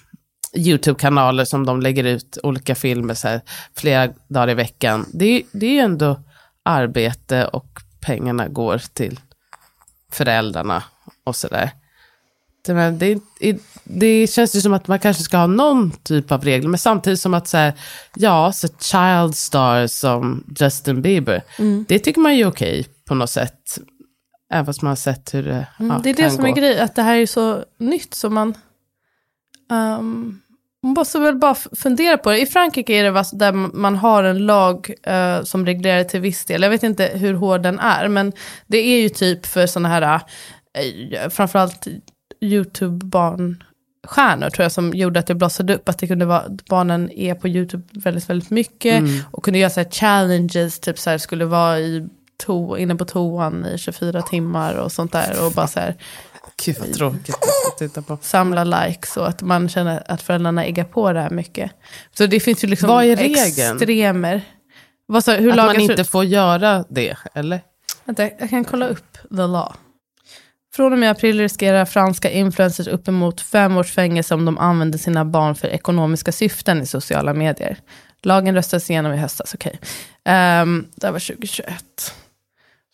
YouTube-kanaler 0.57 1.45
som 1.45 1.65
de 1.65 1.81
lägger 1.81 2.03
ut 2.03 2.37
olika 2.43 2.75
filmer 2.75 3.13
så 3.13 3.27
här, 3.27 3.41
flera 3.75 4.13
dagar 4.27 4.49
i 4.49 4.53
veckan. 4.53 5.05
Det, 5.13 5.25
är- 5.25 5.43
det 5.51 5.65
är 5.65 5.71
ju 5.71 5.79
ändå 5.79 6.19
arbete 6.63 7.45
och 7.47 7.79
pengarna 8.01 8.47
går 8.47 8.81
till 8.93 9.19
föräldrarna 10.11 10.83
och 11.23 11.35
sådär. 11.35 11.69
det, 12.65 13.19
det, 13.39 13.57
det 13.83 14.27
känns 14.27 14.55
ju 14.55 14.61
som 14.61 14.73
att 14.73 14.87
man 14.87 14.99
kanske 14.99 15.23
ska 15.23 15.37
ha 15.37 15.47
någon 15.47 15.91
typ 15.91 16.31
av 16.31 16.43
regler, 16.43 16.69
men 16.69 16.77
samtidigt 16.79 17.19
som 17.19 17.33
att 17.33 17.47
så 17.47 17.57
här, 17.57 17.73
ja, 18.15 18.51
så 18.51 18.67
child 18.67 19.35
stars 19.35 19.91
som 19.91 20.43
Justin 20.59 21.01
Bieber, 21.01 21.43
Mm. 21.59 21.85
det 21.87 21.99
tycker 21.99 22.21
man 22.21 22.35
ju 22.37 22.43
är 22.43 22.47
okej 22.47 22.87
på 23.07 23.15
något 23.15 23.29
sätt. 23.29 23.77
Även 24.53 24.65
fast 24.65 24.81
man 24.81 24.89
har 24.89 24.95
sett 24.95 25.33
hur 25.33 25.43
det 25.43 25.67
ja, 25.79 25.85
Mm, 25.85 26.01
det 26.03 26.09
är 26.09 26.13
det 26.13 26.29
som 26.31 26.41
gå. 26.43 26.47
är 26.47 26.55
grejen, 26.55 26.83
att 26.83 26.95
det 26.95 27.01
här 27.01 27.15
är 27.15 27.25
så 27.25 27.63
nytt 27.79 28.13
så 28.13 28.29
man... 28.29 28.53
Um, 29.73 30.39
man 30.83 30.93
måste 30.93 31.19
väl 31.19 31.35
bara 31.35 31.55
fundera 31.55 32.17
på 32.17 32.31
det. 32.31 32.41
I 32.41 32.45
Frankrike 32.45 32.93
är 32.93 33.03
det 33.03 33.25
där 33.33 33.51
man 33.51 33.95
har 33.95 34.23
en 34.23 34.45
lag 34.45 34.93
eh, 35.03 35.43
som 35.43 35.65
reglerar 35.65 36.03
till 36.03 36.19
viss 36.19 36.45
del. 36.45 36.61
Jag 36.61 36.69
vet 36.69 36.83
inte 36.83 37.11
hur 37.13 37.33
hård 37.33 37.61
den 37.61 37.79
är, 37.79 38.07
men 38.07 38.33
det 38.67 38.77
är 38.77 39.01
ju 39.01 39.09
typ 39.09 39.45
för 39.45 39.67
sådana 39.67 39.89
här, 39.89 40.15
uh, 40.15 40.21
framförallt 41.29 41.87
YouTube-barnstjärnor 42.41 44.49
tror 44.49 44.63
jag, 44.63 44.71
som 44.71 44.93
gjorde 44.93 45.19
att 45.19 45.27
det 45.27 45.35
blossade 45.35 45.75
upp, 45.75 45.89
att 45.89 45.97
det 45.97 46.07
kunde 46.07 46.25
vara, 46.25 46.43
barnen 46.69 47.11
är 47.11 47.35
på 47.35 47.47
YouTube 47.47 47.83
väldigt, 47.91 48.29
väldigt 48.29 48.49
mycket, 48.49 49.03
och 49.31 49.43
kunde 49.43 49.59
göra 49.59 49.69
så 49.69 49.79
här 49.79 49.89
challenges, 49.89 50.79
typ 50.79 50.99
så 50.99 51.09
här, 51.09 51.17
skulle 51.17 51.45
vara 51.45 51.79
i 51.79 52.07
to, 52.45 52.77
inne 52.77 52.95
på 52.95 53.05
toan 53.05 53.65
i 53.65 53.77
24 53.77 54.21
timmar 54.21 54.75
och 54.75 54.91
sånt 54.91 55.11
där, 55.11 55.45
och 55.45 55.51
bara 55.51 55.67
så 55.67 55.79
här, 55.79 55.95
Gud 56.65 56.75
vad 56.79 56.93
tråkigt 56.93 57.35
att 57.71 57.77
titta 57.77 58.01
på. 58.01 58.17
samla 58.21 58.63
likes 58.63 59.17
och 59.17 59.27
att 59.27 59.41
man 59.41 59.69
känner 59.69 60.11
att 60.11 60.21
föräldrarna 60.21 60.65
äggar 60.65 60.83
på 60.83 61.13
det 61.13 61.21
här 61.21 61.29
mycket. 61.29 61.71
Så 62.13 62.25
det 62.25 62.39
finns 62.39 62.63
ju 62.63 62.67
liksom 62.67 62.89
Vad 62.89 63.05
är 63.05 63.15
regeln? 63.15 63.77
extremer. 63.77 64.41
Vad 65.05 65.23
sa, 65.23 65.33
hur 65.33 65.49
Att 65.49 65.55
man 65.55 65.79
inte 65.79 66.03
får 66.03 66.25
göra 66.25 66.85
det, 66.89 67.17
eller? 67.33 67.61
Vänta, 68.05 68.23
jag 68.39 68.49
kan 68.49 68.65
kolla 68.65 68.87
upp 68.87 69.17
the 69.29 69.47
law. 69.47 69.73
Från 70.75 70.93
och 70.93 70.99
med 70.99 71.11
april 71.11 71.39
riskerar 71.39 71.85
franska 71.85 72.29
influencers 72.31 72.87
uppemot 72.87 73.41
fem 73.41 73.77
års 73.77 73.91
fängelse 73.91 74.33
om 74.33 74.45
de 74.45 74.57
använder 74.57 74.97
sina 74.97 75.25
barn 75.25 75.55
för 75.55 75.67
ekonomiska 75.67 76.31
syften 76.31 76.81
i 76.81 76.85
sociala 76.85 77.33
medier. 77.33 77.77
Lagen 78.23 78.55
röstades 78.55 78.89
igenom 78.89 79.13
i 79.13 79.17
höstas, 79.17 79.53
okej. 79.53 79.79
Um, 80.61 80.87
det 80.95 81.07
här 81.07 81.11
var 81.11 81.19
2021. 81.19 82.13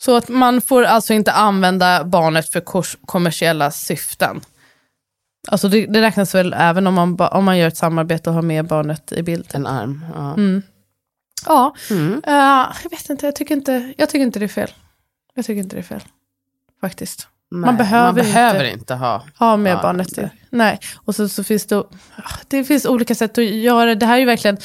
Så 0.01 0.15
att 0.15 0.29
man 0.29 0.61
får 0.61 0.83
alltså 0.83 1.13
inte 1.13 1.31
använda 1.31 2.03
barnet 2.03 2.49
för 2.51 2.61
kommersiella 3.05 3.71
syften. 3.71 4.41
Alltså 5.47 5.69
det, 5.69 5.85
det 5.85 6.01
räknas 6.01 6.35
väl 6.35 6.53
även 6.57 6.87
om 6.87 6.93
man, 6.93 7.19
om 7.19 7.45
man 7.45 7.57
gör 7.57 7.67
ett 7.67 7.77
samarbete 7.77 8.29
och 8.29 8.33
har 8.33 8.41
med 8.41 8.65
barnet 8.67 9.11
i 9.11 9.23
bild. 9.23 9.47
En 9.53 9.67
arm. 9.67 10.05
Ja. 10.15 10.33
Mm. 10.33 10.61
Ja, 11.45 11.75
Mm. 11.91 12.21
eh, 12.27 12.67
jag 12.83 12.89
vet 12.89 13.09
inte, 13.09 13.25
jag 13.25 13.35
tycker 13.35 13.55
inte, 13.55 13.93
jag 13.97 14.09
tycker 14.09 14.23
inte 14.25 14.39
det 14.39 14.45
är 14.45 14.47
fel. 14.47 14.71
Jag 15.33 15.45
tycker 15.45 15.59
inte 15.61 15.75
det 15.75 15.79
är 15.79 15.83
fel, 15.83 16.03
faktiskt. 16.81 17.27
Nej, 17.51 17.73
behöver 17.75 18.05
man 18.05 18.15
behöver 18.15 18.63
inte- 18.63 18.79
inte 18.79 18.95
ha. 18.95 19.23
Ha 19.39 19.57
med 19.57 19.71
Ja, 19.73 19.79
barnet 19.81 20.15
det-. 20.15 20.29
Nej, 20.51 20.79
och 21.05 21.15
så, 21.15 21.29
så 21.29 21.43
finns 21.43 21.65
det, 21.65 21.83
det 22.47 22.63
finns 22.63 22.85
olika 22.85 23.15
sätt 23.15 23.37
att 23.37 23.43
göra 23.45 23.95
det. 23.95 24.05
här 24.05 24.19
är 24.19 24.25
verkligen, 24.25 24.57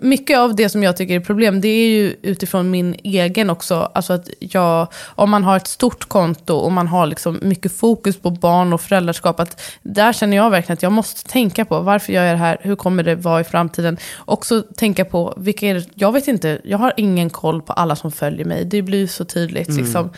mycket 0.00 0.38
av 0.38 0.56
det 0.56 0.68
som 0.68 0.82
jag 0.82 0.96
tycker 0.96 1.14
är 1.16 1.20
problem, 1.20 1.60
det 1.60 1.68
är 1.68 1.88
ju 1.88 2.14
utifrån 2.22 2.70
min 2.70 2.94
egen 3.04 3.50
också. 3.50 3.90
Alltså 3.94 4.12
att 4.12 4.28
jag, 4.40 4.88
om 5.14 5.30
man 5.30 5.44
har 5.44 5.56
ett 5.56 5.66
stort 5.66 6.08
konto 6.08 6.54
och 6.54 6.72
man 6.72 6.88
har 6.88 7.06
liksom 7.06 7.38
mycket 7.42 7.72
fokus 7.78 8.16
på 8.16 8.30
barn 8.30 8.72
och 8.72 8.80
föräldraskap, 8.80 9.40
att 9.40 9.60
där 9.82 10.12
känner 10.12 10.36
jag 10.36 10.50
verkligen 10.50 10.74
att 10.74 10.82
jag 10.82 10.92
måste 10.92 11.28
tänka 11.28 11.64
på 11.64 11.80
varför 11.80 12.12
gör 12.12 12.22
jag 12.24 12.34
det 12.34 12.38
här, 12.38 12.56
hur 12.60 12.76
kommer 12.76 13.02
det 13.02 13.14
vara 13.14 13.40
i 13.40 13.44
framtiden? 13.44 13.96
Också 14.24 14.62
tänka 14.62 15.04
på 15.04 15.34
vilka 15.36 15.66
är 15.66 15.74
det, 15.74 15.84
jag 15.94 16.12
vet 16.12 16.28
inte, 16.28 16.60
jag 16.64 16.78
har 16.78 16.92
ingen 16.96 17.30
koll 17.30 17.62
på 17.62 17.72
alla 17.72 17.96
som 17.96 18.12
följer 18.12 18.44
mig. 18.44 18.64
Det 18.64 18.82
blir 18.82 18.98
ju 18.98 19.06
så 19.08 19.24
tydligt 19.24 19.68
liksom. 19.68 20.10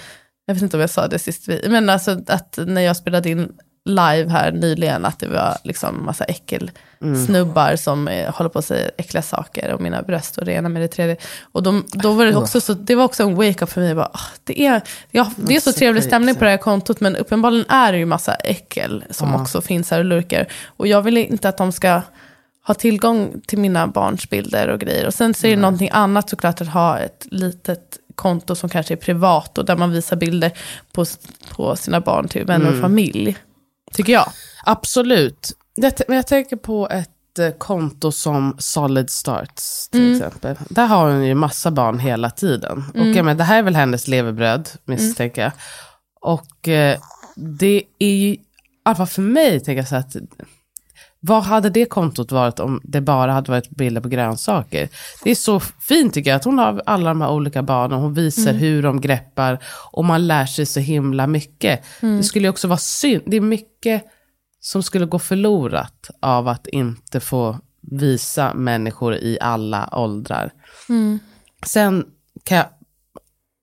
Jag 0.51 0.55
vet 0.55 0.63
inte 0.63 0.77
om 0.77 0.81
jag 0.81 0.91
sa 0.91 1.09
det 1.09 1.19
sist, 1.19 1.49
vi- 1.49 1.69
men 1.69 1.89
alltså 1.89 2.17
att 2.27 2.59
när 2.67 2.81
jag 2.81 2.97
spelade 2.97 3.31
in 3.31 3.49
live 3.85 4.29
här 4.31 4.53
nyligen, 4.53 5.05
att 5.05 5.19
det 5.19 5.29
var 5.29 5.57
liksom 5.65 6.05
massa 6.05 6.25
äckel 6.25 6.71
snubbar 7.27 7.77
som 7.77 8.09
eh, 8.09 8.35
håller 8.35 8.51
på 8.51 8.59
att 8.59 8.65
säga 8.65 8.91
äckliga 8.99 9.23
saker 9.23 9.75
om 9.75 9.83
mina 9.83 10.03
bröst 10.03 10.39
och 10.39 10.45
det 10.45 10.53
ena 10.53 10.69
med 10.69 10.83
det 10.83 10.89
tredje. 10.89 11.17
Och 11.53 11.63
de, 11.63 11.85
då 11.93 12.13
var 12.13 12.25
det 12.25 12.37
också 12.37 12.61
så, 12.61 12.75
det 12.75 12.95
var 12.95 13.05
också 13.05 13.23
en 13.23 13.35
wake-up 13.35 13.71
för 13.71 13.81
mig. 13.81 13.95
Bara, 13.95 14.11
ah, 14.13 14.21
det, 14.45 14.61
är, 14.67 14.81
ja, 15.11 15.31
det 15.37 15.57
är 15.57 15.61
så 15.61 15.73
trevlig 15.73 16.03
stämning 16.05 16.35
på 16.35 16.45
det 16.45 16.51
här 16.51 16.57
kontot, 16.57 17.01
men 17.01 17.17
uppenbarligen 17.17 17.67
är 17.69 17.93
det 17.93 17.99
ju 17.99 18.07
massa 18.07 18.35
äckel 18.35 19.05
som 19.11 19.29
också 19.43 19.61
finns 19.61 19.91
här 19.91 19.99
och 19.99 20.05
lurkar. 20.05 20.47
Och 20.67 20.87
jag 20.87 21.03
vill 21.03 21.17
inte 21.17 21.49
att 21.49 21.57
de 21.57 21.73
ska 21.73 22.03
ha 22.67 22.75
tillgång 22.75 23.41
till 23.47 23.59
mina 23.59 23.87
barns 23.87 24.31
bilder 24.31 24.69
och 24.69 24.81
grejer. 24.81 25.07
Och 25.07 25.15
sen 25.15 25.35
så 25.35 25.47
är 25.47 25.51
det 25.51 25.63
någonting 25.63 25.91
annat 25.93 26.31
såklart 26.31 26.61
att 26.61 26.69
ha 26.69 26.99
ett 26.99 27.27
litet 27.31 27.99
konto 28.21 28.55
som 28.55 28.69
kanske 28.69 28.95
är 28.95 28.97
privat 28.97 29.59
och 29.59 29.65
där 29.65 29.77
man 29.77 29.91
visar 29.91 30.17
bilder 30.17 30.53
på, 30.93 31.05
på 31.51 31.77
sina 31.77 32.01
barn 32.01 32.29
till 32.29 32.45
vänner 32.45 32.73
och 32.73 32.81
familj. 32.81 33.37
Tycker 33.93 34.13
jag. 34.13 34.33
Absolut. 34.65 35.53
Jag, 35.75 35.93
men 36.09 36.17
jag 36.17 36.27
tänker 36.27 36.57
på 36.57 36.89
ett 36.89 37.39
eh, 37.39 37.51
konto 37.51 38.13
som 38.13 38.57
Solid 38.59 39.11
Starts 39.11 39.89
till 39.89 40.17
exempel. 40.17 40.57
Där 40.69 40.87
har 40.87 41.11
hon 41.11 41.25
ju 41.25 41.35
massa 41.35 41.71
barn 41.71 41.99
hela 41.99 42.31
tiden. 42.31 42.85
Och 42.95 43.07
jag 43.07 43.25
menar, 43.25 43.35
det 43.35 43.45
här 43.45 43.59
är 43.59 43.63
väl 43.63 43.77
hennes 43.77 44.09
levebröd, 44.09 44.69
misstänker 44.85 45.43
jag. 45.43 45.53
Och 46.21 46.69
eh, 46.69 46.99
det 47.37 47.83
är 47.99 48.15
ju, 48.15 48.29
i 48.29 48.41
alla 48.85 48.97
fall 48.97 49.07
för 49.07 49.23
mig, 49.23 49.61
tänker 49.61 49.79
jag 49.79 49.89
så 49.89 49.97
att 49.97 50.17
vad 51.21 51.43
hade 51.43 51.71
det 51.71 51.85
kontot 51.85 52.33
varit 52.33 52.61
om 52.61 52.81
det 52.85 53.01
bara 53.01 53.33
hade 53.33 53.51
varit 53.51 53.71
bilder 53.71 54.01
på 54.01 54.09
grönsaker? 54.09 54.89
Det 55.25 55.31
är 55.31 55.35
så 55.35 55.61
fint 55.61 56.15
tycker 56.15 56.31
jag, 56.31 56.37
att 56.37 56.45
hon 56.45 56.59
har 56.59 56.83
alla 56.87 57.09
de 57.11 57.21
här 57.21 57.31
olika 57.31 57.63
barnen, 57.63 58.01
hon 58.01 58.15
visar 58.15 58.53
hur 58.53 58.83
de 58.83 59.01
greppar 59.01 59.59
och 59.93 60.05
man 60.05 60.27
lär 60.27 60.47
sig 60.47 60.67
så 60.67 60.81
himla 60.81 61.27
mycket. 61.27 61.85
Det 62.01 62.23
skulle 62.23 62.49
också 62.49 62.69
vara 62.69 62.79
synd, 62.79 63.23
det 63.27 63.37
är 63.37 63.41
mycket 63.41 64.05
som 64.61 64.83
skulle 64.83 65.07
gå 65.07 65.19
förlorat 65.19 66.11
av 66.21 66.49
att 66.49 66.67
inte 66.67 67.21
få 67.21 67.59
visa 67.81 68.55
människor 68.55 69.15
i 69.15 69.39
alla 69.41 69.89
åldrar. 69.93 70.53
Sen 71.67 72.05
kan 72.45 72.57
jag, 72.57 72.67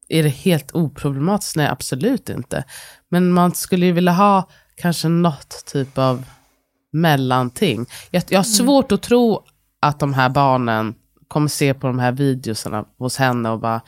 är 0.10 0.24
det 0.24 0.30
helt 0.30 0.76
oproblematiskt? 0.76 1.56
Nej, 1.56 1.68
absolut 1.68 2.30
inte. 2.30 2.64
Men 3.10 3.32
man 3.32 3.54
skulle 3.54 3.86
ju 3.86 3.92
vilja 3.92 4.12
ha 4.12 4.50
kanske 4.76 5.08
något 5.08 5.64
typ 5.66 5.98
av 5.98 6.24
mellanting. 7.02 7.86
Jag, 8.12 8.24
jag 8.30 8.40
har 8.40 8.44
svårt 8.44 8.92
att 8.92 9.02
tro 9.02 9.44
att 9.82 10.00
de 10.00 10.14
här 10.14 10.30
barnen 10.30 10.96
kommer 11.28 11.48
se 11.48 11.74
på 11.74 11.88
de 11.88 12.00
här 12.00 12.12
videorna 12.12 12.86
hos 12.98 13.18
henne 13.18 13.50
och 13.50 13.60
bara, 13.60 13.82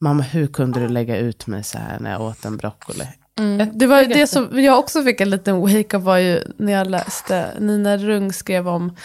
mamma 0.00 0.22
hur 0.22 0.46
kunde 0.46 0.80
du 0.80 0.88
lägga 0.88 1.16
ut 1.16 1.46
mig 1.46 1.64
så 1.64 1.78
här 1.78 2.00
när 2.00 2.10
jag 2.12 2.20
åt 2.20 2.44
en 2.44 2.56
broccoli? 2.56 3.06
Det 3.72 3.86
var 3.86 4.00
ju 4.00 4.06
det 4.06 4.26
som 4.26 4.60
jag 4.60 4.78
också 4.78 5.02
fick 5.02 5.20
en 5.20 5.30
liten 5.30 5.60
wake-up 5.60 6.02
var 6.02 6.18
ju 6.18 6.42
när 6.56 6.72
jag 6.72 6.86
läste, 6.86 7.46
Nina 7.58 7.96
Rung 7.96 8.32
skrev 8.32 8.68
om 8.68 8.96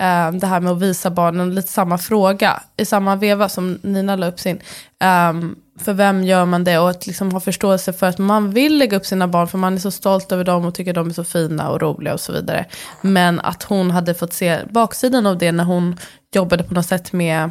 eh, 0.00 0.32
det 0.32 0.46
här 0.46 0.60
med 0.60 0.72
att 0.72 0.80
visa 0.80 1.10
barnen 1.10 1.54
lite 1.54 1.68
samma 1.68 1.98
fråga 1.98 2.62
i 2.76 2.84
samma 2.84 3.16
veva 3.16 3.48
som 3.48 3.78
Nina 3.82 4.16
la 4.16 4.26
upp 4.26 4.40
sin. 4.40 4.60
ehm, 5.00 5.56
för 5.78 5.92
vem 5.92 6.24
gör 6.24 6.44
man 6.44 6.64
det? 6.64 6.78
Och 6.78 6.90
att 6.90 7.06
liksom 7.06 7.32
ha 7.32 7.40
förståelse 7.40 7.92
för 7.92 8.06
att 8.06 8.18
man 8.18 8.50
vill 8.50 8.78
lägga 8.78 8.96
upp 8.96 9.06
sina 9.06 9.28
barn 9.28 9.48
för 9.48 9.58
man 9.58 9.74
är 9.74 9.78
så 9.78 9.90
stolt 9.90 10.32
över 10.32 10.44
dem 10.44 10.64
och 10.64 10.74
tycker 10.74 10.94
de 10.94 11.08
är 11.08 11.12
så 11.12 11.24
fina 11.24 11.70
och 11.70 11.80
roliga 11.82 12.14
och 12.14 12.20
så 12.20 12.32
vidare. 12.32 12.66
Men 13.00 13.40
att 13.40 13.62
hon 13.62 13.90
hade 13.90 14.14
fått 14.14 14.32
se 14.32 14.58
baksidan 14.70 15.26
av 15.26 15.38
det 15.38 15.52
när 15.52 15.64
hon 15.64 15.96
jobbade 16.34 16.64
på 16.64 16.74
något 16.74 16.86
sätt 16.86 17.12
med 17.12 17.50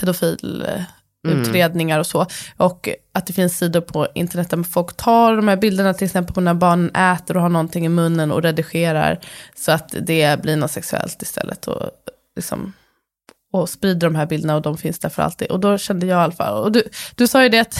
pedofilutredningar 0.00 1.96
mm. 1.96 2.00
och 2.00 2.06
så. 2.06 2.26
Och 2.56 2.88
att 3.12 3.26
det 3.26 3.32
finns 3.32 3.58
sidor 3.58 3.80
på 3.80 4.08
internet 4.14 4.50
där 4.50 4.62
folk 4.62 4.96
tar 4.96 5.36
de 5.36 5.48
här 5.48 5.56
bilderna 5.56 5.94
till 5.94 6.04
exempel 6.04 6.34
på 6.34 6.40
när 6.40 6.54
barnen 6.54 6.90
äter 6.94 7.36
och 7.36 7.42
har 7.42 7.48
någonting 7.48 7.86
i 7.86 7.88
munnen 7.88 8.32
och 8.32 8.42
redigerar 8.42 9.20
så 9.56 9.72
att 9.72 9.94
det 10.00 10.42
blir 10.42 10.56
något 10.56 10.70
sexuellt 10.70 11.22
istället. 11.22 11.68
Och, 11.68 11.90
liksom, 12.36 12.72
och 13.50 13.68
sprider 13.68 14.06
de 14.06 14.14
här 14.14 14.26
bilderna 14.26 14.56
och 14.56 14.62
de 14.62 14.78
finns 14.78 14.98
där 14.98 15.08
för 15.08 15.22
alltid. 15.22 15.50
Och 15.50 15.60
då 15.60 15.78
kände 15.78 16.06
jag 16.06 16.20
i 16.20 16.22
alla 16.22 16.32
fall, 16.32 16.64
och 16.64 16.72
du, 16.72 16.82
du 17.14 17.26
sa 17.26 17.42
ju 17.42 17.48
det 17.48 17.58
att, 17.58 17.78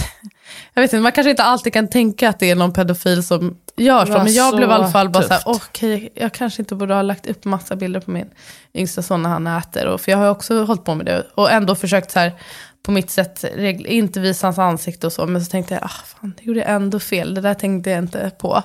jag 0.75 0.83
vet 0.83 0.93
inte, 0.93 1.03
man 1.03 1.13
kanske 1.13 1.31
inte 1.31 1.43
alltid 1.43 1.73
kan 1.73 1.89
tänka 1.89 2.29
att 2.29 2.39
det 2.39 2.51
är 2.51 2.57
någon 2.57 2.73
pedofil 2.73 3.23
som 3.23 3.57
gör 3.77 4.07
så, 4.07 4.13
men 4.13 4.33
jag 4.33 4.51
så 4.51 4.57
blev 4.57 4.71
i 4.71 4.73
alla 4.73 4.91
fall 4.91 5.09
bara 5.09 5.23
så 5.23 5.33
här, 5.33 5.41
tufft. 5.41 5.69
okej, 5.69 6.13
jag 6.15 6.33
kanske 6.33 6.63
inte 6.63 6.75
borde 6.75 6.95
ha 6.95 7.03
lagt 7.03 7.27
upp 7.27 7.45
massa 7.45 7.77
bilder 7.77 8.01
på 8.01 8.11
min 8.11 8.31
yngsta 8.75 9.03
son 9.03 9.23
när 9.23 9.31
han 9.31 9.47
äter. 9.47 9.87
Och, 9.87 10.01
för 10.01 10.13
jag 10.13 10.19
har 10.19 10.25
ju 10.25 10.31
också 10.31 10.65
hållit 10.65 10.85
på 10.85 10.95
med 10.95 11.07
det 11.07 11.27
och 11.35 11.51
ändå 11.51 11.75
försökt 11.75 12.11
så 12.11 12.19
här, 12.19 12.33
på 12.83 12.93
mitt 12.93 13.11
sätt, 13.11 13.45
inte 13.87 14.21
visa 14.21 14.47
hans 14.47 14.59
ansikte 14.59 15.07
och 15.07 15.13
så, 15.13 15.27
men 15.27 15.45
så 15.45 15.51
tänkte 15.51 15.75
jag, 15.75 15.85
ah, 15.85 15.89
fan, 15.89 16.35
det 16.39 16.45
gjorde 16.45 16.61
jag 16.61 16.71
ändå 16.71 17.01
fel, 17.01 17.35
det 17.35 17.41
där 17.41 17.55
tänkte 17.55 17.91
jag 17.91 17.99
inte 17.99 18.31
på. 18.39 18.63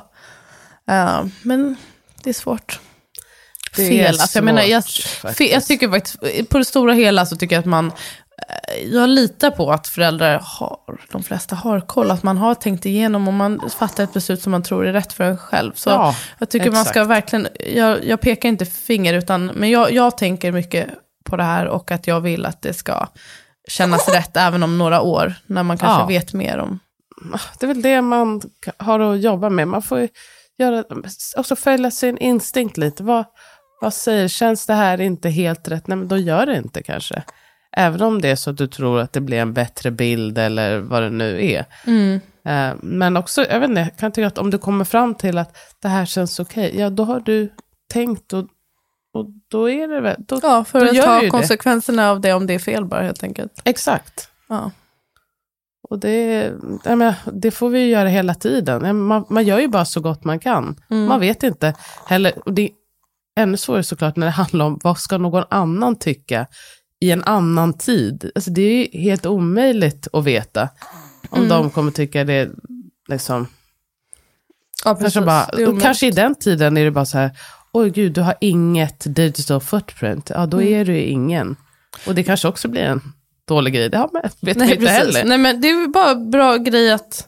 Eh, 0.89 1.25
men 1.41 1.75
det 2.23 2.29
är 2.29 2.33
svårt. 2.33 2.79
Det 3.75 3.87
fel, 3.87 4.07
alltså, 4.19 4.37
jag 4.37 4.45
menar, 4.45 4.61
jag, 4.61 4.83
fe, 5.35 5.43
jag 5.51 5.65
tycker 5.65 5.89
faktiskt, 5.89 6.49
på 6.49 6.57
det 6.57 6.65
stora 6.65 6.93
hela 6.93 7.25
så 7.25 7.35
tycker 7.35 7.55
jag 7.55 7.59
att 7.59 7.65
man, 7.65 7.87
eh, 7.87 8.83
jag 8.93 9.09
litar 9.09 9.51
på 9.51 9.71
att 9.71 9.87
föräldrar 9.87 10.39
har, 10.43 10.77
de 11.11 11.23
flesta 11.23 11.55
har 11.55 11.81
koll, 11.81 12.11
att 12.11 12.23
man 12.23 12.37
har 12.37 12.55
tänkt 12.55 12.85
igenom 12.85 13.27
och 13.27 13.33
man 13.33 13.69
fattar 13.69 14.03
ett 14.03 14.13
beslut 14.13 14.41
som 14.41 14.51
man 14.51 14.63
tror 14.63 14.87
är 14.87 14.93
rätt 14.93 15.13
för 15.13 15.23
en 15.23 15.37
själv. 15.37 15.71
Så 15.75 15.89
Ja, 15.89 16.15
jag 16.39 16.49
tycker 16.49 16.71
man 16.71 16.85
ska 16.85 16.89
exakt. 16.99 17.09
verkligen, 17.09 17.47
jag, 17.75 18.05
jag 18.05 18.21
pekar 18.21 18.49
inte 18.49 18.65
finger, 18.65 19.13
utan, 19.13 19.45
men 19.45 19.69
jag, 19.69 19.91
jag 19.91 20.17
tänker 20.17 20.51
mycket 20.51 20.87
på 21.29 21.35
det 21.35 21.43
här 21.43 21.65
och 21.67 21.91
att 21.91 22.07
jag 22.07 22.21
vill 22.21 22.45
att 22.45 22.61
det 22.61 22.73
ska 22.73 23.07
kännas 23.67 24.09
rätt 24.09 24.37
även 24.37 24.63
om 24.63 24.77
några 24.77 25.01
år, 25.01 25.33
när 25.47 25.63
man 25.63 25.77
kanske 25.77 26.01
Ja. 26.01 26.05
vet 26.07 26.33
mer 26.33 26.57
om. 26.57 26.79
Det 27.59 27.65
är 27.65 27.67
väl 27.67 27.81
det 27.81 28.01
man 28.01 28.41
har 28.77 28.99
att 28.99 29.21
jobba 29.21 29.49
med. 29.49 29.67
Man 29.67 29.81
får 29.81 30.07
göra, 30.59 30.83
också 31.37 31.55
följa 31.55 31.91
sin 31.91 32.17
instinkt 32.17 32.77
lite. 32.77 33.03
Vad, 33.03 33.25
vad 33.83 33.93
säger, 33.93 34.27
känns 34.27 34.65
det 34.65 34.73
här 34.73 35.01
inte 35.01 35.29
helt 35.29 35.67
rätt? 35.67 35.87
Nej, 35.87 35.97
men 35.97 36.07
då 36.07 36.17
gör 36.17 36.45
det 36.45 36.57
inte 36.57 36.83
kanske. 36.83 37.23
Även 37.77 38.01
om 38.01 38.21
det 38.21 38.29
är 38.29 38.35
så 38.35 38.49
att 38.49 38.57
du 38.57 38.67
tror 38.67 38.99
att 38.99 39.13
det 39.13 39.21
blir 39.21 39.37
en 39.39 39.53
bättre 39.53 39.91
bild 39.91 40.37
eller 40.37 40.79
vad 40.79 41.01
det 41.03 41.09
nu 41.09 41.45
är. 41.51 41.65
Mm. 41.87 42.19
Eh, 42.45 42.75
Men 42.81 43.17
också, 43.17 43.45
jag 43.49 43.59
vet 43.59 43.69
inte, 43.69 43.81
jag 43.81 43.97
kan 43.97 44.11
tycka 44.11 44.27
att 44.27 44.37
om 44.37 44.49
du 44.51 44.57
kommer 44.57 44.85
fram 44.85 45.15
till 45.15 45.37
att 45.37 45.57
det 45.81 45.87
här 45.87 46.05
känns 46.05 46.39
okej, 46.39 46.79
ja 46.79 46.89
då 46.89 47.03
har 47.03 47.19
du 47.19 47.53
tänkt 47.93 48.33
och, 48.33 48.47
och 49.13 49.25
då 49.47 49.69
är 49.69 49.87
det 49.87 50.01
väl, 50.01 50.15
då, 50.19 50.39
Ja, 50.43 50.63
för 50.63 50.79
då 50.79 50.85
att 50.85 51.05
ta 51.05 51.15
ju 51.19 51.25
det. 51.25 51.29
konsekvenserna 51.29 52.09
av 52.11 52.21
det 52.21 52.33
om 52.33 52.47
det 52.47 52.53
är 52.53 52.59
fel 52.59 52.85
bara 52.85 53.01
helt 53.01 53.23
enkelt. 53.23 53.61
Exakt. 53.63 54.29
Ja. 54.49 54.71
Och 55.89 55.99
det, 55.99 56.51
menar, 56.85 57.15
det 57.33 57.51
får 57.51 57.69
vi 57.69 57.79
ju 57.79 57.89
göra 57.89 58.09
hela 58.09 58.33
tiden. 58.35 59.01
Man, 59.01 59.25
man 59.29 59.43
gör 59.43 59.59
ju 59.59 59.67
bara 59.67 59.85
så 59.85 60.01
gott 60.01 60.23
man 60.23 60.39
kan. 60.39 60.75
Mm. 60.89 61.05
Man 61.05 61.19
vet 61.19 61.43
inte 61.43 61.73
heller. 62.07 62.33
Och 62.45 62.53
det 62.53 62.69
ännu 63.39 63.57
svårare 63.57 63.83
såklart 63.83 64.15
när 64.15 64.25
det 64.27 64.31
handlar 64.31 64.65
om 64.65 64.79
vad 64.83 64.97
ska 64.97 65.17
någon 65.17 65.43
annan 65.49 65.95
tycka 65.95 66.47
i 66.99 67.11
en 67.11 67.23
annan 67.23 67.73
tid. 67.77 68.31
Alltså 68.35 68.51
det 68.51 68.61
är 68.61 68.87
ju 68.93 68.99
helt 68.99 69.25
omöjligt 69.25 70.07
att 70.13 70.23
veta 70.23 70.69
om 71.29 71.37
Mm. 71.37 71.49
de 71.49 71.69
kommer 71.69 71.91
tycka 71.91 72.23
det 72.23 72.49
liksom. 73.09 73.47
Ja, 74.85 74.95
Kanske, 74.95 75.21
bara, 75.21 75.49
kanske 75.81 76.07
i 76.07 76.11
den 76.11 76.35
tiden 76.35 76.77
är 76.77 76.85
det 76.85 76.91
bara 76.91 77.05
så 77.05 77.17
här, 77.17 77.31
oj 77.73 77.89
gud, 77.89 78.13
du 78.13 78.21
har 78.21 78.35
inget 78.41 79.15
digital 79.15 79.61
footprint. 79.61 80.29
Ja, 80.33 80.45
då 80.45 80.57
Mm. 80.61 80.73
är 80.73 80.85
du 80.85 80.93
ju 80.93 81.03
ingen. 81.03 81.55
Och 82.07 82.15
det 82.15 82.23
kanske 82.23 82.47
också 82.47 82.67
blir 82.67 82.81
en 82.81 83.01
dålig 83.47 83.73
grej. 83.73 83.89
Det 83.89 83.97
har 83.97 84.09
man, 84.13 84.21
vet 84.21 84.35
vi 84.41 84.53
Nej, 84.53 84.67
inte 84.73 84.85
precis. 84.85 84.97
heller. 84.97 85.23
Nej, 85.25 85.37
men 85.37 85.61
det 85.61 85.69
är 85.69 85.87
bara 85.87 86.15
bra 86.15 86.57
grej 86.57 86.91
att 86.91 87.27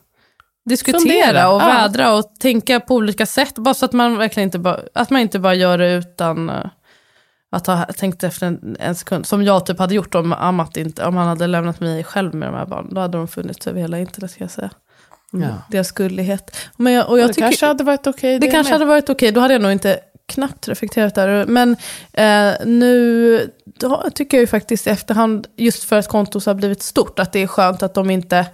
diskutera 0.66 0.99
Fundera, 0.99 1.49
och 1.49 1.61
ja. 1.61 1.66
vädra 1.66 2.13
och 2.13 2.36
tänka 2.39 2.80
på 2.80 2.95
olika 2.95 3.26
sätt. 3.26 3.55
Bara 3.55 3.74
så 3.74 3.86
att 3.86 3.93
man 3.93 4.18
verkligen 4.18 4.47
inte 4.47 4.59
bara, 4.59 4.80
att 4.93 5.09
man 5.09 5.22
inte 5.22 5.39
bara 5.39 5.55
gör 5.55 5.78
det 5.78 5.93
utan 5.93 6.49
eh, 6.49 6.66
att 7.51 7.68
ha 7.68 7.86
tänkt 7.86 8.24
efter 8.24 8.47
en, 8.47 8.78
en 8.80 8.95
sekund. 8.95 9.26
Som 9.26 9.43
jag 9.43 9.66
typ 9.66 9.80
hade 9.80 9.95
gjort 9.95 10.16
om 10.16 10.34
Amat 10.34 10.78
inte, 10.78 11.05
om 11.05 11.16
han 11.16 11.28
hade 11.28 11.47
lämnat 11.47 11.80
mig 11.80 12.03
själv 12.03 12.36
med 12.36 12.47
de 12.47 12.55
här 12.55 12.66
barnen. 12.66 12.93
Då 12.93 13.01
hade 13.01 13.18
de 13.18 13.28
funnits 13.28 13.68
över 13.68 13.82
hela 13.82 13.99
internet 13.99 14.32
ska 14.32 14.43
jag 14.43 14.51
säga. 14.51 14.70
Mm. 15.34 15.49
Ja. 15.49 15.55
Deras 15.72 15.91
gullighet. 15.91 16.57
Men 16.78 16.93
jag, 16.93 17.09
och 17.09 17.20
jag 17.20 17.30
det 17.30 17.34
tycker, 17.34 17.47
kanske 17.47 17.66
hade 17.66 17.84
varit 17.84 18.07
okej. 18.07 18.39
det 18.39 18.47
kanske 18.47 18.72
med. 18.72 18.80
hade 18.80 18.86
varit 18.86 19.09
okej, 19.09 19.32
då 19.32 19.41
hade 19.41 19.53
jag 19.53 19.61
nog 19.61 19.72
inte 19.72 19.99
knappt 20.28 20.68
reflekterat 20.68 21.16
där. 21.16 21.45
Men 21.45 21.76
eh, 22.13 22.66
nu 22.66 23.51
då 23.66 24.09
tycker 24.16 24.38
jag 24.38 24.41
ju 24.41 24.47
faktiskt 24.47 24.88
i 24.88 24.89
efterhand, 24.89 25.47
just 25.55 25.84
för 25.84 25.95
att 25.95 26.07
kontot 26.07 26.45
har 26.45 26.53
blivit 26.53 26.82
stort, 26.82 27.20
att 27.20 27.34
det 27.34 27.39
är 27.39 27.47
skönt 27.47 27.84
att 27.84 27.93
de 27.93 28.09
inte 28.09 28.45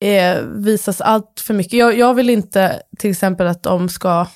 eh, 0.00 0.42
visas 0.42 1.00
allt 1.00 1.40
för 1.46 1.54
mycket. 1.54 1.72
Jag, 1.72 1.98
jag 1.98 2.14
vill 2.14 2.30
inte 2.30 2.82
till 2.98 3.10
exempel 3.10 3.46
att 3.46 3.62
de 3.62 3.88
ska 3.88 4.26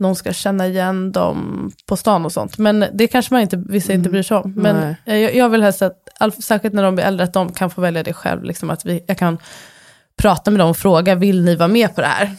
någon 0.00 0.16
ska 0.16 0.32
känna 0.32 0.66
igen 0.66 1.12
dem 1.12 1.70
på 1.86 1.96
stan 1.96 2.24
och 2.24 2.32
sånt. 2.32 2.58
Men 2.58 2.84
det 2.92 3.06
kanske 3.06 3.34
man 3.34 3.42
inte, 3.42 3.56
vissa 3.56 3.92
inte 3.92 4.10
bryr 4.10 4.22
sig 4.22 4.36
om. 4.36 4.52
Men 4.56 4.96
eh, 5.04 5.16
jag, 5.16 5.34
jag 5.34 5.48
vill 5.48 5.62
helst 5.62 5.82
att, 5.82 6.44
särskilt 6.44 6.74
när 6.74 6.82
de 6.82 6.94
blir 6.94 7.04
äldre, 7.04 7.24
att 7.24 7.32
de 7.32 7.52
kan 7.52 7.70
få 7.70 7.80
välja 7.80 8.02
det 8.02 8.12
själv. 8.12 8.44
Liksom 8.44 8.70
att 8.70 8.84
vi, 8.84 9.04
jag 9.06 9.18
kan 9.18 9.38
prata 10.16 10.50
med 10.50 10.60
dem 10.60 10.70
och 10.70 10.76
fråga, 10.76 11.14
vill 11.14 11.44
ni 11.44 11.56
vara 11.56 11.68
med 11.68 11.94
på 11.94 12.00
det 12.00 12.06
här? 12.06 12.36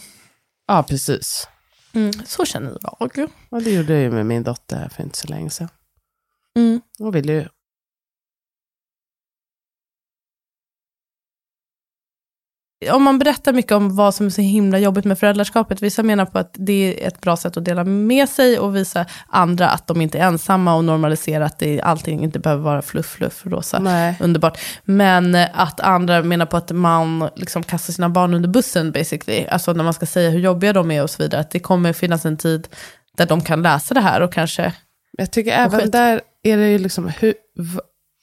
Ja, 0.66 0.82
precis. 0.82 1.48
Så 2.26 2.44
känner 2.44 2.76
jag. 2.82 3.28
Ja, 3.50 3.60
det 3.60 3.70
gjorde 3.70 3.92
jag 3.92 4.02
ju 4.02 4.10
med 4.10 4.26
min 4.26 4.42
dotter 4.42 4.76
här 4.76 4.88
för 4.88 5.02
inte 5.02 5.18
så 5.18 5.28
länge 5.28 5.50
sedan. 5.50 5.68
Mm. 6.56 6.80
Hon 6.98 7.12
ville 7.12 7.32
ju. 7.32 7.48
Om 12.90 13.02
man 13.02 13.18
berättar 13.18 13.52
mycket 13.52 13.72
om 13.72 13.96
vad 13.96 14.14
som 14.14 14.26
är 14.26 14.30
så 14.30 14.42
himla 14.42 14.78
jobbigt 14.78 15.04
med 15.04 15.18
föräldraskapet, 15.18 15.82
vissa 15.82 16.02
menar 16.02 16.24
på 16.26 16.38
att 16.38 16.54
det 16.58 17.04
är 17.04 17.08
ett 17.08 17.20
bra 17.20 17.36
sätt 17.36 17.56
att 17.56 17.64
dela 17.64 17.84
med 17.84 18.28
sig 18.28 18.58
och 18.58 18.76
visa 18.76 19.06
andra 19.28 19.68
att 19.68 19.86
de 19.86 20.00
inte 20.00 20.18
är 20.18 20.22
ensamma 20.26 20.74
och 20.74 20.84
normalisera 20.84 21.46
att 21.46 21.58
det, 21.58 21.80
allting 21.80 22.22
inte 22.22 22.38
behöver 22.38 22.62
vara 22.62 22.82
fluff, 22.82 23.06
fluff, 23.06 23.46
rosa, 23.46 23.78
Nej. 23.78 24.16
underbart. 24.20 24.58
Men 24.84 25.34
att 25.52 25.80
andra 25.80 26.22
menar 26.22 26.46
på 26.46 26.56
att 26.56 26.70
man 26.70 27.28
liksom 27.36 27.62
kastar 27.62 27.92
sina 27.92 28.08
barn 28.08 28.34
under 28.34 28.48
bussen 28.48 28.92
basically, 28.92 29.46
alltså 29.46 29.72
när 29.72 29.84
man 29.84 29.94
ska 29.94 30.06
säga 30.06 30.30
hur 30.30 30.40
jobbiga 30.40 30.72
de 30.72 30.90
är 30.90 31.02
och 31.02 31.10
så 31.10 31.22
vidare, 31.22 31.40
att 31.40 31.50
det 31.50 31.60
kommer 31.60 31.92
finnas 31.92 32.24
en 32.24 32.36
tid 32.36 32.68
där 33.16 33.26
de 33.26 33.40
kan 33.40 33.62
läsa 33.62 33.94
det 33.94 34.00
här 34.00 34.20
och 34.20 34.32
kanske, 34.32 34.72
Jag 35.18 35.32
tycker 35.32 35.52
även 35.52 35.90
där 35.90 36.20
är 36.42 36.56
det 36.56 36.70
ju 36.70 36.78
liksom, 36.78 37.08
hur, 37.08 37.34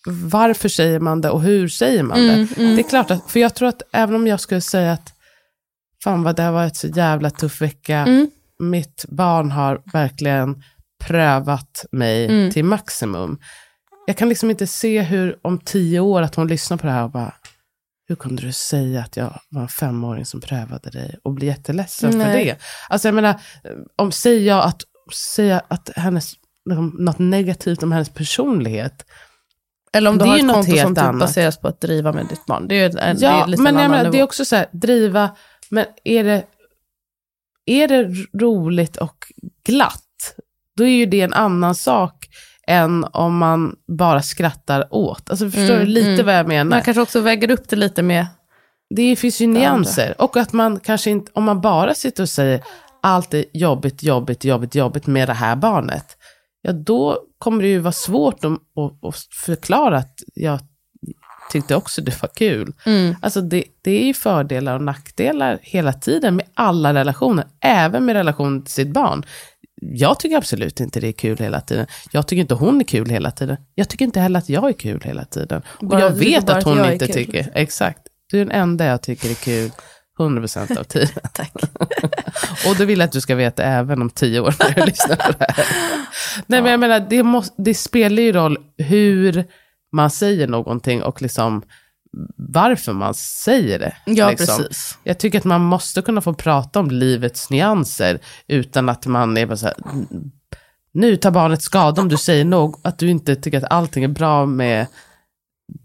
varför 0.08 0.70
säger 0.70 1.00
man 1.00 1.22
det 1.22 1.30
och 1.30 1.42
hur 1.42 1.68
säger 1.68 2.04
man 2.04 2.20
Mm, 2.20 2.48
det? 2.56 2.76
Det 2.76 2.82
är 2.82 2.90
klart 2.90 3.12
att, 3.12 3.32
för 3.32 3.40
jag 3.40 3.56
tror 3.56 3.70
att 3.70 3.82
även 3.92 4.16
om 4.16 4.28
jag 4.28 4.40
skulle 4.40 4.62
säga 4.62 4.92
att, 4.92 5.14
fan 6.04 6.24
vad 6.24 6.36
det 6.36 6.44
har 6.44 6.52
varit 6.52 6.76
så 6.76 6.88
jävla 6.88 7.30
tuff 7.30 7.62
vecka, 7.62 7.98
Mm. 7.98 8.30
mitt 8.60 9.06
barn 9.10 9.52
har 9.52 9.82
verkligen 9.94 10.64
prövat 11.04 11.86
mig 11.92 12.26
Mm. 12.26 12.52
till 12.52 12.66
maximum. 12.66 13.40
Jag 14.08 14.18
kan 14.18 14.30
liksom 14.30 14.50
inte 14.50 14.68
se 14.68 15.02
hur 15.02 15.38
om 15.42 15.58
tio 15.60 16.00
år 16.00 16.22
att 16.22 16.36
hon 16.36 16.48
lyssnar 16.48 16.78
på 16.78 16.86
det 16.88 16.94
här 16.94 17.04
och 17.04 17.12
bara, 17.12 17.34
hur 18.08 18.16
kunde 18.16 18.42
du 18.42 18.52
säga 18.52 19.02
att 19.02 19.18
jag 19.18 19.40
var 19.50 19.62
en 19.62 19.68
femåring 19.68 20.26
som 20.26 20.42
prövade 20.42 20.90
dig 20.90 21.16
och 21.24 21.34
bli 21.34 21.48
jätteledsen 21.48 22.12
för 22.12 22.18
Nej. 22.20 22.46
det? 22.46 22.58
Alltså 22.90 23.08
jag 23.08 23.16
menar, 23.16 23.42
om 23.96 24.12
säger 24.12 24.48
jag 24.48 24.66
att, 24.66 24.82
säger 25.14 25.62
att 25.68 25.90
hennes, 25.96 26.34
liksom, 26.70 26.96
något 27.00 27.20
negativt 27.20 27.84
om 27.84 27.92
hennes 27.92 28.10
personlighet, 28.10 29.06
eller 29.94 30.10
om 30.10 30.18
du 30.18 30.26
Det 30.26 30.30
är 30.30 30.32
har 30.32 30.38
ett 30.38 30.46
något 30.46 30.56
konto 30.56 30.78
som 30.78 30.96
typ 30.96 31.20
baseras 31.20 31.58
på 31.58 31.68
att 31.68 31.82
driva 31.82 32.12
med 32.14 32.26
ditt 32.26 32.46
barn. 32.46 32.68
Det 32.68 32.76
är, 32.76 32.90
ju 32.90 33.00
en, 33.00 33.16
det 33.18 33.26
Ja, 33.26 33.44
är 33.44 33.48
lite 33.48 33.64
men 33.64 33.78
annan 33.78 33.92
menar, 33.92 34.12
det 34.12 34.20
är 34.20 34.24
också 34.24 34.46
så 34.46 34.56
här, 34.56 34.66
driva, 34.72 35.30
men 35.70 35.86
är 36.04 36.24
det, 36.24 36.44
är 37.66 37.88
det 37.88 38.04
roligt 38.40 38.98
och 38.98 39.26
glatt, 39.66 40.36
då 40.78 40.84
är 40.84 40.90
ju 40.90 41.06
det 41.06 41.22
en 41.22 41.34
annan 41.34 41.76
sak 41.76 42.30
än 42.68 43.06
om 43.12 43.38
man 43.38 43.76
bara 43.98 44.22
skrattar 44.22 44.88
åt. 44.94 45.30
Alltså 45.30 45.46
förstår 45.46 45.76
Mm, 45.76 45.80
du 45.80 45.86
lite 45.86 46.10
mm. 46.10 46.26
vad 46.26 46.36
jag 46.36 46.48
menar? 46.48 46.70
Man 46.70 46.82
kanske 46.82 47.02
också 47.02 47.20
väger 47.20 47.52
upp 47.52 47.70
det 47.70 47.76
lite 47.76 48.02
med 48.02 48.26
Det 48.96 49.16
finns 49.16 49.42
ju 49.42 49.48
nyanser. 49.48 50.22
Och 50.22 50.38
att 50.38 50.54
man 50.54 50.80
kanske 50.80 51.10
inte, 51.10 51.32
om 51.36 51.44
man 51.44 51.62
bara 51.62 51.94
sitter 51.94 52.24
och 52.24 52.30
säger 52.30 52.64
allt 53.02 53.34
är 53.34 53.46
jobbigt, 53.54 54.04
jobbigt, 54.04 54.44
jobbigt, 54.44 54.76
jobbigt 54.76 55.08
med 55.08 55.30
det 55.30 55.34
här 55.34 55.56
barnet. 55.56 56.18
Ja, 56.62 56.72
då 56.72 57.20
kommer 57.38 57.62
det 57.64 57.70
ju 57.70 57.80
vara 57.80 57.92
svårt 57.92 58.46
att, 58.46 58.52
att, 58.52 59.06
att 59.06 59.16
förklara 59.46 59.98
att 59.98 60.20
jag 60.36 60.60
tyckte 61.52 61.76
också 61.76 62.02
det 62.02 62.22
var 62.22 62.30
kul. 62.36 62.74
Alltså 63.22 63.42
det, 63.42 63.64
det 63.82 63.92
är 64.02 64.06
ju 64.06 64.14
fördelar 64.14 64.76
och 64.76 64.82
nackdelar 64.82 65.60
hela 65.62 65.94
tiden 65.94 66.36
med 66.36 66.46
alla 66.54 66.94
relationer, 66.94 67.46
även 67.62 68.06
med 68.06 68.16
relation 68.16 68.62
till 68.64 68.74
sitt 68.74 68.94
barn. 68.94 69.26
Jag 69.82 70.20
tycker 70.20 70.38
absolut 70.38 70.80
inte 70.80 71.00
det 71.00 71.08
är 71.08 71.12
kul 71.12 71.38
hela 71.38 71.62
tiden. 71.62 71.88
Jag 72.12 72.28
tycker 72.28 72.42
inte 72.42 72.54
hon 72.54 72.80
är 72.80 72.84
kul 72.84 73.10
hela 73.10 73.32
tiden. 73.32 73.58
Jag 73.76 73.90
tycker 73.90 74.06
inte 74.06 74.20
heller 74.20 74.40
att 74.40 74.50
jag 74.50 74.70
är 74.70 74.74
kul 74.74 75.02
hela 75.06 75.26
tiden. 75.26 75.62
Och 75.68 75.88
Bara- 75.88 76.00
jag 76.02 76.14
du 76.14 76.20
tycker 76.20 76.32
vet 76.32 76.50
att 76.50 76.58
att 76.58 76.64
hon 76.64 76.78
jag 76.78 76.88
är 76.88 76.92
inte 76.94 77.08
tycker. 77.08 77.52
Exakt. 77.54 78.00
Du 78.32 78.42
är 78.42 78.46
den 78.46 78.52
enda 78.56 78.86
jag 78.86 79.02
tycker 79.02 79.30
är 79.30 79.34
kul 79.34 79.72
100% 80.24 80.80
av 80.80 80.84
tiden. 80.84 81.10
Tack. 81.34 81.52
Och 82.68 82.76
då 82.78 82.86
vill 82.86 83.00
jag 83.00 83.06
att 83.06 83.12
du 83.12 83.22
ska 83.22 83.36
veta 83.36 83.64
även 83.64 84.02
om 84.02 84.10
tio 84.10 84.40
år 84.40 84.56
när 84.60 84.74
du 84.76 84.86
lyssnar 84.86 85.16
på 85.16 85.32
det 85.40 85.46
här. 85.50 85.66
Nej, 86.48 86.62
men 86.62 86.72
jag 86.72 86.80
menar, 86.80 87.00
det, 87.10 87.24
måste, 87.24 87.62
det 87.62 87.74
spelar 87.74 88.24
ju 88.24 88.32
roll 88.32 88.58
hur 88.78 89.46
man 89.92 90.10
säger 90.10 90.48
någonting 90.48 91.04
och 91.04 91.22
liksom 91.22 91.64
varför 92.36 92.94
man 92.94 93.14
säger 93.14 93.80
det. 93.80 93.96
Ja, 94.06 94.30
liksom. 94.30 94.58
precis. 94.58 94.98
Jag 95.04 95.18
tycker 95.18 95.38
att 95.38 95.46
man 95.46 95.62
måste 95.62 96.02
kunna 96.02 96.22
få 96.22 96.34
prata 96.34 96.80
om 96.80 96.92
livets 96.92 97.50
nyanser 97.50 98.20
utan 98.48 98.90
att 98.90 99.06
man 99.06 99.38
är 99.38 99.46
bara 99.46 99.58
så 99.58 99.66
här, 99.66 99.76
"Mm, 99.92 100.32
nu 100.92 101.16
tar 101.16 101.32
barnet 101.32 101.62
skada 101.62 102.02
om 102.02 102.10
du 102.10 102.18
säger 102.18 102.46
något, 102.46 102.80
att 102.84 102.98
du 103.00 103.10
inte 103.10 103.36
tycker 103.36 103.58
att 103.58 103.72
allting 103.72 104.04
är 104.04 104.08
bra 104.08 104.46
med 104.46 104.88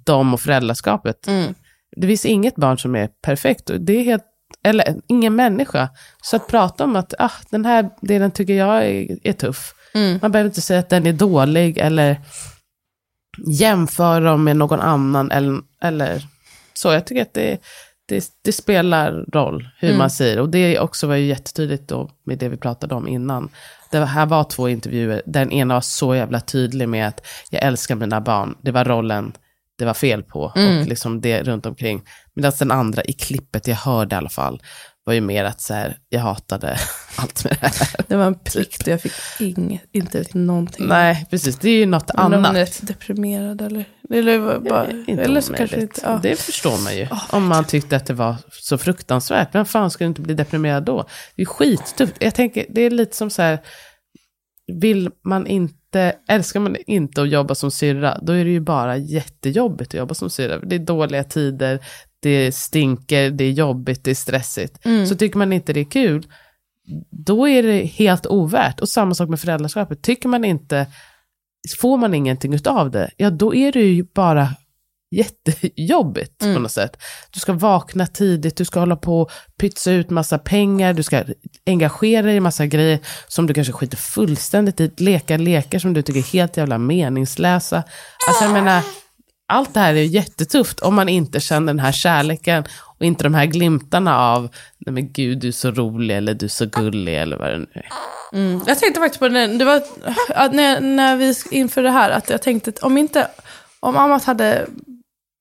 dem 0.04 0.34
och 0.34 0.40
föräldraskapet. 0.40 1.26
Mm. 1.26 1.54
Det 1.96 2.06
finns 2.06 2.24
inget 2.26 2.56
barn 2.56 2.78
som 2.78 2.96
är 2.96 3.08
perfekt. 3.22 3.70
Det 3.80 3.92
är 3.92 4.04
helt, 4.04 4.24
eller 4.64 4.94
ingen 5.08 5.36
människa. 5.36 5.88
Så 6.22 6.36
att 6.36 6.48
prata 6.48 6.84
om 6.84 6.96
att 6.96 7.14
ah, 7.18 7.30
den 7.50 7.64
här 7.64 7.90
delen 8.00 8.30
tycker 8.30 8.54
jag 8.54 8.86
är, 8.86 9.18
är 9.28 9.32
tuff. 9.32 9.74
Mm. 9.94 10.18
Man 10.22 10.32
behöver 10.32 10.48
inte 10.50 10.60
säga 10.60 10.80
att 10.80 10.88
den 10.90 11.06
är 11.06 11.12
dålig 11.12 11.78
eller 11.78 12.20
jämföra 13.46 14.20
dem 14.20 14.44
med 14.44 14.56
någon 14.56 14.80
annan. 14.80 15.30
Eller, 15.30 15.60
eller 15.82 16.22
så. 16.74 16.92
Jag 16.92 17.06
tycker 17.06 17.22
att 17.22 17.34
det, 17.34 17.58
det, 18.08 18.24
det 18.42 18.52
spelar 18.52 19.24
roll 19.32 19.68
hur 19.80 19.88
Mm. 19.88 19.98
man 19.98 20.10
säger. 20.10 20.40
Och 20.40 20.48
det 20.48 20.78
också 20.78 21.06
var 21.06 21.14
ju 21.14 21.26
jättetydligt 21.26 21.88
då 21.88 22.10
med 22.24 22.38
det 22.38 22.48
vi 22.48 22.56
pratade 22.56 22.94
om 22.94 23.08
innan. 23.08 23.48
Det 23.90 24.04
här 24.04 24.26
var 24.26 24.44
två 24.44 24.68
intervjuer. 24.68 25.22
Den 25.26 25.50
ena 25.52 25.74
var 25.74 25.80
så 25.80 26.14
jävla 26.14 26.40
tydlig 26.40 26.88
med 26.88 27.08
att 27.08 27.26
jag 27.50 27.62
älskar 27.62 27.94
mina 27.94 28.20
barn. 28.20 28.54
Det 28.62 28.70
var 28.70 28.84
rollen 28.84 29.32
det 29.78 29.84
var 29.84 29.94
fel 29.94 30.22
på. 30.22 30.52
Mm. 30.56 30.80
Och 30.80 30.86
liksom 30.86 31.20
det 31.20 31.42
runt 31.42 31.66
omkring. 31.66 32.02
Medan 32.34 32.52
den 32.58 32.70
andra 32.70 33.02
i 33.02 33.12
klippet, 33.12 33.66
jag 33.66 33.76
hörde 33.76 34.14
i 34.14 34.18
alla 34.18 34.28
fall, 34.28 34.62
var 35.04 35.14
ju 35.14 35.20
mer 35.20 35.44
att 35.44 35.60
så 35.60 35.74
här, 35.74 35.96
jag 36.08 36.20
hatade 36.20 36.78
allt 37.16 37.44
med 37.44 37.58
det 37.60 37.66
här. 37.66 38.04
Det 38.08 38.16
var 38.16 38.26
en 38.26 38.34
plikt 38.34 38.82
och 38.82 38.88
jag 38.88 39.00
fick 39.00 39.12
inget, 39.40 39.82
inte 39.92 40.18
ut 40.18 40.34
någonting. 40.34 40.86
Nej, 40.86 41.26
precis. 41.30 41.56
Det 41.56 41.70
är 41.70 41.76
ju 41.76 41.86
något 41.86 42.10
om 42.10 42.20
annat. 42.20 42.40
man 42.40 42.56
är 42.56 42.86
deprimerad 42.86 43.62
eller, 43.62 43.84
eller, 44.10 44.58
bara, 44.58 44.90
Inte 44.90 45.22
eller 45.22 45.40
så 45.40 45.52
kanske 45.52 45.80
inte. 45.80 46.00
Ja. 46.04 46.20
Det 46.22 46.36
förstår 46.36 46.84
man 46.84 46.96
ju. 46.96 47.08
om 47.30 47.46
man 47.46 47.64
tyckte 47.64 47.96
att 47.96 48.06
det 48.06 48.14
var 48.14 48.36
så 48.50 48.78
fruktansvärt. 48.78 49.54
Vem 49.54 49.64
fan 49.64 49.90
skulle 49.90 50.08
inte 50.08 50.20
bli 50.20 50.34
deprimerad 50.34 50.84
då? 50.84 51.04
Det 51.36 51.42
är 51.42 51.46
skittufft. 51.46 52.14
Jag 52.18 52.34
tänker, 52.34 52.66
det 52.68 52.80
är 52.80 52.90
lite 52.90 53.16
som 53.16 53.30
så 53.30 53.42
här, 53.42 53.58
vill 54.72 55.10
man 55.24 55.46
inte, 55.46 56.16
älskar 56.28 56.60
man 56.60 56.76
inte 56.86 57.22
att 57.22 57.30
jobba 57.30 57.54
som 57.54 57.70
syrra, 57.70 58.18
då 58.22 58.32
är 58.32 58.44
det 58.44 58.50
ju 58.50 58.60
bara 58.60 58.96
jättejobbigt 58.96 59.90
att 59.90 59.98
jobba 59.98 60.14
som 60.14 60.30
syrra. 60.30 60.58
Det 60.58 60.74
är 60.74 60.78
dåliga 60.78 61.24
tider, 61.24 61.80
det 62.20 62.54
stinker, 62.54 63.30
det 63.30 63.44
är 63.44 63.50
jobbigt, 63.50 64.04
det 64.04 64.10
är 64.10 64.14
stressigt. 64.14 64.78
Så 65.08 65.14
tycker 65.14 65.38
man 65.38 65.52
inte 65.52 65.72
det 65.72 65.80
är 65.80 65.90
kul, 65.90 66.26
då 67.10 67.48
är 67.48 67.62
det 67.62 67.84
helt 67.84 68.26
ovärt. 68.26 68.80
Och 68.80 68.88
samma 68.88 69.14
sak 69.14 69.28
med 69.28 69.40
föräldraskapet. 69.40 70.02
Tycker 70.02 70.28
man 70.28 70.44
inte, 70.44 70.86
får 71.80 71.96
man 71.96 72.14
ingenting 72.14 72.54
utav 72.54 72.90
det, 72.90 73.10
ja 73.16 73.30
då 73.30 73.54
är 73.54 73.72
det 73.72 73.80
ju 73.80 74.06
bara 74.14 74.48
jättejobbigt 75.16 76.38
på 76.38 76.46
något 76.46 76.72
sätt. 76.72 76.96
Du 77.30 77.40
ska 77.40 77.52
vakna 77.52 78.06
tidigt, 78.06 78.56
du 78.56 78.64
ska 78.64 78.80
hålla 78.80 78.96
på 78.96 79.20
och 79.20 79.30
pytsa 79.60 79.90
ut 79.90 80.10
massa 80.10 80.38
pengar, 80.38 80.92
du 80.92 81.02
ska 81.02 81.24
engagera 81.66 82.22
dig 82.22 82.36
i 82.36 82.40
massa 82.40 82.66
grejer 82.66 82.98
som 83.28 83.46
du 83.46 83.54
kanske 83.54 83.72
skiter 83.72 83.96
fullständigt 83.96 84.80
i, 84.80 84.90
leka 84.96 85.36
lekar 85.36 85.78
som 85.78 85.94
du 85.94 86.02
tycker 86.02 86.20
är 86.20 86.32
helt 86.32 86.56
jävla 86.56 86.78
meningslösa. 86.78 87.82
Alltså 88.28 88.44
jag 88.44 88.52
menar, 88.52 88.82
allt 89.46 89.74
det 89.74 89.80
här 89.80 89.94
är 89.94 89.98
ju 89.98 90.06
jättetufft 90.06 90.80
om 90.80 90.94
man 90.94 91.08
inte 91.08 91.40
känner 91.40 91.66
den 91.66 91.80
här 91.80 91.92
kärleken 91.92 92.64
och 92.98 93.04
inte 93.04 93.24
de 93.24 93.34
här 93.34 93.46
glimtarna 93.46 94.18
av, 94.18 94.42
nej 94.78 94.92
men 94.92 95.12
gud 95.12 95.38
du 95.38 95.48
är 95.48 95.52
så 95.52 95.70
rolig 95.70 96.16
eller 96.16 96.34
du 96.34 96.46
är 96.46 96.50
så 96.50 96.66
gullig 96.66 97.18
eller 97.18 97.36
vad 97.36 97.48
det 97.48 97.58
nu 97.58 97.66
är. 97.72 97.88
Mm. 98.32 98.60
Jag 98.66 98.78
tänkte 98.78 99.00
faktiskt 99.00 99.20
på 99.20 99.28
det, 99.28 99.46
det 99.46 99.64
var, 99.64 99.82
när, 100.52 100.80
när 100.80 101.16
vi 101.16 101.34
inför 101.50 101.82
det 101.82 101.90
här, 101.90 102.10
att 102.10 102.30
jag 102.30 102.42
tänkte 102.42 102.70
att 102.70 102.78
om 102.78 102.98
inte, 102.98 103.28
om 103.80 103.96
Amat 103.96 104.24
hade, 104.24 104.66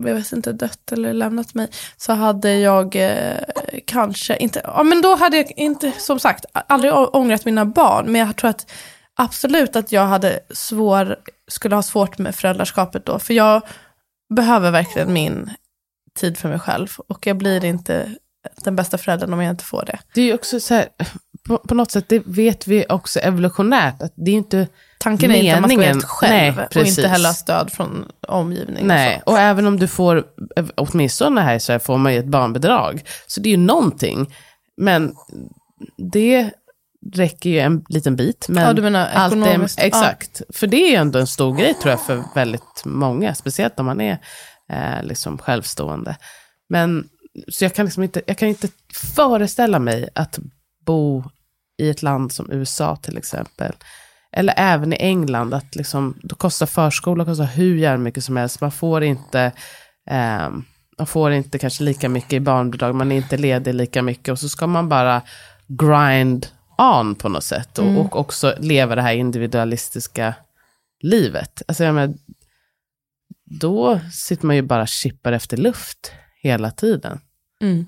jag 0.08 0.16
vet 0.16 0.32
inte, 0.32 0.54
dött 0.54 0.92
eller 0.92 1.14
lämnat 1.14 1.54
mig, 1.54 1.68
så 1.98 2.14
hade 2.14 2.56
jag 2.56 2.96
eh, 2.96 3.38
kanske 3.86 4.36
inte, 4.36 4.62
ja 4.64 4.84
men 4.84 5.02
då 5.02 5.16
hade 5.16 5.38
jag 5.38 5.52
inte, 5.56 5.92
som 5.92 6.20
sagt, 6.20 6.46
aldrig 6.52 6.94
ångrat 6.94 7.46
mina 7.46 7.66
barn, 7.66 8.12
men 8.12 8.22
jag 8.22 8.36
tror 8.36 8.50
att 8.50 8.72
absolut 9.16 9.76
att 9.76 9.92
jag 9.92 10.06
hade 10.06 10.40
svår, 10.50 11.16
skulle 11.48 11.76
ha 11.76 11.84
svårt 11.84 12.18
med 12.18 12.36
föräldraskapet 12.36 13.06
då, 13.06 13.20
för 13.20 13.34
jag 13.34 13.62
behöver 14.36 14.72
verkligen 14.72 15.14
min 15.14 15.50
tid 16.20 16.38
för 16.38 16.50
mig 16.50 16.60
själv, 16.60 16.88
och 17.08 17.28
jag 17.28 17.38
blir 17.38 17.66
inte 17.66 18.16
den 18.64 18.76
bästa 18.76 18.98
föräldern 18.98 19.34
om 19.34 19.42
jag 19.42 19.52
inte 19.52 19.64
får 19.64 19.86
det. 19.86 20.00
Det 20.14 20.22
är 20.22 20.26
ju 20.26 20.34
också 20.34 20.60
så 20.60 20.74
här, 20.74 20.88
på, 21.48 21.58
på 21.58 21.76
något 21.76 21.92
sätt, 21.92 22.06
det 22.10 22.24
vet 22.26 22.68
vi 22.68 22.86
också 22.90 23.20
evolutionärt, 23.20 24.02
att 24.02 24.14
det 24.16 24.32
är 24.32 24.36
inte 24.36 24.68
Tanken 25.04 25.32
är 25.32 25.36
inte 25.36 25.56
att 25.56 25.62
man 25.62 25.70
ska 25.70 25.74
göra 25.76 25.86
Meningen- 25.86 26.00
det 26.00 26.08
själv 26.08 26.56
nej, 26.56 26.68
och 26.76 26.88
inte 26.88 27.08
heller 27.08 27.30
ha 27.30 27.34
stöd 27.34 27.72
från 27.72 28.06
omgivningen. 28.28 28.88
Nej, 28.88 29.22
och 29.26 29.34
och 29.34 29.40
även 29.40 29.68
om 29.68 29.80
du 29.80 29.88
får, 29.88 30.24
åtminstone 30.76 31.42
här 31.42 31.56
i 31.56 31.60
Sverige 31.60 31.80
får 31.80 31.98
man 31.98 32.14
ju 32.14 32.20
ett 32.20 32.26
barnbidrag. 32.26 33.04
Så 33.28 33.40
det 33.42 33.50
är 33.50 33.52
ju 33.52 33.58
någonting. 33.58 34.36
Men 34.78 35.16
det 35.98 36.52
räcker 37.14 37.50
ju 37.50 37.60
en 37.60 37.86
liten 37.90 38.16
bit. 38.16 38.46
Men 38.50 38.64
Ja, 38.64 38.74
du 38.74 38.82
menar 38.82 39.28
ekonomiskt, 39.28 39.80
Är, 39.80 39.84
exakt. 39.84 40.42
För 40.50 40.68
det 40.68 40.78
är 40.78 40.90
ju 40.90 40.96
ändå 40.96 41.20
en 41.20 41.28
stor 41.28 41.56
grej 41.56 41.74
tror 41.74 41.90
jag 41.92 42.06
för 42.06 42.24
väldigt 42.36 42.86
många. 42.86 43.36
Speciellt 43.36 43.80
om 43.80 43.86
man 43.86 44.02
är 44.02 44.18
eh, 44.70 45.04
liksom 45.04 45.38
självstående. 45.38 46.16
Men 46.70 47.08
så 47.48 47.66
jag 47.66 47.74
kan 47.74 47.86
liksom 47.86 48.04
inte, 48.04 48.22
jag 48.28 48.38
kan 48.38 48.50
inte 48.50 48.68
föreställa 49.16 49.80
mig 49.80 50.10
att 50.16 50.40
bo 50.86 51.24
i 51.78 51.90
ett 51.90 52.02
land 52.02 52.32
som 52.32 52.52
USA 52.52 52.96
till 52.96 53.18
exempel. 53.18 53.74
Eller 54.34 54.54
även 54.58 54.94
i 54.94 54.98
England, 55.00 55.54
att 55.54 55.76
liksom, 55.76 56.20
då 56.24 56.36
kostar 56.36 56.66
förskola 56.66 57.26
kostar 57.26 57.46
hur 57.46 57.76
jävla 57.76 58.04
mycket 58.04 58.24
som 58.24 58.38
helst. 58.38 58.62
Man 58.62 58.72
får 58.72 59.04
inte, 59.04 59.52
ehm, 60.10 60.66
man 60.98 61.08
får 61.08 61.32
inte 61.32 61.60
kanske 61.60 61.84
lika 61.84 62.10
mycket 62.10 62.34
i 62.34 62.40
barnbidrag, 62.40 62.96
man 62.96 63.12
är 63.12 63.16
inte 63.16 63.38
ledig 63.38 63.74
lika 63.74 64.02
mycket. 64.02 64.32
Och 64.32 64.40
så 64.40 64.50
ska 64.50 64.68
man 64.68 64.90
bara 64.90 65.22
grind 65.68 66.48
on 66.78 67.16
på 67.16 67.30
något 67.30 67.44
sätt. 67.44 67.80
Och, 67.80 68.00
och 68.00 68.16
också 68.16 68.56
leva 68.60 68.96
det 68.96 69.02
här 69.02 69.14
individualistiska 69.14 70.34
livet. 71.02 71.62
Alltså, 71.68 71.84
jag 71.84 71.96
menar, 71.96 72.16
då 73.60 74.00
sitter 74.12 74.46
man 74.46 74.56
ju 74.56 74.62
bara 74.62 74.88
chippar 74.88 75.32
efter 75.32 75.58
luft 75.58 76.12
hela 76.42 76.72
tiden. 76.72 77.20
Mm. 77.62 77.86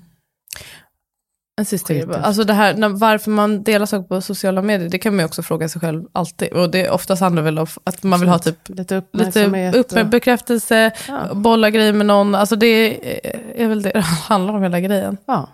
En 1.58 2.08
bara. 2.08 2.20
Alltså 2.22 2.44
det 2.44 2.52
här, 2.54 2.74
när, 2.74 2.88
varför 2.88 3.30
man 3.30 3.62
delar 3.62 3.86
saker 3.86 4.08
på 4.08 4.20
sociala 4.20 4.62
medier, 4.62 4.88
det 4.88 4.98
kan 4.98 5.12
man 5.16 5.18
ju 5.20 5.24
också 5.26 5.42
fråga 5.42 5.68
sig 5.68 5.80
själv 5.80 6.04
alltid. 6.12 6.52
Och 6.52 6.70
det 6.70 6.90
oftast 6.90 7.20
handlar 7.22 7.42
väl 7.42 7.58
om 7.58 7.66
att 7.84 8.02
man 8.02 8.20
vill 8.20 8.28
ha 8.28 8.38
typ 8.38 8.68
Lite 8.68 8.82
lite 8.82 8.96
uppmärksamhet. 8.96 9.74
upp, 9.76 9.92
och- 9.92 10.06
bekräftelse, 10.06 10.92
Ja. 11.08 11.34
bolla 11.34 11.70
grejer 11.70 11.92
med 11.92 12.06
någon. 12.06 12.34
Alltså 12.34 12.56
det 12.56 12.66
är, 12.66 13.62
är 13.62 13.68
väl 13.68 13.82
det 13.82 13.90
det 13.90 14.00
handlar 14.28 14.54
om 14.54 14.62
hela 14.62 14.80
grejen. 14.80 15.16
ja. 15.26 15.48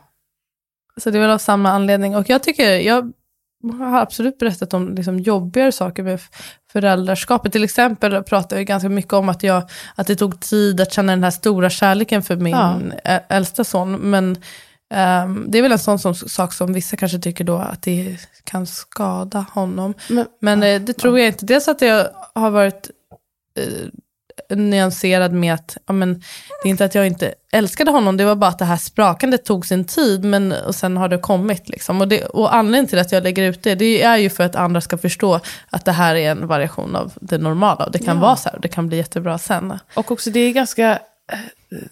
Så 1.01 1.11
det 1.11 1.19
är 1.19 1.21
väl 1.21 1.31
av 1.31 1.39
samma 1.39 1.71
anledning. 1.71 2.17
Och 2.17 2.31
jag 2.31 2.43
tycker, 2.43 2.71
jag 2.81 3.13
har 3.79 3.99
absolut 4.01 4.39
berättat 4.39 4.75
om 4.75 4.95
liksom 4.95 5.19
jobbigare 5.19 5.73
saker 5.73 6.03
med 6.03 6.21
föräldraskapet. 6.73 7.53
Till 7.53 7.65
exempel 7.65 8.23
pratar 8.23 8.57
jag 8.57 8.67
ganska 8.67 8.89
mycket 8.89 9.13
om 9.13 9.29
att, 9.29 9.43
jag, 9.43 9.63
att 9.95 10.07
det 10.07 10.17
tog 10.17 10.41
tid 10.41 10.81
att 10.81 10.93
känna 10.93 11.13
den 11.13 11.25
här 11.25 11.31
stora 11.31 11.71
kärleken 11.71 12.23
för 12.23 12.37
min 12.37 12.53
Ja. 12.55 12.79
äldsta 13.29 13.65
son. 13.65 13.93
Men 13.93 14.37
ehm, 14.93 15.45
det 15.49 15.59
är 15.59 15.63
väl 15.63 15.73
en 15.73 15.79
sån 15.79 15.99
som, 15.99 16.15
sak 16.15 16.53
som 16.53 16.73
vissa 16.73 16.97
kanske 16.97 17.19
tycker 17.19 17.45
då 17.45 17.57
att 17.57 17.83
det 17.83 18.17
kan 18.45 18.67
skada 18.67 19.47
honom. 19.53 19.95
Men, 20.09 20.27
Men 20.41 20.63
eh, 20.63 20.81
det 20.81 20.93
tror 20.93 21.19
jag 21.19 21.29
inte. 21.29 21.47
Dels 21.47 21.69
att 21.69 21.83
jag 21.83 22.09
har 22.35 22.51
varit 22.51 22.91
eh, 23.59 23.89
nyanserad 24.57 25.33
med 25.33 25.55
att, 25.55 25.77
ja, 25.87 25.93
men, 25.93 26.15
det 26.63 26.69
är 26.69 26.71
inte 26.71 26.85
att 26.85 26.95
jag 26.95 27.07
inte 27.07 27.35
älskade 27.53 27.91
honom, 27.91 28.17
det 28.17 28.25
var 28.25 28.35
bara 28.35 28.51
att 28.51 28.59
det 28.59 28.65
här 28.65 28.77
sprakandet 28.77 29.45
tog 29.45 29.67
sin 29.67 29.85
tid, 29.85 30.25
men 30.25 30.53
och 30.53 30.75
sen 30.75 30.97
har 30.97 31.09
det 31.09 31.19
kommit. 31.19 31.69
Liksom. 31.69 32.01
Och, 32.01 32.09
det, 32.09 32.25
och 32.25 32.55
anledningen 32.55 32.87
till 32.87 32.99
att 32.99 33.13
jag 33.13 33.23
lägger 33.23 33.43
ut 33.43 33.63
det, 33.63 33.75
det 33.75 34.03
är 34.03 34.17
ju 34.17 34.31
för 34.31 34.45
att 34.45 34.57
andra 34.57 34.81
ska 34.81 34.99
förstå 34.99 35.41
att 35.71 35.85
det 35.85 35.93
här 35.93 36.15
är 36.15 36.31
en 36.31 36.47
variation 36.47 36.97
av 36.97 37.13
det 37.21 37.39
normala. 37.39 37.85
Och 37.85 37.93
det 37.93 37.99
kan 37.99 38.17
Ja. 38.17 38.23
vara 38.23 38.37
så 38.37 38.49
här, 38.49 38.57
och 38.57 38.63
det 38.63 38.69
kan 38.69 38.89
bli 38.89 38.97
jättebra 38.97 39.39
sen. 39.39 39.79
Och 39.95 40.11
också 40.11 40.31
det 40.31 40.41
är 40.41 40.53
ganska... 40.53 40.99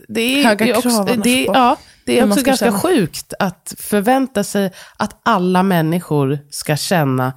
Det 0.09 0.20
är, 0.20 0.45
Höga 0.45 0.76
också, 0.78 1.05
det 1.05 1.47
är, 1.47 1.55
ja, 1.55 1.76
det 2.07 2.18
är 2.18 2.24
också 2.26 2.41
ska 2.41 2.51
ganska 2.51 2.66
känna. 2.66 2.78
sjukt 2.78 3.35
att 3.39 3.74
förvänta 3.78 4.45
sig 4.45 4.72
att 4.97 5.20
alla 5.24 5.62
människor 5.62 6.39
ska 6.51 6.76
känna 6.76 7.33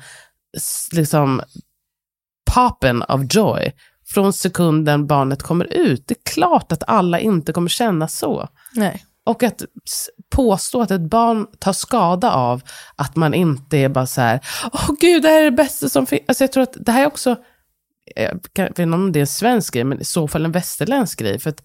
liksom 0.92 1.42
poppen 2.54 3.04
of 3.04 3.22
joy 3.30 3.72
från 4.14 4.34
sekunden 4.34 5.08
barnet 5.08 5.44
kommer 5.44 5.74
ut. 5.74 6.08
Det 6.08 6.14
är 6.14 6.32
klart 6.34 6.72
att 6.72 6.84
alla 6.88 7.20
inte 7.20 7.54
kommer 7.54 7.70
känna 7.70 8.08
så. 8.08 8.48
Nej. 8.76 9.06
Och 9.26 9.44
att 9.44 9.62
påstå 10.36 10.82
att 10.82 10.92
ett 10.92 11.02
barn 11.10 11.48
tar 11.60 11.74
skada 11.74 12.32
av 12.32 12.62
att 12.96 13.16
man 13.16 13.34
inte 13.34 13.78
är 13.78 13.90
bara 13.90 14.06
så 14.06 14.22
här, 14.22 14.40
åh 14.74 14.90
gud, 15.00 15.22
det 15.24 15.30
här 15.30 15.40
är 15.42 15.46
det 15.46 15.52
bästa 15.52 15.90
som 15.90 16.06
finns. 16.06 16.22
Alltså 16.28 16.44
jag 16.44 16.52
tror 16.52 16.64
att 16.64 16.78
det 16.80 16.92
här 16.92 17.02
är 17.02 17.08
också, 17.08 17.36
jag 18.16 18.40
kan- 18.54 18.66
vet 18.66 18.80
inte 18.80 18.96
om 18.96 19.12
det 19.12 19.20
är 19.20 19.22
en 19.22 19.28
svensk 19.28 19.74
grej, 19.74 19.84
men 19.84 20.02
i 20.02 20.06
så 20.06 20.28
fall 20.28 20.46
en 20.46 20.52
västerländsk 20.52 21.20
grej. 21.20 21.40
För 21.40 21.50
att 21.50 21.62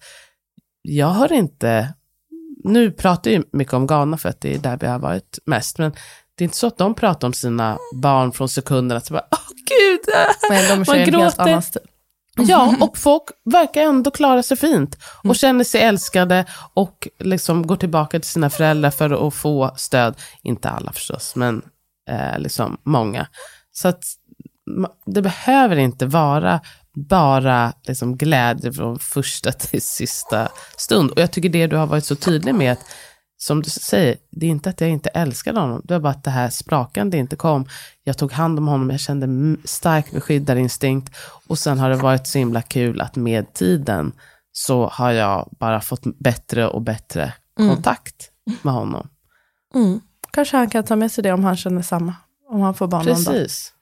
jag 0.81 1.07
har 1.07 1.33
inte, 1.33 1.93
nu 2.63 2.91
pratar 2.91 3.31
ju 3.31 3.43
mycket 3.51 3.73
om 3.73 3.87
Ghana 3.87 4.17
för 4.17 4.29
att 4.29 4.41
det 4.41 4.53
är 4.53 4.59
där 4.59 4.77
vi 4.77 4.87
har 4.87 4.99
varit 4.99 5.39
mest, 5.45 5.77
men 5.77 5.91
det 6.35 6.43
är 6.43 6.45
inte 6.45 6.57
så 6.57 6.67
att 6.67 6.77
de 6.77 6.93
pratar 6.93 7.27
om 7.27 7.33
sina 7.33 7.77
barn 7.95 8.31
från 8.31 8.49
sekunden 8.49 8.97
att 8.97 9.09
bara, 9.09 9.27
åh 9.31 9.49
gud, 9.55 10.15
Nej, 10.49 10.67
de 10.69 10.83
Man 10.87 11.05
gråter. 11.05 11.63
Ja, 12.37 12.75
och 12.81 12.97
folk 12.97 13.23
verkar 13.45 13.81
ändå 13.81 14.11
klara 14.11 14.43
sig 14.43 14.57
fint. 14.57 14.97
Och 15.23 15.35
känner 15.35 15.63
sig 15.63 15.81
älskade 15.81 16.45
och 16.73 17.07
liksom 17.19 17.67
går 17.67 17.75
tillbaka 17.75 18.19
till 18.19 18.29
sina 18.29 18.49
föräldrar 18.49 18.91
för 18.91 19.27
att 19.27 19.33
få 19.33 19.71
stöd. 19.75 20.15
Inte 20.43 20.69
alla 20.69 20.91
förstås, 20.91 21.35
men 21.35 21.61
eh, 22.09 22.39
liksom 22.39 22.77
många. 22.83 23.27
Så 23.71 23.87
att 23.87 24.03
det 25.05 25.21
behöver 25.21 25.75
inte 25.75 26.05
vara 26.05 26.61
bara 26.95 27.73
liksom 27.83 28.17
glädje 28.17 28.73
från 28.73 28.99
första 28.99 29.51
till 29.51 29.81
sista 29.81 30.49
stund. 30.77 31.11
Och 31.11 31.19
jag 31.19 31.31
tycker 31.31 31.49
det 31.49 31.67
du 31.67 31.75
har 31.75 31.87
varit 31.87 32.05
så 32.05 32.15
tydlig 32.15 32.55
med, 32.55 32.71
att, 32.71 32.85
som 33.37 33.61
du 33.61 33.69
säger, 33.69 34.17
det 34.31 34.45
är 34.45 34.49
inte 34.49 34.69
att 34.69 34.81
jag 34.81 34.89
inte 34.89 35.09
älskade 35.09 35.59
honom, 35.59 35.81
det 35.83 35.93
var 35.93 35.99
bara 35.99 36.13
att 36.13 36.23
det 36.23 36.31
här 36.31 36.49
sprakande 36.49 37.17
inte 37.17 37.35
kom. 37.35 37.65
Jag 38.03 38.17
tog 38.17 38.31
hand 38.31 38.59
om 38.59 38.67
honom, 38.67 38.89
jag 38.89 38.99
kände 38.99 39.57
stark 39.67 40.11
beskyddarinstinkt 40.11 41.15
och 41.47 41.59
sen 41.59 41.79
har 41.79 41.89
det 41.89 41.95
varit 41.95 42.27
så 42.27 42.37
himla 42.37 42.61
kul 42.61 43.01
att 43.01 43.15
med 43.15 43.53
tiden 43.53 44.11
så 44.51 44.87
har 44.87 45.11
jag 45.11 45.49
bara 45.59 45.81
fått 45.81 46.19
bättre 46.19 46.67
och 46.67 46.81
bättre 46.81 47.33
kontakt 47.57 48.31
med 48.61 48.73
honom. 48.73 49.09
Mm. 49.75 49.99
Kanske 50.31 50.57
han 50.57 50.69
kan 50.69 50.83
ta 50.83 50.95
med 50.95 51.11
sig 51.11 51.23
det 51.23 51.31
om 51.31 51.43
han 51.43 51.57
känner 51.57 51.81
samma. 51.81 52.15
Om 52.49 52.61
han 52.61 52.73
får 52.73 52.87
barn 52.87 53.05
någon 53.05 53.23
dag. 53.23 53.33
Precis. 53.33 53.73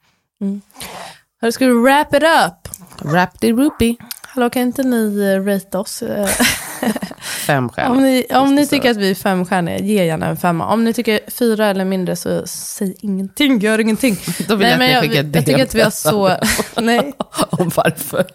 Hörru, 1.40 1.52
ska 1.52 1.66
vi 1.66 1.72
wrap 1.72 2.14
it 2.14 2.22
up? 2.22 2.68
Rap 3.14 3.40
the 3.40 3.52
rupee. 3.52 3.96
Hallå, 4.26 4.50
kan 4.50 4.62
inte 4.62 4.82
ni 4.82 4.96
uh, 4.96 5.44
rate 5.46 5.78
oss? 5.78 6.02
Eh, 6.02 6.26
fem 7.46 7.68
stjärnor. 7.68 7.96
Om 7.96 8.02
ni, 8.02 8.26
om 8.30 8.54
ni 8.54 8.66
tycker 8.66 8.90
att 8.90 8.96
vi 8.96 9.10
är 9.10 9.14
femstjärniga, 9.14 9.78
ge 9.78 10.04
gärna 10.04 10.26
en 10.26 10.36
femma. 10.36 10.66
Om 10.72 10.84
ni 10.84 10.92
tycker 10.92 11.20
fyra 11.30 11.66
eller 11.66 11.84
mindre 11.84 12.16
så 12.16 12.46
säg 12.46 12.96
ingenting, 13.00 13.58
gör 13.58 13.78
ingenting. 13.78 14.16
Då 14.48 14.56
vill 14.56 14.66
jag 14.66 14.72
att 14.72 14.78
men 14.78 14.90
jag, 14.90 15.04
ett 15.04 15.34
jag 15.34 15.46
tycker 15.46 15.62
att 15.62 15.74
vi 15.74 15.82
har 15.82 15.90
så... 15.90 16.36
Nej, 16.80 17.12
Om 17.50 17.70
varför. 17.74 18.26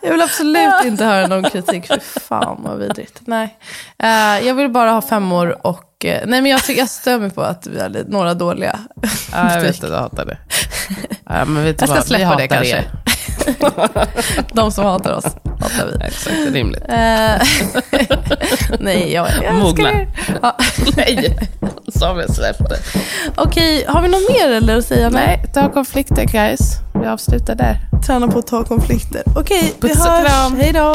jag 0.00 0.10
vill 0.10 0.22
absolut 0.22 0.84
inte 0.84 1.04
höra 1.04 1.26
någon 1.26 1.50
kritik. 1.50 1.86
Fy 1.88 2.00
fan 2.00 2.60
vad 2.64 2.78
vidrigt. 2.78 3.20
Nej. 3.20 3.58
Eh, 3.98 4.46
jag 4.46 4.54
vill 4.54 4.70
bara 4.70 4.90
ha 4.90 5.02
femmor 5.02 5.66
och... 5.66 5.84
eh, 6.04 6.20
nej 6.26 6.42
men 6.42 6.50
jag, 6.50 6.60
jag 6.76 6.88
stör 6.88 7.18
mig 7.18 7.30
på 7.30 7.42
att 7.42 7.66
vi 7.66 7.88
lite- 7.88 8.04
några 8.10 8.34
dåliga. 8.34 8.78
Ja, 9.32 9.54
jag 9.54 9.60
vet 9.60 9.84
att 9.84 9.90
du 9.90 9.96
hatar 9.96 10.24
det. 10.26 10.38
Ja, 11.28 11.44
men 11.44 11.64
vet 11.64 11.78
du 11.78 11.82
Jag 11.82 11.88
ska 11.88 11.94
vad? 11.94 12.02
Vi 12.02 12.08
släppa 12.08 12.36
det 12.36 12.42
hatar 12.42 12.46
kanske. 12.46 12.76
er. 12.76 12.90
De 14.54 14.72
som 14.72 14.84
hatar 14.84 15.12
oss 15.12 15.24
hatar 15.60 15.86
vi. 15.98 16.04
Exakt, 16.06 16.36
rimligt. 16.52 16.82
Eh, 16.88 17.42
nej, 18.80 19.12
jag, 19.12 19.28
Mogna. 19.52 19.90
älskar 19.90 20.00
er. 20.00 20.08
Ja. 20.42 20.56
Nej, 20.96 21.38
Samuel 21.94 22.34
släppte. 22.34 22.76
Okej, 23.36 23.84
har 23.88 24.02
vi 24.02 24.08
något 24.08 24.28
mer 24.30 24.48
eller 24.56 24.76
att 24.78 24.84
säga? 24.86 25.10
Nej, 25.10 25.44
ta 25.54 25.72
konflikter 25.72 26.24
guys. 26.24 26.60
Vi 27.02 27.06
avslutar 27.06 27.54
där. 27.54 27.76
Träna 28.06 28.28
på 28.28 28.38
att 28.38 28.46
ta 28.46 28.64
konflikter. 28.64 29.22
Okej, 29.36 29.74
vi 29.80 29.88
hörs. 29.88 30.52
Hej 30.58 30.72
då. 30.72 30.94